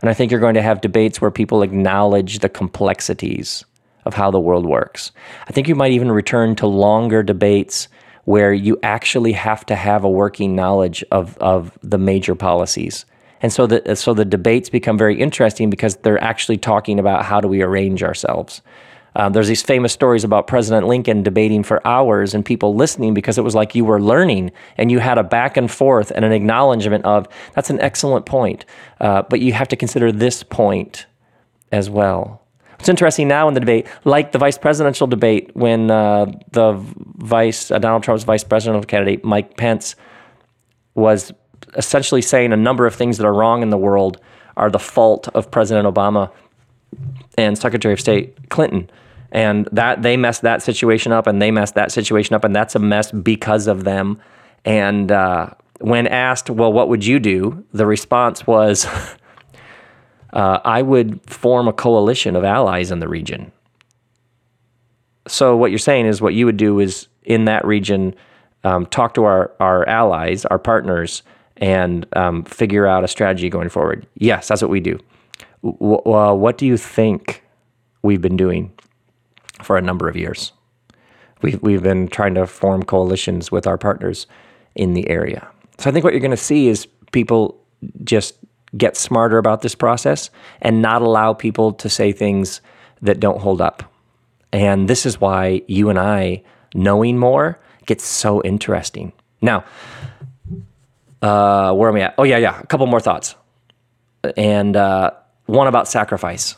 And 0.00 0.10
I 0.10 0.14
think 0.14 0.30
you're 0.30 0.40
going 0.40 0.54
to 0.54 0.62
have 0.62 0.80
debates 0.80 1.20
where 1.20 1.30
people 1.30 1.62
acknowledge 1.62 2.40
the 2.40 2.48
complexities 2.48 3.64
of 4.04 4.14
how 4.14 4.30
the 4.30 4.40
world 4.40 4.66
works. 4.66 5.12
I 5.48 5.52
think 5.52 5.68
you 5.68 5.76
might 5.76 5.92
even 5.92 6.10
return 6.10 6.56
to 6.56 6.66
longer 6.66 7.22
debates 7.22 7.88
where 8.24 8.52
you 8.52 8.78
actually 8.82 9.32
have 9.32 9.66
to 9.66 9.76
have 9.76 10.04
a 10.04 10.10
working 10.10 10.54
knowledge 10.54 11.04
of, 11.10 11.36
of 11.38 11.76
the 11.82 11.98
major 11.98 12.34
policies. 12.34 13.04
And 13.40 13.52
so 13.52 13.66
the, 13.66 13.96
so 13.96 14.14
the 14.14 14.24
debates 14.24 14.68
become 14.68 14.96
very 14.96 15.18
interesting 15.18 15.68
because 15.68 15.96
they're 15.96 16.22
actually 16.22 16.58
talking 16.58 17.00
about 17.00 17.24
how 17.24 17.40
do 17.40 17.48
we 17.48 17.62
arrange 17.62 18.02
ourselves. 18.02 18.62
Um, 19.14 19.32
there's 19.32 19.48
these 19.48 19.62
famous 19.62 19.92
stories 19.92 20.24
about 20.24 20.46
President 20.46 20.86
Lincoln 20.86 21.22
debating 21.22 21.62
for 21.62 21.86
hours 21.86 22.34
and 22.34 22.44
people 22.44 22.74
listening 22.74 23.12
because 23.12 23.36
it 23.36 23.42
was 23.42 23.54
like 23.54 23.74
you 23.74 23.84
were 23.84 24.00
learning 24.00 24.52
and 24.78 24.90
you 24.90 25.00
had 25.00 25.18
a 25.18 25.22
back 25.22 25.56
and 25.56 25.70
forth 25.70 26.12
and 26.14 26.24
an 26.24 26.32
acknowledgement 26.32 27.04
of 27.04 27.28
that's 27.54 27.68
an 27.68 27.80
excellent 27.80 28.24
point, 28.24 28.64
uh, 29.00 29.22
but 29.22 29.40
you 29.40 29.52
have 29.52 29.68
to 29.68 29.76
consider 29.76 30.12
this 30.12 30.42
point 30.42 31.06
as 31.70 31.90
well. 31.90 32.41
It's 32.82 32.88
interesting 32.88 33.28
now 33.28 33.46
in 33.46 33.54
the 33.54 33.60
debate, 33.60 33.86
like 34.02 34.32
the 34.32 34.38
vice 34.38 34.58
presidential 34.58 35.06
debate, 35.06 35.52
when 35.54 35.88
uh, 35.88 36.26
the 36.50 36.72
vice 37.14 37.70
uh, 37.70 37.78
Donald 37.78 38.02
Trump's 38.02 38.24
vice 38.24 38.42
presidential 38.42 38.82
candidate 38.82 39.24
Mike 39.24 39.56
Pence 39.56 39.94
was 40.96 41.32
essentially 41.76 42.20
saying 42.20 42.52
a 42.52 42.56
number 42.56 42.84
of 42.84 42.92
things 42.92 43.18
that 43.18 43.24
are 43.24 43.32
wrong 43.32 43.62
in 43.62 43.70
the 43.70 43.78
world 43.78 44.20
are 44.56 44.68
the 44.68 44.80
fault 44.80 45.28
of 45.28 45.48
President 45.48 45.86
Obama 45.86 46.32
and 47.38 47.56
Secretary 47.56 47.94
of 47.94 48.00
State 48.00 48.48
Clinton. 48.50 48.90
And 49.30 49.68
that 49.70 50.02
they 50.02 50.16
messed 50.16 50.42
that 50.42 50.60
situation 50.60 51.12
up 51.12 51.28
and 51.28 51.40
they 51.40 51.52
messed 51.52 51.76
that 51.76 51.92
situation 51.92 52.34
up 52.34 52.42
and 52.42 52.52
that's 52.52 52.74
a 52.74 52.80
mess 52.80 53.12
because 53.12 53.68
of 53.68 53.84
them. 53.84 54.20
And 54.64 55.12
uh, 55.12 55.50
when 55.78 56.08
asked 56.08 56.50
well 56.50 56.72
what 56.72 56.88
would 56.88 57.06
you 57.06 57.20
do? 57.20 57.64
the 57.72 57.86
response 57.86 58.44
was 58.44 58.88
uh, 60.32 60.58
i 60.64 60.82
would 60.82 61.20
form 61.28 61.68
a 61.68 61.72
coalition 61.72 62.36
of 62.36 62.44
allies 62.44 62.90
in 62.90 63.00
the 63.00 63.08
region 63.08 63.52
so 65.26 65.56
what 65.56 65.70
you're 65.70 65.78
saying 65.78 66.06
is 66.06 66.20
what 66.20 66.34
you 66.34 66.46
would 66.46 66.56
do 66.56 66.80
is 66.80 67.08
in 67.22 67.44
that 67.44 67.64
region 67.64 68.14
um, 68.64 68.86
talk 68.86 69.14
to 69.14 69.24
our, 69.24 69.52
our 69.60 69.88
allies 69.88 70.44
our 70.46 70.58
partners 70.58 71.22
and 71.58 72.06
um, 72.16 72.42
figure 72.44 72.86
out 72.86 73.04
a 73.04 73.08
strategy 73.08 73.48
going 73.48 73.68
forward 73.68 74.06
yes 74.14 74.48
that's 74.48 74.62
what 74.62 74.70
we 74.70 74.80
do 74.80 74.98
w- 75.62 76.02
w- 76.04 76.34
what 76.34 76.58
do 76.58 76.66
you 76.66 76.76
think 76.76 77.42
we've 78.02 78.20
been 78.20 78.36
doing 78.36 78.72
for 79.62 79.76
a 79.76 79.82
number 79.82 80.08
of 80.08 80.16
years. 80.16 80.52
We've, 81.40 81.60
we've 81.62 81.82
been 81.82 82.08
trying 82.08 82.34
to 82.34 82.46
form 82.46 82.82
coalitions 82.82 83.50
with 83.50 83.66
our 83.66 83.78
partners 83.78 84.26
in 84.74 84.94
the 84.94 85.08
area. 85.08 85.46
So 85.78 85.90
I 85.90 85.92
think 85.92 86.04
what 86.04 86.12
you're 86.12 86.20
going 86.20 86.30
to 86.30 86.36
see 86.36 86.68
is 86.68 86.86
people 87.12 87.60
just 88.04 88.34
get 88.76 88.96
smarter 88.96 89.38
about 89.38 89.62
this 89.62 89.74
process 89.74 90.30
and 90.60 90.80
not 90.80 91.02
allow 91.02 91.32
people 91.32 91.72
to 91.74 91.88
say 91.88 92.12
things 92.12 92.60
that 93.02 93.20
don't 93.20 93.40
hold 93.40 93.60
up. 93.60 93.82
And 94.52 94.88
this 94.88 95.06
is 95.06 95.20
why 95.20 95.62
you 95.66 95.88
and 95.88 95.98
I 95.98 96.42
knowing 96.74 97.18
more 97.18 97.58
gets 97.86 98.04
so 98.04 98.42
interesting. 98.42 99.12
Now, 99.40 99.64
uh, 101.20 101.74
where 101.74 101.88
am 101.88 101.96
I 101.96 102.00
at? 102.02 102.14
Oh, 102.18 102.24
yeah, 102.24 102.38
yeah. 102.38 102.60
A 102.60 102.66
couple 102.66 102.86
more 102.86 103.00
thoughts. 103.00 103.34
And 104.36 104.76
uh, 104.76 105.12
one 105.46 105.66
about 105.66 105.88
sacrifice. 105.88 106.56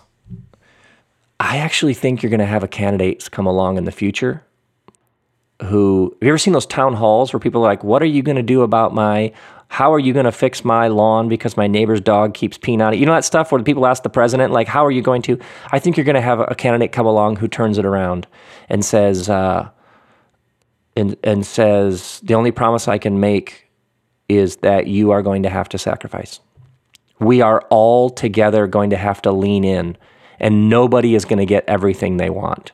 I 1.40 1.58
actually 1.58 1.94
think 1.94 2.22
you're 2.22 2.30
going 2.30 2.40
to 2.40 2.46
have 2.46 2.62
a 2.62 2.68
candidates 2.68 3.28
come 3.28 3.46
along 3.46 3.76
in 3.76 3.84
the 3.84 3.92
future 3.92 4.44
who 5.62 6.10
have 6.20 6.26
you 6.26 6.28
ever 6.28 6.38
seen 6.38 6.52
those 6.52 6.66
town 6.66 6.94
halls 6.94 7.32
where 7.32 7.40
people 7.40 7.60
are 7.60 7.68
like, 7.68 7.84
"What 7.84 8.02
are 8.02 8.06
you 8.06 8.22
going 8.22 8.36
to 8.36 8.42
do 8.42 8.62
about 8.62 8.94
my 8.94 9.32
How 9.74 9.92
are 9.92 9.98
you 9.98 10.12
going 10.12 10.24
to 10.24 10.30
fix 10.30 10.64
my 10.64 10.86
lawn 10.86 11.28
because 11.28 11.56
my 11.56 11.66
neighbor's 11.66 12.00
dog 12.00 12.32
keeps 12.32 12.56
peeing 12.56 12.80
on 12.80 12.94
it? 12.94 13.00
You 13.00 13.06
know 13.06 13.14
that 13.14 13.24
stuff 13.24 13.50
where 13.50 13.60
people 13.60 13.88
ask 13.88 14.04
the 14.04 14.08
president, 14.08 14.52
like, 14.52 14.68
how 14.68 14.86
are 14.86 14.90
you 14.92 15.02
going 15.02 15.20
to? 15.22 15.36
I 15.72 15.80
think 15.80 15.96
you're 15.96 16.04
going 16.04 16.14
to 16.14 16.20
have 16.20 16.38
a 16.38 16.54
candidate 16.54 16.92
come 16.92 17.06
along 17.06 17.38
who 17.38 17.48
turns 17.48 17.76
it 17.76 17.84
around 17.84 18.28
and 18.68 18.84
says, 18.84 19.28
uh, 19.28 19.68
and, 20.94 21.16
and 21.24 21.44
says, 21.44 22.20
the 22.22 22.34
only 22.34 22.52
promise 22.52 22.86
I 22.86 22.98
can 22.98 23.18
make 23.18 23.68
is 24.28 24.58
that 24.58 24.86
you 24.86 25.10
are 25.10 25.22
going 25.22 25.42
to 25.42 25.50
have 25.50 25.68
to 25.70 25.76
sacrifice. 25.76 26.38
We 27.18 27.40
are 27.40 27.60
all 27.68 28.10
together 28.10 28.68
going 28.68 28.90
to 28.90 28.96
have 28.96 29.22
to 29.22 29.32
lean 29.32 29.64
in, 29.64 29.96
and 30.38 30.70
nobody 30.70 31.16
is 31.16 31.24
going 31.24 31.40
to 31.40 31.46
get 31.46 31.64
everything 31.66 32.18
they 32.18 32.30
want. 32.30 32.70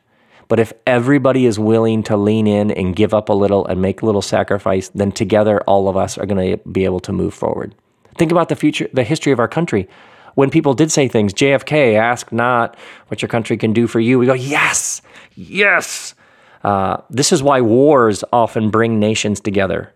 But 0.51 0.59
if 0.59 0.73
everybody 0.85 1.47
is 1.47 1.61
willing 1.61 2.03
to 2.03 2.17
lean 2.17 2.49
in 2.49 2.73
and 2.73 2.97
give 2.97 3.15
up 3.15 3.29
a 3.29 3.33
little 3.33 3.65
and 3.67 3.81
make 3.81 4.03
a 4.03 4.05
little 4.05 4.21
sacrifice, 4.21 4.89
then 4.89 5.13
together 5.13 5.61
all 5.61 5.89
of 5.89 5.97
us 5.97 6.19
are 6.19 6.27
going 6.27 6.57
to 6.59 6.69
be 6.69 6.85
able 6.85 6.99
to 7.01 7.13
move 7.13 7.33
forward. 7.33 7.73
Think 8.19 8.33
about 8.33 8.49
the 8.49 8.57
future, 8.57 8.89
the 8.93 9.05
history 9.05 9.31
of 9.31 9.39
our 9.39 9.47
country. 9.47 9.89
When 10.35 10.51
people 10.51 10.75
did 10.75 10.91
say 10.91 11.07
things, 11.07 11.33
JFK, 11.35 11.95
ask 11.95 12.33
not 12.33 12.77
what 13.07 13.23
your 13.23 13.29
country 13.29 13.57
can 13.57 13.73
do 13.73 13.87
for 13.87 14.01
you. 14.01 14.19
We 14.19 14.27
go, 14.27 14.33
yes, 14.33 15.03
yes. 15.37 16.17
Uh, 16.65 16.97
this 17.09 17.31
is 17.31 17.45
why 17.45 17.61
wars 17.61 18.25
often 18.33 18.71
bring 18.71 18.99
nations 18.99 19.39
together 19.39 19.95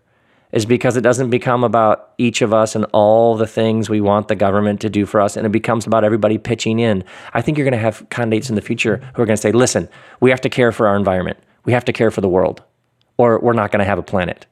is 0.51 0.65
because 0.65 0.95
it 0.95 1.01
doesn't 1.01 1.29
become 1.29 1.63
about 1.63 2.13
each 2.17 2.41
of 2.41 2.53
us 2.53 2.75
and 2.75 2.85
all 2.93 3.35
the 3.35 3.47
things 3.47 3.89
we 3.89 4.01
want 4.01 4.27
the 4.27 4.35
government 4.35 4.79
to 4.81 4.89
do 4.89 5.05
for 5.05 5.19
us, 5.19 5.35
and 5.35 5.45
it 5.45 5.51
becomes 5.51 5.85
about 5.85 6.03
everybody 6.03 6.37
pitching 6.37 6.79
in. 6.79 7.03
I 7.33 7.41
think 7.41 7.57
you're 7.57 7.65
going 7.65 7.73
to 7.73 7.77
have 7.77 8.07
candidates 8.09 8.49
in 8.49 8.55
the 8.55 8.61
future 8.61 8.97
who 9.15 9.21
are 9.21 9.25
going 9.25 9.35
to 9.35 9.41
say, 9.41 9.51
listen, 9.51 9.89
we 10.19 10.29
have 10.29 10.41
to 10.41 10.49
care 10.49 10.71
for 10.71 10.87
our 10.87 10.95
environment, 10.95 11.37
we 11.65 11.73
have 11.73 11.85
to 11.85 11.93
care 11.93 12.11
for 12.11 12.21
the 12.21 12.29
world, 12.29 12.63
or 13.17 13.39
we're 13.39 13.53
not 13.53 13.71
going 13.71 13.79
to 13.79 13.85
have 13.85 13.99
a 13.99 14.03
planet. 14.03 14.45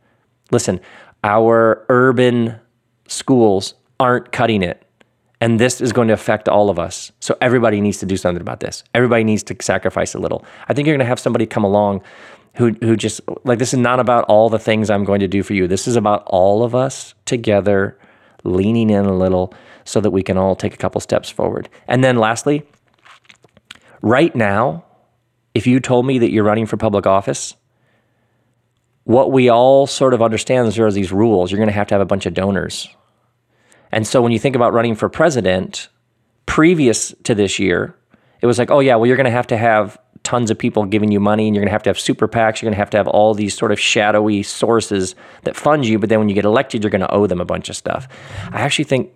Listen, 0.51 0.79
our 1.23 1.85
urban 1.89 2.59
schools 3.07 3.75
aren't 3.99 4.31
cutting 4.31 4.61
it. 4.61 4.79
And 5.39 5.59
this 5.59 5.81
is 5.81 5.91
going 5.91 6.07
to 6.07 6.13
affect 6.13 6.47
all 6.47 6.69
of 6.69 6.79
us. 6.79 7.11
So 7.19 7.35
everybody 7.41 7.81
needs 7.81 7.97
to 7.97 8.05
do 8.05 8.15
something 8.15 8.39
about 8.39 8.61
this. 8.61 8.81
Everybody 8.93 9.25
needs 9.25 9.43
to 9.43 9.57
sacrifice 9.59 10.15
a 10.15 10.19
little. 10.19 10.45
I 10.69 10.73
think 10.73 10.87
you're 10.87 10.95
going 10.95 11.05
to 11.05 11.09
have 11.09 11.19
somebody 11.19 11.45
come 11.45 11.65
along 11.65 12.01
who 12.55 12.71
who 12.81 12.95
just 12.95 13.21
like 13.45 13.59
this 13.59 13.73
is 13.73 13.79
not 13.79 13.99
about 13.99 14.25
all 14.25 14.49
the 14.49 14.59
things 14.59 14.89
I'm 14.89 15.03
going 15.03 15.19
to 15.21 15.27
do 15.27 15.43
for 15.43 15.53
you. 15.53 15.67
This 15.67 15.87
is 15.87 15.95
about 15.95 16.23
all 16.27 16.63
of 16.63 16.75
us 16.75 17.13
together 17.25 17.97
leaning 18.43 18.89
in 18.89 19.05
a 19.05 19.15
little 19.15 19.53
so 19.85 19.99
that 20.01 20.11
we 20.11 20.23
can 20.23 20.37
all 20.37 20.55
take 20.55 20.73
a 20.73 20.77
couple 20.77 21.01
steps 21.01 21.29
forward. 21.29 21.69
And 21.87 22.03
then 22.03 22.17
lastly, 22.17 22.63
right 24.01 24.35
now, 24.35 24.85
if 25.53 25.67
you 25.67 25.79
told 25.79 26.05
me 26.05 26.19
that 26.19 26.31
you're 26.31 26.43
running 26.43 26.65
for 26.65 26.77
public 26.77 27.05
office, 27.05 27.55
what 29.03 29.31
we 29.31 29.49
all 29.49 29.87
sort 29.87 30.13
of 30.13 30.21
understand 30.21 30.67
is 30.67 30.75
there 30.75 30.85
are 30.85 30.91
these 30.91 31.11
rules. 31.11 31.51
You're 31.51 31.57
going 31.57 31.67
to 31.67 31.73
have 31.73 31.87
to 31.87 31.95
have 31.95 32.01
a 32.01 32.05
bunch 32.05 32.25
of 32.25 32.33
donors. 32.33 32.87
And 33.91 34.07
so 34.07 34.21
when 34.21 34.31
you 34.31 34.39
think 34.39 34.55
about 34.55 34.73
running 34.73 34.95
for 34.95 35.09
president, 35.09 35.89
previous 36.45 37.13
to 37.23 37.35
this 37.35 37.59
year, 37.59 37.95
it 38.41 38.45
was 38.45 38.57
like, 38.57 38.71
oh 38.71 38.79
yeah, 38.79 38.95
well 38.95 39.05
you're 39.05 39.17
going 39.17 39.25
to 39.25 39.31
have 39.31 39.47
to 39.47 39.57
have 39.57 39.97
tons 40.23 40.49
of 40.49 40.57
people 40.57 40.85
giving 40.85 41.11
you 41.11 41.19
money 41.19 41.47
and 41.47 41.55
you're 41.55 41.61
going 41.61 41.69
to 41.69 41.73
have 41.73 41.83
to 41.83 41.89
have 41.89 41.99
super 41.99 42.27
PACs. 42.27 42.61
You're 42.61 42.67
going 42.67 42.73
to 42.73 42.77
have 42.77 42.89
to 42.91 42.97
have 42.97 43.07
all 43.07 43.33
these 43.33 43.55
sort 43.55 43.71
of 43.71 43.79
shadowy 43.79 44.41
sources 44.41 45.15
that 45.43 45.55
fund 45.55 45.85
you. 45.85 45.99
But 45.99 46.09
then 46.09 46.19
when 46.19 46.29
you 46.29 46.35
get 46.35 46.45
elected, 46.45 46.83
you're 46.83 46.89
going 46.91 47.01
to 47.01 47.11
owe 47.11 47.27
them 47.27 47.41
a 47.41 47.45
bunch 47.45 47.69
of 47.69 47.75
stuff. 47.75 48.07
I 48.51 48.61
actually 48.61 48.85
think 48.85 49.11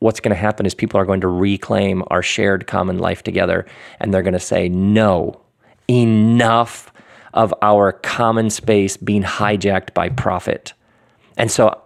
what's 0.00 0.20
going 0.20 0.34
to 0.34 0.40
happen 0.40 0.66
is 0.66 0.74
people 0.74 0.98
are 0.98 1.04
going 1.04 1.20
to 1.20 1.28
reclaim 1.28 2.02
our 2.08 2.22
shared 2.22 2.66
common 2.66 2.98
life 2.98 3.22
together 3.22 3.66
and 4.00 4.12
they're 4.12 4.22
going 4.22 4.34
to 4.34 4.40
say, 4.40 4.68
no, 4.68 5.40
enough 5.88 6.92
of 7.34 7.54
our 7.62 7.92
common 7.92 8.50
space 8.50 8.96
being 8.96 9.22
hijacked 9.22 9.94
by 9.94 10.08
profit. 10.08 10.72
And 11.36 11.50
so 11.50 11.80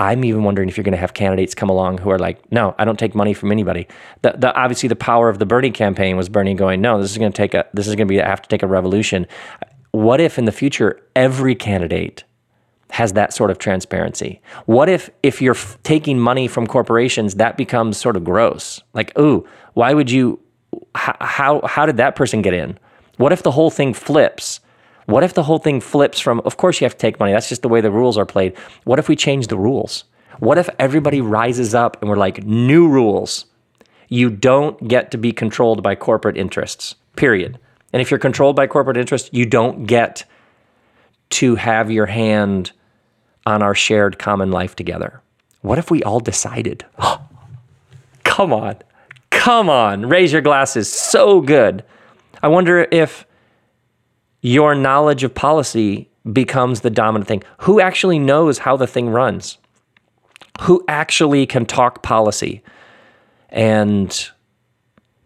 I'm 0.00 0.24
even 0.24 0.44
wondering 0.44 0.70
if 0.70 0.78
you're 0.78 0.84
going 0.84 0.92
to 0.92 0.98
have 0.98 1.12
candidates 1.12 1.54
come 1.54 1.68
along 1.68 1.98
who 1.98 2.08
are 2.08 2.18
like, 2.18 2.50
no, 2.50 2.74
I 2.78 2.86
don't 2.86 2.98
take 2.98 3.14
money 3.14 3.34
from 3.34 3.52
anybody. 3.52 3.86
The, 4.22 4.32
the, 4.34 4.54
obviously, 4.54 4.88
the 4.88 4.96
power 4.96 5.28
of 5.28 5.38
the 5.38 5.44
Bernie 5.44 5.70
campaign 5.70 6.16
was 6.16 6.30
Bernie 6.30 6.54
going, 6.54 6.80
no, 6.80 7.00
this 7.00 7.10
is 7.10 7.18
going 7.18 7.30
to 7.30 7.36
take 7.36 7.52
a, 7.52 7.66
this 7.74 7.86
is 7.86 7.94
going 7.94 8.08
to 8.08 8.12
be 8.12 8.20
I 8.20 8.26
have 8.26 8.40
to 8.40 8.48
take 8.48 8.62
a 8.62 8.66
revolution. 8.66 9.26
What 9.90 10.18
if 10.18 10.38
in 10.38 10.46
the 10.46 10.52
future 10.52 10.98
every 11.14 11.54
candidate 11.54 12.24
has 12.88 13.12
that 13.12 13.34
sort 13.34 13.50
of 13.50 13.58
transparency? 13.58 14.40
What 14.64 14.88
if 14.88 15.10
if 15.22 15.42
you're 15.42 15.54
f- 15.54 15.76
taking 15.82 16.18
money 16.18 16.48
from 16.48 16.66
corporations, 16.66 17.34
that 17.34 17.58
becomes 17.58 17.98
sort 17.98 18.16
of 18.16 18.24
gross? 18.24 18.80
Like, 18.94 19.16
ooh, 19.18 19.46
why 19.74 19.92
would 19.92 20.10
you? 20.10 20.40
How 20.94 21.60
how 21.66 21.84
did 21.84 21.98
that 21.98 22.16
person 22.16 22.40
get 22.40 22.54
in? 22.54 22.78
What 23.18 23.32
if 23.32 23.42
the 23.42 23.50
whole 23.50 23.70
thing 23.70 23.92
flips? 23.92 24.60
What 25.10 25.24
if 25.24 25.34
the 25.34 25.42
whole 25.42 25.58
thing 25.58 25.80
flips 25.80 26.20
from, 26.20 26.40
of 26.44 26.56
course 26.56 26.80
you 26.80 26.84
have 26.84 26.92
to 26.92 26.98
take 26.98 27.18
money, 27.18 27.32
that's 27.32 27.48
just 27.48 27.62
the 27.62 27.68
way 27.68 27.80
the 27.80 27.90
rules 27.90 28.16
are 28.16 28.24
played. 28.24 28.56
What 28.84 29.00
if 29.00 29.08
we 29.08 29.16
change 29.16 29.48
the 29.48 29.58
rules? 29.58 30.04
What 30.38 30.56
if 30.56 30.70
everybody 30.78 31.20
rises 31.20 31.74
up 31.74 32.00
and 32.00 32.08
we're 32.08 32.16
like, 32.16 32.44
new 32.44 32.88
rules? 32.88 33.46
You 34.08 34.30
don't 34.30 34.86
get 34.86 35.10
to 35.10 35.18
be 35.18 35.32
controlled 35.32 35.82
by 35.82 35.96
corporate 35.96 36.36
interests, 36.36 36.94
period. 37.16 37.58
And 37.92 38.00
if 38.00 38.12
you're 38.12 38.20
controlled 38.20 38.54
by 38.54 38.68
corporate 38.68 38.96
interests, 38.96 39.30
you 39.32 39.46
don't 39.46 39.84
get 39.84 40.24
to 41.30 41.56
have 41.56 41.90
your 41.90 42.06
hand 42.06 42.70
on 43.46 43.62
our 43.62 43.74
shared 43.74 44.16
common 44.16 44.52
life 44.52 44.76
together. 44.76 45.20
What 45.62 45.78
if 45.78 45.90
we 45.90 46.04
all 46.04 46.20
decided? 46.20 46.84
come 48.22 48.52
on, 48.52 48.76
come 49.30 49.68
on, 49.68 50.06
raise 50.06 50.32
your 50.32 50.42
glasses. 50.42 50.88
So 50.90 51.40
good. 51.40 51.82
I 52.44 52.48
wonder 52.48 52.86
if 52.92 53.26
your 54.42 54.74
knowledge 54.74 55.24
of 55.24 55.34
policy 55.34 56.08
becomes 56.32 56.80
the 56.80 56.90
dominant 56.90 57.28
thing. 57.28 57.42
Who 57.58 57.80
actually 57.80 58.18
knows 58.18 58.58
how 58.58 58.76
the 58.76 58.86
thing 58.86 59.10
runs? 59.10 59.58
Who 60.62 60.84
actually 60.88 61.46
can 61.46 61.66
talk 61.66 62.02
policy? 62.02 62.62
And 63.48 64.28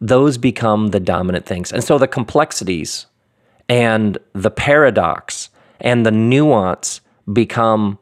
those 0.01 0.39
become 0.39 0.89
the 0.89 1.01
dominant 1.01 1.47
things. 1.47 1.73
And 1.73 1.83
so 1.83 1.99
the 1.99 2.09
complexities 2.09 3.07
and 3.69 4.19
the 4.33 4.51
paradox 4.51 5.51
and 5.81 6.05
the 6.05 6.11
nuance 6.11 7.01
become 7.33 7.99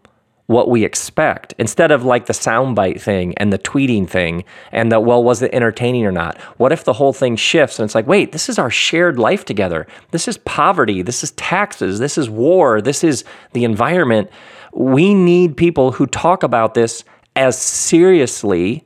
what 0.47 0.69
we 0.69 0.85
expect 0.85 1.55
instead 1.59 1.91
of 1.91 2.05
like 2.05 2.27
the 2.27 2.33
soundbite 2.33 3.01
thing 3.01 3.33
and 3.37 3.53
the 3.53 3.59
tweeting 3.59 4.09
thing 4.09 4.45
and 4.73 4.91
the 4.91 5.01
well 5.01 5.23
was 5.23 5.41
it 5.43 5.55
entertaining 5.55 6.05
or 6.05 6.13
not? 6.13 6.39
What 6.59 6.73
if 6.73 6.85
the 6.85 6.95
whole 6.95 7.13
thing 7.13 7.37
shifts 7.37 7.79
and 7.79 7.87
it's 7.87 7.95
like 7.95 8.07
wait 8.07 8.33
this 8.33 8.49
is 8.49 8.59
our 8.59 8.71
shared 8.71 9.19
life 9.19 9.45
together. 9.45 9.87
This 10.11 10.29
is 10.29 10.39
poverty. 10.39 11.03
This 11.03 11.23
is 11.23 11.31
taxes. 11.33 11.99
This 11.99 12.19
is 12.19 12.29
war. 12.29 12.81
This 12.81 13.05
is 13.05 13.25
the 13.53 13.65
environment. 13.65 14.31
We 14.73 15.15
need 15.15 15.57
people 15.57 15.93
who 15.93 16.07
talk 16.07 16.43
about 16.43 16.75
this 16.75 17.05
as 17.37 17.59
seriously 17.59 18.85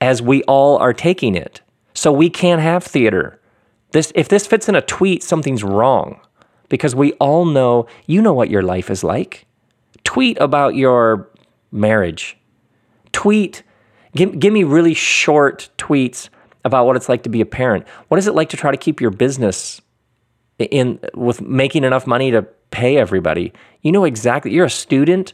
as 0.00 0.20
we 0.20 0.42
all 0.44 0.78
are 0.78 0.92
taking 0.92 1.34
it. 1.34 1.60
So 1.94 2.12
we 2.12 2.28
can't 2.28 2.60
have 2.60 2.84
theater. 2.84 3.40
This 3.92 4.12
if 4.14 4.28
this 4.28 4.46
fits 4.46 4.68
in 4.68 4.74
a 4.74 4.82
tweet 4.82 5.22
something's 5.22 5.64
wrong. 5.64 6.20
Because 6.68 6.94
we 6.94 7.12
all 7.14 7.44
know 7.44 7.86
you 8.06 8.22
know 8.22 8.32
what 8.32 8.50
your 8.50 8.62
life 8.62 8.90
is 8.90 9.04
like 9.04 9.46
tweet 10.04 10.38
about 10.40 10.74
your 10.74 11.28
marriage. 11.70 12.36
Tweet, 13.12 13.62
give, 14.14 14.38
give 14.38 14.52
me 14.52 14.64
really 14.64 14.94
short 14.94 15.68
tweets 15.78 16.28
about 16.64 16.86
what 16.86 16.96
it's 16.96 17.08
like 17.08 17.22
to 17.24 17.28
be 17.28 17.40
a 17.40 17.46
parent. 17.46 17.86
What 18.08 18.18
is 18.18 18.26
it 18.26 18.34
like 18.34 18.48
to 18.50 18.56
try 18.56 18.70
to 18.70 18.76
keep 18.76 19.00
your 19.00 19.10
business 19.10 19.80
in 20.58 21.00
with 21.14 21.40
making 21.40 21.84
enough 21.84 22.06
money 22.06 22.30
to 22.30 22.42
pay 22.70 22.96
everybody? 22.96 23.52
You 23.82 23.92
know 23.92 24.04
exactly. 24.04 24.52
You're 24.52 24.66
a 24.66 24.70
student. 24.70 25.32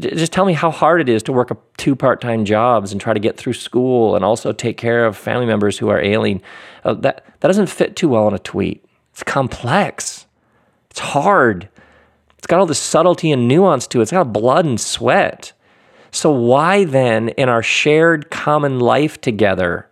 Just 0.00 0.32
tell 0.32 0.46
me 0.46 0.54
how 0.54 0.70
hard 0.70 1.00
it 1.02 1.08
is 1.08 1.22
to 1.24 1.32
work 1.32 1.50
two 1.76 1.94
part-time 1.94 2.46
jobs 2.46 2.92
and 2.92 3.00
try 3.00 3.12
to 3.12 3.20
get 3.20 3.36
through 3.36 3.52
school 3.52 4.16
and 4.16 4.24
also 4.24 4.50
take 4.50 4.78
care 4.78 5.04
of 5.04 5.16
family 5.16 5.44
members 5.44 5.78
who 5.78 5.88
are 5.88 6.00
ailing. 6.00 6.40
Uh, 6.84 6.94
that 6.94 7.26
that 7.40 7.48
doesn't 7.48 7.66
fit 7.66 7.94
too 7.94 8.08
well 8.08 8.26
in 8.26 8.34
a 8.34 8.38
tweet. 8.38 8.84
It's 9.10 9.22
complex. 9.22 10.26
It's 10.90 11.00
hard. 11.00 11.68
It's 12.42 12.48
got 12.48 12.58
all 12.58 12.66
this 12.66 12.80
subtlety 12.80 13.30
and 13.30 13.46
nuance 13.46 13.86
to 13.86 14.00
it. 14.00 14.02
It's 14.02 14.10
got 14.10 14.32
blood 14.32 14.64
and 14.64 14.80
sweat. 14.80 15.52
So, 16.10 16.32
why 16.32 16.82
then, 16.84 17.28
in 17.28 17.48
our 17.48 17.62
shared 17.62 18.32
common 18.32 18.80
life 18.80 19.20
together, 19.20 19.88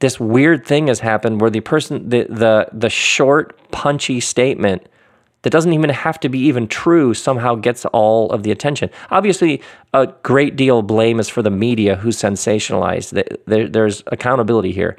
this 0.00 0.20
weird 0.20 0.66
thing 0.66 0.88
has 0.88 1.00
happened 1.00 1.40
where 1.40 1.48
the 1.48 1.60
person, 1.60 2.10
the, 2.10 2.24
the, 2.28 2.68
the 2.74 2.90
short, 2.90 3.58
punchy 3.70 4.20
statement 4.20 4.86
that 5.40 5.48
doesn't 5.48 5.72
even 5.72 5.88
have 5.88 6.20
to 6.20 6.28
be 6.28 6.38
even 6.40 6.68
true 6.68 7.14
somehow 7.14 7.54
gets 7.54 7.86
all 7.86 8.30
of 8.30 8.42
the 8.42 8.50
attention. 8.50 8.90
Obviously, 9.10 9.62
a 9.94 10.06
great 10.22 10.54
deal 10.54 10.80
of 10.80 10.86
blame 10.86 11.18
is 11.18 11.30
for 11.30 11.40
the 11.40 11.50
media 11.50 11.96
who 11.96 12.10
sensationalized. 12.10 13.24
There, 13.46 13.66
there's 13.66 14.02
accountability 14.08 14.72
here. 14.72 14.98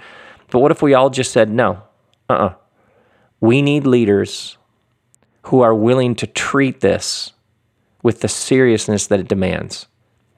But 0.50 0.60
what 0.62 0.72
if 0.72 0.82
we 0.82 0.96
all 0.96 1.12
just 1.12 1.32
said, 1.32 1.52
no, 1.52 1.84
uh 2.28 2.34
uh-uh. 2.34 2.46
uh 2.46 2.54
We 3.40 3.62
need 3.62 3.86
leaders 3.86 4.58
who 5.44 5.62
are 5.62 5.74
willing 5.74 6.16
to 6.16 6.28
treat 6.28 6.82
this 6.82 7.34
with 8.04 8.22
the 8.22 8.28
seriousness 8.28 9.08
that 9.08 9.20
it 9.20 9.28
demands. 9.28 9.88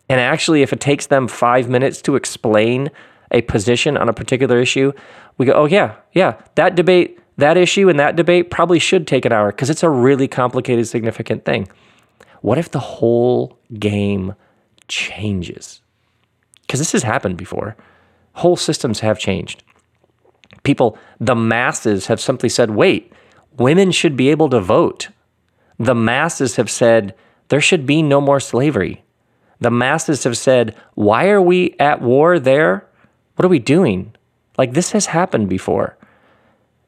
And 0.09 0.19
actually, 0.19 0.61
if 0.61 0.73
it 0.73 0.79
takes 0.79 1.07
them 1.07 1.27
five 1.27 1.69
minutes 1.69 2.01
to 2.03 2.15
explain 2.15 2.89
a 3.31 3.41
position 3.41 3.97
on 3.97 4.09
a 4.09 4.13
particular 4.13 4.59
issue, 4.59 4.91
we 5.37 5.45
go, 5.45 5.53
oh, 5.53 5.65
yeah, 5.65 5.95
yeah, 6.13 6.41
that 6.55 6.75
debate, 6.75 7.19
that 7.37 7.57
issue 7.57 7.87
and 7.87 7.99
that 7.99 8.15
debate 8.15 8.51
probably 8.51 8.79
should 8.79 9.07
take 9.07 9.25
an 9.25 9.31
hour 9.31 9.51
because 9.51 9.69
it's 9.69 9.83
a 9.83 9.89
really 9.89 10.27
complicated, 10.27 10.87
significant 10.87 11.45
thing. 11.45 11.67
What 12.41 12.57
if 12.57 12.71
the 12.71 12.79
whole 12.79 13.57
game 13.77 14.35
changes. 14.91 15.81
Because 16.61 16.79
this 16.79 16.91
has 16.91 17.03
happened 17.03 17.37
before. 17.37 17.75
Whole 18.33 18.57
systems 18.57 18.99
have 18.99 19.17
changed. 19.17 19.63
People, 20.63 20.97
the 21.19 21.35
masses 21.35 22.07
have 22.07 22.21
simply 22.21 22.49
said, 22.49 22.71
wait, 22.71 23.11
women 23.57 23.91
should 23.91 24.15
be 24.15 24.29
able 24.29 24.49
to 24.49 24.59
vote. 24.59 25.09
The 25.77 25.95
masses 25.95 26.55
have 26.55 26.69
said, 26.69 27.15
there 27.49 27.61
should 27.61 27.85
be 27.85 28.01
no 28.01 28.21
more 28.21 28.39
slavery. 28.39 29.03
The 29.59 29.71
masses 29.71 30.23
have 30.23 30.37
said, 30.37 30.75
why 30.95 31.29
are 31.29 31.41
we 31.41 31.75
at 31.79 32.01
war 32.01 32.39
there? 32.39 32.87
What 33.35 33.45
are 33.45 33.49
we 33.49 33.59
doing? 33.59 34.15
Like 34.57 34.73
this 34.73 34.91
has 34.91 35.07
happened 35.07 35.49
before. 35.49 35.97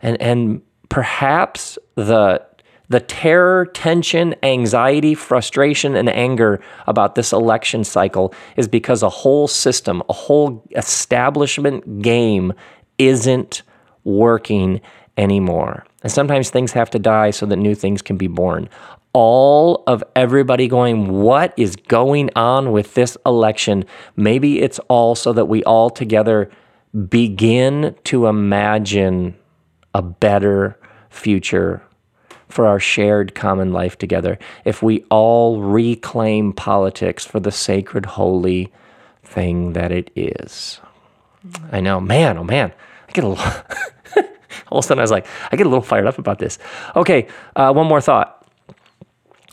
And, 0.01 0.22
and 0.22 0.61
perhaps 0.89 1.78
the 1.95 2.45
the 2.89 2.99
terror, 2.99 3.66
tension, 3.66 4.36
anxiety, 4.43 5.16
frustration, 5.16 5.95
and 5.95 6.09
anger 6.09 6.61
about 6.86 7.16
this 7.16 7.34
election 7.34 7.84
cycle 7.84 8.34
is 8.55 8.68
because 8.68 9.01
a 9.01 9.09
whole 9.09 9.47
system, 9.47 10.03
a 10.09 10.14
whole 10.14 10.64
establishment 10.76 12.03
game 12.03 12.53
isn't 12.99 13.64
working 14.03 14.80
anymore. 15.18 15.86
And 16.01 16.11
sometimes 16.11 16.49
things 16.49 16.72
have 16.74 16.89
to 16.91 16.99
die 16.99 17.32
so 17.32 17.45
that 17.45 17.57
new 17.57 17.76
things 17.76 18.01
can 18.01 18.18
be 18.18 18.28
born. 18.28 18.70
All 19.14 19.84
of 19.86 20.03
everybody 20.16 20.68
going, 20.68 21.22
What 21.22 21.53
is 21.55 21.76
going 21.76 22.30
on 22.36 22.72
with 22.72 22.95
this 22.95 23.18
election? 23.26 23.86
Maybe 24.16 24.61
it's 24.61 24.80
all 24.88 25.16
so 25.16 25.34
that 25.34 25.45
we 25.45 25.64
all 25.64 25.89
together 25.89 26.49
begin 27.09 27.95
to 28.05 28.28
imagine 28.28 29.36
a 29.93 30.01
better 30.01 30.80
future 31.09 31.84
for 32.49 32.68
our 32.68 32.80
shared 32.80 33.34
common 33.34 33.74
life 33.74 33.97
together. 33.97 34.38
If 34.64 34.84
we 34.84 35.03
all 35.09 35.61
reclaim 35.61 36.53
politics 36.53 37.26
for 37.26 37.39
the 37.39 37.51
sacred, 37.51 38.05
holy 38.05 38.72
thing 39.24 39.74
that 39.74 39.91
it 39.91 40.11
is. 40.16 40.80
I 41.72 41.82
know, 41.82 41.99
man, 41.99 42.38
oh 42.38 42.43
man, 42.43 42.72
I 43.09 43.11
get 43.11 43.24
a 43.24 43.30
little, 43.30 43.53
all 44.71 44.79
of 44.79 44.85
a 44.85 44.87
sudden 44.87 44.99
I 44.99 45.03
was 45.03 45.11
like, 45.11 45.27
I 45.51 45.55
get 45.55 45.65
a 45.65 45.69
little 45.69 45.83
fired 45.83 46.05
up 46.05 46.17
about 46.17 46.39
this. 46.39 46.59
Okay, 46.95 47.27
uh, 47.55 47.73
one 47.73 47.87
more 47.87 48.01
thought. 48.01 48.47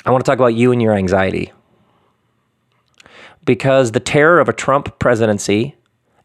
I 0.04 0.10
want 0.10 0.24
to 0.24 0.30
talk 0.30 0.38
about 0.38 0.54
you 0.54 0.72
and 0.72 0.80
your 0.80 0.94
anxiety. 0.94 1.52
Because 3.44 3.92
the 3.92 4.00
terror 4.00 4.40
of 4.40 4.48
a 4.48 4.52
Trump 4.52 4.98
presidency 4.98 5.76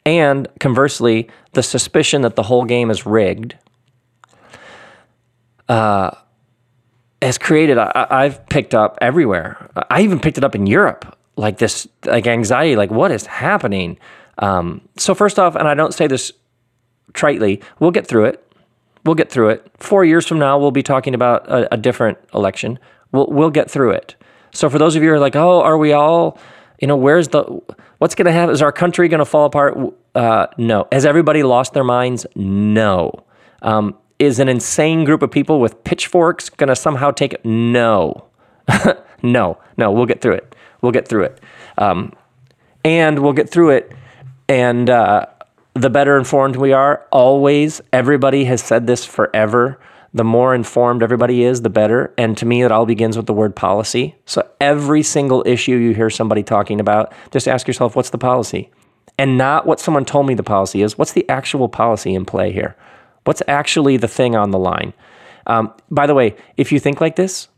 and 0.06 0.48
conversely, 0.60 1.30
the 1.54 1.64
suspicion 1.64 2.22
that 2.22 2.36
the 2.36 2.44
whole 2.44 2.64
game 2.64 2.92
is 2.92 3.06
rigged 3.06 3.56
uh, 5.68 6.12
has 7.22 7.38
created, 7.38 7.78
I, 7.80 8.24
have 8.24 8.46
picked 8.48 8.76
up 8.76 9.00
everywhere. 9.02 9.72
I 9.90 10.02
even 10.02 10.20
picked 10.20 10.38
it 10.38 10.44
up 10.44 10.54
in 10.54 10.68
Europe, 10.68 11.18
like 11.38 11.58
this, 11.58 11.88
like 12.06 12.28
anxiety, 12.28 12.76
like 12.76 12.92
what 12.92 13.12
is 13.12 13.26
happening? 13.26 13.98
Um, 14.38 14.82
so, 14.98 15.16
first 15.16 15.40
off, 15.40 15.56
and 15.56 15.68
I 15.68 15.74
don't 15.74 15.94
say 15.94 16.08
this 16.08 16.32
tritely, 17.14 17.64
we'll 17.80 17.92
get 17.92 18.06
through 18.06 18.26
it. 18.26 18.45
We'll 19.06 19.16
get 19.16 19.30
through 19.30 19.50
it. 19.50 19.72
Four 19.78 20.04
years 20.04 20.28
from 20.28 20.40
now, 20.40 20.58
we'll 20.58 20.72
be 20.72 20.84
talking 20.84 21.14
about 21.14 21.48
a, 21.48 21.74
a 21.74 21.78
different 21.78 22.18
election. 22.34 22.80
We'll, 23.12 23.28
we'll 23.28 23.52
get 23.52 23.70
through 23.70 23.92
it. 23.92 24.16
So, 24.52 24.70
for 24.70 24.80
those 24.80 24.96
of 24.96 25.04
you 25.04 25.10
who 25.10 25.16
are 25.16 25.20
like, 25.20 25.36
oh, 25.36 25.62
are 25.62 25.78
we 25.78 25.94
all, 25.94 26.40
you 26.80 26.88
know, 26.88 26.96
where's 26.96 27.28
the, 27.30 27.44
what's 28.00 28.16
going 28.16 28.26
to 28.26 28.32
happen? 28.32 28.54
Is 28.54 28.62
our 28.62 28.72
country 28.72 29.08
going 29.08 29.20
to 29.20 29.26
fall 29.26 29.46
apart? 29.46 29.78
Uh, 30.16 30.48
no. 30.58 30.88
Has 30.92 31.06
everybody 31.06 31.44
lost 31.44 31.74
their 31.74 31.84
minds? 31.84 32.26
No. 32.36 33.12
Um, 33.62 33.98
is 34.18 34.40
an 34.40 34.48
insane 34.48 35.04
group 35.04 35.22
of 35.22 35.30
people 35.30 35.60
with 35.60 35.84
pitchforks 35.84 36.50
going 36.50 36.70
to 36.70 36.76
somehow 36.76 37.12
take 37.12 37.34
it? 37.34 37.44
No. 37.46 38.26
no, 39.22 39.58
no, 39.78 39.92
we'll 39.92 40.06
get 40.06 40.22
through 40.22 40.34
it. 40.34 40.56
We'll 40.82 40.92
get 40.92 41.08
through 41.08 41.24
it. 41.24 41.40
Um, 41.78 42.14
and 42.84 43.20
we'll 43.20 43.34
get 43.34 43.50
through 43.50 43.72
it. 43.72 43.92
And 44.48 44.90
uh, 44.90 45.26
the 45.76 45.90
better 45.90 46.18
informed 46.18 46.56
we 46.56 46.72
are, 46.72 47.06
always, 47.12 47.82
everybody 47.92 48.46
has 48.46 48.64
said 48.64 48.88
this 48.88 49.06
forever. 49.06 49.78
The 50.14 50.24
more 50.24 50.56
informed 50.56 51.04
everybody 51.04 51.44
is, 51.44 51.62
the 51.62 51.70
better. 51.70 52.14
And 52.18 52.38
to 52.38 52.46
me, 52.46 52.64
it 52.64 52.72
all 52.72 52.86
begins 52.86 53.18
with 53.18 53.26
the 53.26 53.34
word 53.34 53.58
policy. 53.58 54.16
So 54.26 54.50
every 54.62 55.04
single 55.04 55.44
issue 55.46 55.76
you 55.76 55.94
hear 55.94 56.10
somebody 56.10 56.44
talking 56.44 56.80
about, 56.80 57.12
just 57.32 57.50
ask 57.50 57.68
yourself, 57.68 57.94
what's 57.96 58.12
the 58.12 58.18
policy? 58.18 58.72
And 59.18 59.38
not 59.38 59.66
what 59.66 59.82
someone 59.82 60.06
told 60.06 60.28
me 60.28 60.34
the 60.34 60.44
policy 60.44 60.82
is. 60.82 60.98
What's 60.98 61.12
the 61.12 61.28
actual 61.30 61.68
policy 61.68 62.16
in 62.16 62.24
play 62.24 62.54
here? 62.54 62.78
What's 63.26 63.42
actually 63.50 63.98
the 63.98 64.08
thing 64.08 64.34
on 64.34 64.52
the 64.52 64.60
line? 64.60 64.94
Um, 65.46 65.74
by 65.92 66.08
the 66.08 66.16
way, 66.16 66.38
if 66.56 66.72
you 66.72 66.80
think 66.80 67.02
like 67.02 67.18
this, 67.18 67.50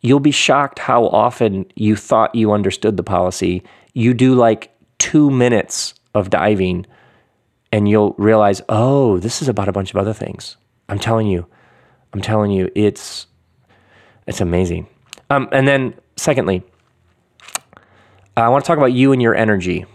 you'll 0.00 0.20
be 0.20 0.30
shocked 0.30 0.78
how 0.78 1.06
often 1.08 1.66
you 1.74 1.96
thought 1.96 2.34
you 2.34 2.52
understood 2.52 2.96
the 2.96 3.02
policy. 3.02 3.62
You 3.92 4.14
do 4.14 4.34
like 4.34 4.74
two 4.98 5.30
minutes 5.30 5.92
of 6.14 6.30
diving 6.30 6.86
and 7.72 7.88
you'll 7.88 8.14
realize, 8.18 8.62
oh, 8.68 9.18
this 9.18 9.42
is 9.42 9.48
about 9.48 9.68
a 9.68 9.72
bunch 9.72 9.90
of 9.90 9.96
other 9.96 10.12
things. 10.12 10.56
I'm 10.88 10.98
telling 10.98 11.26
you, 11.26 11.46
I'm 12.12 12.20
telling 12.20 12.52
you, 12.52 12.70
it's 12.74 13.26
it's 14.26 14.40
amazing. 14.40 14.86
Um, 15.30 15.48
and 15.50 15.66
then, 15.66 15.94
secondly, 16.16 16.62
I 18.36 18.48
want 18.48 18.64
to 18.64 18.68
talk 18.68 18.78
about 18.78 18.92
you 18.92 19.12
and 19.12 19.20
your 19.20 19.34
energy. 19.34 19.86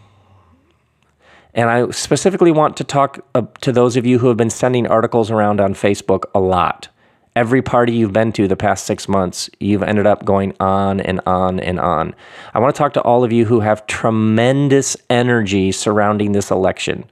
And 1.53 1.69
I 1.69 1.89
specifically 1.89 2.51
want 2.51 2.77
to 2.77 2.83
talk 2.83 3.25
uh, 3.33 3.43
to 3.61 3.71
those 3.71 3.97
of 3.97 4.05
you 4.05 4.19
who 4.19 4.27
have 4.27 4.37
been 4.37 4.49
sending 4.49 4.85
articles 4.85 5.31
around 5.31 5.59
on 5.59 5.73
Facebook 5.73 6.25
a 6.35 6.39
lot. 6.39 6.89
Every 7.35 7.61
party 7.61 7.93
you've 7.93 8.13
been 8.13 8.31
to 8.33 8.47
the 8.47 8.55
past 8.55 8.85
six 8.85 9.07
months, 9.07 9.49
you've 9.59 9.83
ended 9.83 10.07
up 10.07 10.25
going 10.25 10.55
on 10.59 10.99
and 10.99 11.21
on 11.25 11.59
and 11.59 11.79
on. 11.79 12.15
I 12.53 12.59
want 12.59 12.75
to 12.75 12.77
talk 12.77 12.93
to 12.93 13.01
all 13.01 13.23
of 13.23 13.31
you 13.31 13.45
who 13.45 13.59
have 13.59 13.87
tremendous 13.87 14.97
energy 15.09 15.71
surrounding 15.71 16.31
this 16.31 16.51
election. 16.51 17.05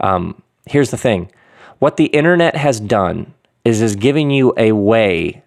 Um, 0.00 0.42
here's 0.66 0.90
the 0.90 0.96
thing 0.96 1.30
what 1.78 1.96
the 1.96 2.06
internet 2.06 2.56
has 2.56 2.80
done 2.80 3.32
is 3.64 3.82
is 3.82 3.96
giving 3.96 4.30
you 4.30 4.54
a 4.56 4.72
way 4.72 5.42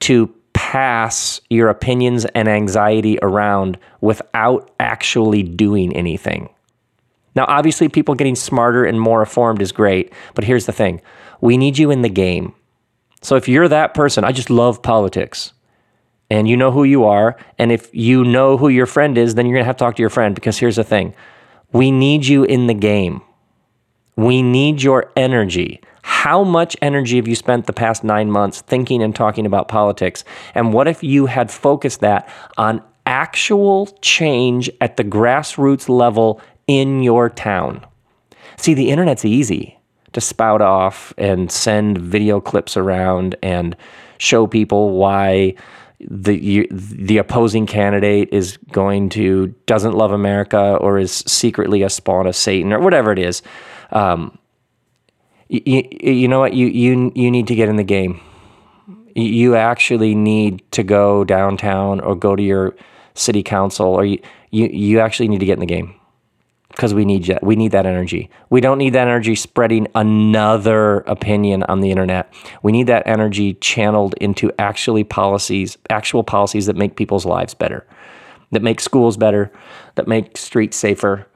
to 0.00 0.32
pass 0.52 1.40
your 1.48 1.68
opinions 1.68 2.24
and 2.26 2.48
anxiety 2.48 3.18
around 3.22 3.78
without 4.00 4.70
actually 4.78 5.42
doing 5.42 5.96
anything. 5.96 6.48
Now, 7.34 7.46
obviously, 7.48 7.88
people 7.88 8.14
getting 8.14 8.34
smarter 8.34 8.84
and 8.84 9.00
more 9.00 9.20
informed 9.20 9.62
is 9.62 9.72
great, 9.72 10.12
but 10.34 10.44
here's 10.44 10.66
the 10.66 10.72
thing 10.72 11.00
we 11.40 11.56
need 11.56 11.78
you 11.78 11.90
in 11.90 12.02
the 12.02 12.08
game. 12.08 12.54
So 13.22 13.36
if 13.36 13.48
you're 13.48 13.68
that 13.68 13.94
person, 13.94 14.24
I 14.24 14.32
just 14.32 14.50
love 14.50 14.82
politics, 14.82 15.52
and 16.30 16.48
you 16.48 16.56
know 16.56 16.70
who 16.70 16.84
you 16.84 17.04
are, 17.04 17.36
and 17.58 17.72
if 17.72 17.94
you 17.94 18.24
know 18.24 18.56
who 18.56 18.68
your 18.68 18.86
friend 18.86 19.16
is, 19.16 19.34
then 19.34 19.46
you're 19.46 19.56
gonna 19.56 19.64
have 19.64 19.76
to 19.76 19.84
talk 19.84 19.96
to 19.96 20.02
your 20.02 20.10
friend 20.10 20.34
because 20.34 20.58
here's 20.58 20.76
the 20.76 20.84
thing 20.84 21.14
we 21.72 21.90
need 21.90 22.26
you 22.26 22.44
in 22.44 22.66
the 22.66 22.74
game. 22.74 23.22
We 24.18 24.42
need 24.42 24.82
your 24.82 25.10
energy. 25.16 25.80
How 26.02 26.44
much 26.44 26.76
energy 26.82 27.16
have 27.16 27.28
you 27.28 27.34
spent 27.34 27.66
the 27.66 27.72
past 27.72 28.04
nine 28.04 28.30
months 28.30 28.60
thinking 28.60 29.02
and 29.02 29.14
talking 29.14 29.46
about 29.46 29.68
politics? 29.68 30.24
And 30.54 30.72
what 30.72 30.88
if 30.88 31.02
you 31.02 31.26
had 31.26 31.50
focused 31.50 32.00
that 32.00 32.28
on 32.56 32.82
actual 33.08 33.86
change 34.02 34.70
at 34.82 34.98
the 34.98 35.02
grassroots 35.02 35.88
level 35.88 36.40
in 36.66 37.02
your 37.02 37.30
town. 37.30 37.84
See, 38.58 38.74
the 38.74 38.90
internet's 38.90 39.24
easy 39.24 39.80
to 40.12 40.20
spout 40.20 40.60
off 40.60 41.14
and 41.16 41.50
send 41.50 41.96
video 41.96 42.38
clips 42.38 42.76
around 42.76 43.34
and 43.42 43.74
show 44.18 44.46
people 44.46 44.90
why 44.90 45.54
the 46.00 46.68
the 46.70 47.18
opposing 47.18 47.66
candidate 47.66 48.28
is 48.30 48.56
going 48.70 49.08
to 49.08 49.48
doesn't 49.66 49.96
love 49.96 50.12
America 50.12 50.76
or 50.80 50.98
is 50.98 51.24
secretly 51.26 51.82
a 51.82 51.90
spawn 51.90 52.26
of 52.26 52.36
Satan 52.36 52.72
or 52.72 52.78
whatever 52.78 53.10
it 53.10 53.18
is. 53.18 53.42
Um, 53.90 54.38
you, 55.48 55.88
you 56.00 56.28
know 56.28 56.40
what 56.40 56.54
you 56.54 56.66
you 56.66 57.12
you 57.14 57.30
need 57.30 57.46
to 57.46 57.54
get 57.54 57.68
in 57.68 57.76
the 57.76 57.84
game. 57.84 58.20
You 59.14 59.56
actually 59.56 60.14
need 60.14 60.62
to 60.72 60.82
go 60.82 61.24
downtown 61.24 62.00
or 62.00 62.14
go 62.14 62.36
to 62.36 62.42
your 62.42 62.76
city 63.14 63.42
council 63.42 63.86
or 63.86 64.04
you 64.04 64.20
you, 64.50 64.66
you 64.66 65.00
actually 65.00 65.28
need 65.28 65.40
to 65.40 65.46
get 65.46 65.54
in 65.54 65.60
the 65.60 65.66
game 65.66 65.98
because 66.78 66.94
we 66.94 67.04
need 67.04 67.24
that. 67.24 67.42
We 67.42 67.56
need 67.56 67.72
that 67.72 67.86
energy. 67.86 68.30
We 68.50 68.60
don't 68.60 68.78
need 68.78 68.92
that 68.92 69.08
energy 69.08 69.34
spreading 69.34 69.88
another 69.94 70.98
opinion 71.00 71.64
on 71.64 71.80
the 71.80 71.90
internet. 71.90 72.32
We 72.62 72.72
need 72.72 72.86
that 72.86 73.02
energy 73.06 73.54
channeled 73.54 74.14
into 74.20 74.52
actually 74.58 75.04
policies, 75.04 75.76
actual 75.90 76.22
policies 76.22 76.66
that 76.66 76.76
make 76.76 76.94
people's 76.94 77.26
lives 77.26 77.52
better, 77.52 77.86
that 78.52 78.62
make 78.62 78.80
schools 78.80 79.16
better, 79.16 79.50
that 79.96 80.06
make 80.06 80.36
streets 80.36 80.76
safer, 80.76 81.26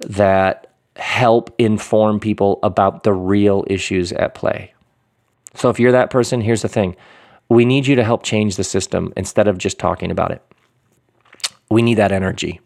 that 0.00 0.69
help 1.00 1.54
inform 1.58 2.20
people 2.20 2.60
about 2.62 3.02
the 3.02 3.12
real 3.12 3.64
issues 3.68 4.12
at 4.12 4.34
play. 4.34 4.72
So 5.54 5.70
if 5.70 5.80
you're 5.80 5.92
that 5.92 6.10
person, 6.10 6.40
here's 6.40 6.62
the 6.62 6.68
thing. 6.68 6.94
We 7.48 7.64
need 7.64 7.86
you 7.86 7.96
to 7.96 8.04
help 8.04 8.22
change 8.22 8.56
the 8.56 8.64
system 8.64 9.12
instead 9.16 9.48
of 9.48 9.58
just 9.58 9.78
talking 9.78 10.10
about 10.10 10.30
it. 10.30 10.42
We 11.70 11.82
need 11.82 11.94
that 11.94 12.12
energy. 12.12 12.60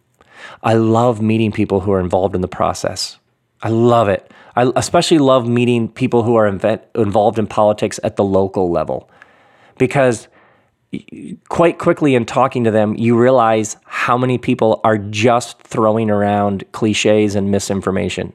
I 0.63 0.75
love 0.75 1.23
meeting 1.23 1.53
people 1.53 1.81
who 1.81 1.93
are 1.93 2.01
involved 2.01 2.35
in 2.35 2.43
the 2.43 2.49
process. 2.49 3.19
I 3.63 3.71
love 3.71 4.09
it. 4.09 4.31
I 4.57 4.71
especially 4.77 5.19
love 5.19 5.49
meeting 5.49 5.89
people 5.89 6.23
who 6.23 6.35
are 6.37 6.47
involved 6.47 7.39
in 7.39 7.47
politics 7.47 7.99
at 8.05 8.17
the 8.17 8.25
local 8.25 8.71
level 8.71 9.09
because 9.79 10.29
quite 11.49 11.79
quickly 11.79 12.15
in 12.15 12.27
talking 12.27 12.65
to 12.65 12.71
them, 12.71 12.95
you 12.97 13.19
realize 13.19 13.77
how 13.85 14.19
many 14.19 14.39
people 14.39 14.81
are 14.85 14.99
just 14.99 15.61
throwing 15.63 16.11
around 16.11 16.65
cliches 16.73 17.35
and 17.35 17.51
misinformation. 17.51 18.33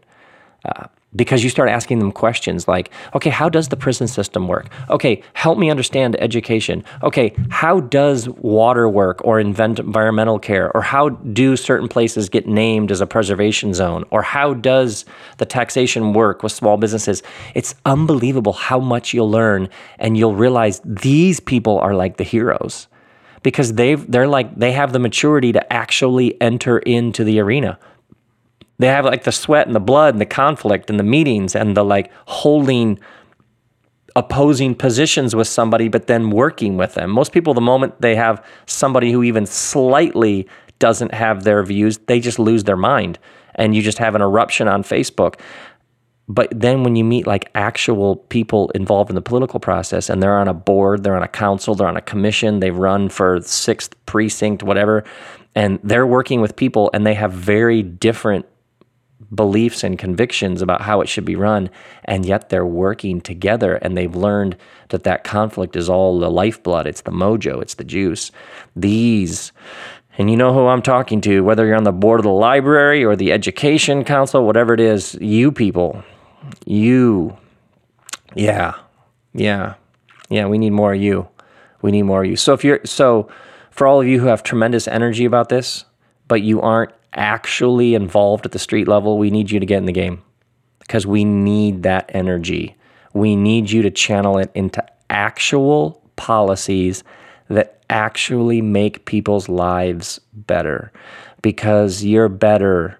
Uh, 0.66 0.88
because 1.16 1.44
you 1.44 1.50
start 1.50 1.70
asking 1.70 2.00
them 2.00 2.12
questions 2.12 2.68
like, 2.68 2.92
okay, 3.16 3.30
how 3.30 3.50
does 3.50 3.70
the 3.70 3.76
prison 3.76 4.08
system 4.08 4.48
work? 4.48 4.68
Okay, 4.90 5.24
help 5.34 5.58
me 5.58 5.70
understand 5.70 6.16
education. 6.20 6.84
Okay, 7.02 7.34
how 7.50 7.80
does 7.80 8.30
water 8.30 8.88
work 8.88 9.20
or 9.26 9.40
invent 9.40 9.80
environmental 9.80 10.38
care? 10.38 10.72
Or 10.76 10.82
how 10.82 11.10
do 11.10 11.58
certain 11.58 11.88
places 11.88 12.30
get 12.30 12.48
named 12.48 12.92
as 12.92 13.02
a 13.02 13.08
preservation 13.08 13.74
zone? 13.74 14.06
Or 14.12 14.22
how 14.22 14.54
does 14.54 15.06
the 15.38 15.46
taxation 15.46 16.14
work 16.14 16.44
with 16.44 16.52
small 16.52 16.78
businesses? 16.78 17.24
It's 17.56 17.74
unbelievable 17.86 18.54
how 18.54 18.80
much 18.80 19.14
you'll 19.14 19.32
learn 19.32 19.70
and 19.98 20.16
you'll 20.16 20.36
realize 20.36 20.80
these 20.86 21.40
people 21.40 21.80
are 21.80 21.96
like 21.96 22.18
the 22.18 22.24
heroes 22.24 22.88
because 23.42 23.74
they've 23.74 24.10
they're 24.12 24.28
like 24.28 24.56
they 24.56 24.74
have 24.74 24.94
the 24.94 25.00
maturity 25.00 25.52
to 25.54 25.74
actually 25.74 26.40
enter 26.42 26.80
into 26.80 27.24
the 27.24 27.40
arena 27.40 27.80
they 28.80 28.88
have 28.88 29.06
like 29.06 29.24
the 29.24 29.32
sweat 29.32 29.68
and 29.68 29.76
the 29.76 29.80
blood 29.80 30.16
and 30.16 30.22
the 30.22 30.26
conflict 30.26 30.90
and 30.90 31.00
the 31.00 31.04
meetings 31.04 31.56
and 31.56 31.78
the 31.78 31.84
like 31.84 32.12
holding 32.26 33.00
opposing 34.16 34.74
positions 34.74 35.36
with 35.36 35.48
somebody, 35.48 35.88
but 35.88 36.08
then 36.08 36.32
working 36.32 36.78
with 36.78 36.96
them. 36.96 37.12
Most 37.12 37.32
people, 37.32 37.54
the 37.54 37.62
moment 37.62 38.02
they 38.02 38.16
have 38.16 38.44
somebody 38.66 39.12
who 39.12 39.24
even 39.24 39.46
slightly 39.46 40.48
doesn't 40.80 41.14
have 41.14 41.44
their 41.44 41.62
views, 41.64 41.98
they 42.08 42.20
just 42.20 42.40
lose 42.40 42.64
their 42.64 42.78
mind. 42.78 43.20
And 43.56 43.76
you 43.76 43.82
just 43.82 43.98
have 43.98 44.16
an 44.16 44.22
eruption 44.22 44.68
on 44.68 44.84
Facebook. 44.84 45.40
But 46.28 46.48
then 46.56 46.84
when 46.84 46.96
you 46.96 47.04
meet 47.04 47.28
like 47.28 47.50
actual 47.56 48.18
people 48.18 48.70
involved 48.72 49.10
in 49.10 49.16
the 49.16 49.22
political 49.22 49.60
process 49.60 50.10
and 50.10 50.22
they're 50.22 50.38
on 50.38 50.48
a 50.48 50.54
board, 50.54 51.04
they're 51.04 51.16
on 51.16 51.24
a 51.24 51.28
council, 51.28 51.76
they're 51.76 51.88
on 51.88 51.98
a 51.98 52.02
commission, 52.02 52.60
they 52.60 52.72
run 52.72 53.10
for 53.10 53.42
sixth 53.42 53.94
precinct, 54.06 54.64
whatever, 54.64 55.04
and 55.56 55.80
they're 55.84 56.08
working 56.08 56.40
with 56.40 56.56
people 56.56 56.90
and 56.94 57.06
they 57.06 57.16
have 57.16 57.34
very 57.34 57.82
different 57.82 58.46
beliefs 59.34 59.84
and 59.84 60.00
convictions 60.00 60.62
about 60.62 60.82
how 60.82 61.02
it 61.02 61.08
should 61.08 61.26
be 61.26 61.36
run, 61.36 61.70
and 62.06 62.26
yet 62.26 62.50
they're 62.50 62.66
working 62.66 63.22
together 63.22 63.76
and 63.76 63.96
they've 63.96 64.16
learned 64.16 64.58
that 64.90 65.04
that 65.04 65.24
conflict 65.24 65.76
is 65.76 65.90
all 65.90 66.20
the 66.20 66.32
lifeblood, 66.32 66.88
it's 66.88 67.02
the 67.02 67.12
mojo, 67.12 67.62
it's 67.62 67.76
the 67.76 67.84
juice. 67.84 68.32
These, 68.76 69.52
and 70.18 70.30
you 70.30 70.38
know 70.38 70.54
who 70.54 70.68
I'm 70.68 70.82
talking 70.82 71.22
to, 71.22 71.42
whether 71.42 71.66
you're 71.66 71.76
on 71.76 71.84
the 71.84 71.92
board 71.92 72.20
of 72.20 72.24
the 72.24 72.32
library 72.32 73.06
or 73.06 73.16
the 73.16 73.32
education 73.32 74.04
council, 74.04 74.46
whatever 74.46 74.74
it 74.74 74.80
is, 74.80 75.16
you 75.22 75.52
people, 75.52 76.04
you, 76.66 77.38
yeah, 78.36 78.74
yeah, 79.34 79.76
yeah, 80.30 80.48
we 80.48 80.58
need 80.58 80.72
more 80.72 80.94
of 80.94 81.02
you. 81.02 81.28
We 81.82 81.92
need 81.92 82.04
more 82.04 82.24
of 82.24 82.30
you. 82.30 82.36
So 82.36 82.54
if 82.54 82.64
you're, 82.64 82.82
so 82.84 83.30
for 83.72 83.88
all 83.88 84.02
of 84.02 84.08
you 84.08 84.20
who 84.20 84.28
have 84.28 84.44
tremendous 84.44 84.88
energy 84.88 85.26
about 85.26 85.50
this, 85.50 85.86
but 86.28 86.42
you 86.42 86.62
aren't 86.62 86.92
actually 87.20 87.94
involved 87.94 88.46
at 88.46 88.54
the 88.54 88.60
street 88.60 88.88
level, 88.88 89.20
we 89.20 89.30
need 89.30 89.52
you 89.52 89.60
to 89.60 89.66
get 89.66 89.78
in 89.78 89.86
the 89.86 89.92
game 89.92 90.24
because 90.80 91.06
we 91.06 91.24
need 91.24 91.84
that 91.84 92.10
energy. 92.16 92.76
We 93.14 93.36
need 93.36 93.70
you 93.70 93.84
to 93.84 93.92
channel 93.92 94.40
it 94.40 94.50
into 94.56 94.84
actual 95.10 96.02
policies 96.16 97.04
that 97.50 97.84
actually 97.90 98.62
make 98.62 99.06
people's 99.06 99.50
lives 99.50 100.20
better 100.34 100.92
because 101.42 102.04
you're 102.04 102.30
better. 102.30 103.00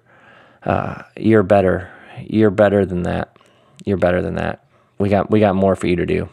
Uh, 0.64 1.02
you're 1.16 1.42
better. 1.42 1.90
You're 2.20 2.50
better 2.50 2.84
than 2.84 3.04
that. 3.04 3.36
You're 3.84 3.96
better 3.96 4.20
than 4.20 4.34
that. 4.34 4.64
We 4.98 5.08
got 5.08 5.30
we 5.30 5.40
got 5.40 5.54
more 5.54 5.74
for 5.74 5.86
you 5.86 5.96
to 5.96 6.06
do 6.06 6.28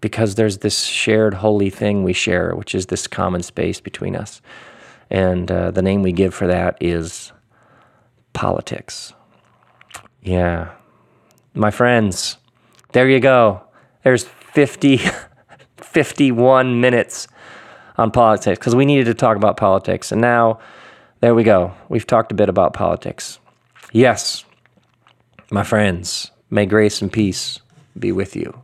because 0.00 0.36
there's 0.36 0.58
this 0.58 0.84
shared 0.84 1.34
holy 1.34 1.70
thing 1.70 2.04
we 2.04 2.12
share, 2.12 2.54
which 2.54 2.74
is 2.74 2.86
this 2.86 3.06
common 3.06 3.42
space 3.42 3.80
between 3.80 4.14
us. 4.14 4.40
And 5.10 5.50
uh, 5.50 5.70
the 5.70 5.82
name 5.82 6.02
we 6.02 6.12
give 6.12 6.34
for 6.34 6.46
that 6.46 6.76
is 6.80 7.32
politics. 8.32 9.12
Yeah. 10.22 10.72
My 11.54 11.70
friends, 11.70 12.38
there 12.92 13.08
you 13.08 13.20
go. 13.20 13.62
There's 14.02 14.24
50, 14.24 15.00
51 15.76 16.80
minutes 16.80 17.28
on 17.96 18.10
politics 18.10 18.58
because 18.58 18.74
we 18.74 18.84
needed 18.84 19.06
to 19.06 19.14
talk 19.14 19.36
about 19.36 19.56
politics. 19.56 20.10
And 20.10 20.20
now, 20.20 20.58
there 21.20 21.34
we 21.34 21.44
go. 21.44 21.74
We've 21.88 22.06
talked 22.06 22.32
a 22.32 22.34
bit 22.34 22.48
about 22.48 22.72
politics. 22.72 23.38
Yes, 23.92 24.44
my 25.50 25.62
friends, 25.62 26.30
may 26.50 26.66
grace 26.66 27.00
and 27.00 27.12
peace 27.12 27.60
be 27.98 28.10
with 28.10 28.34
you. 28.34 28.63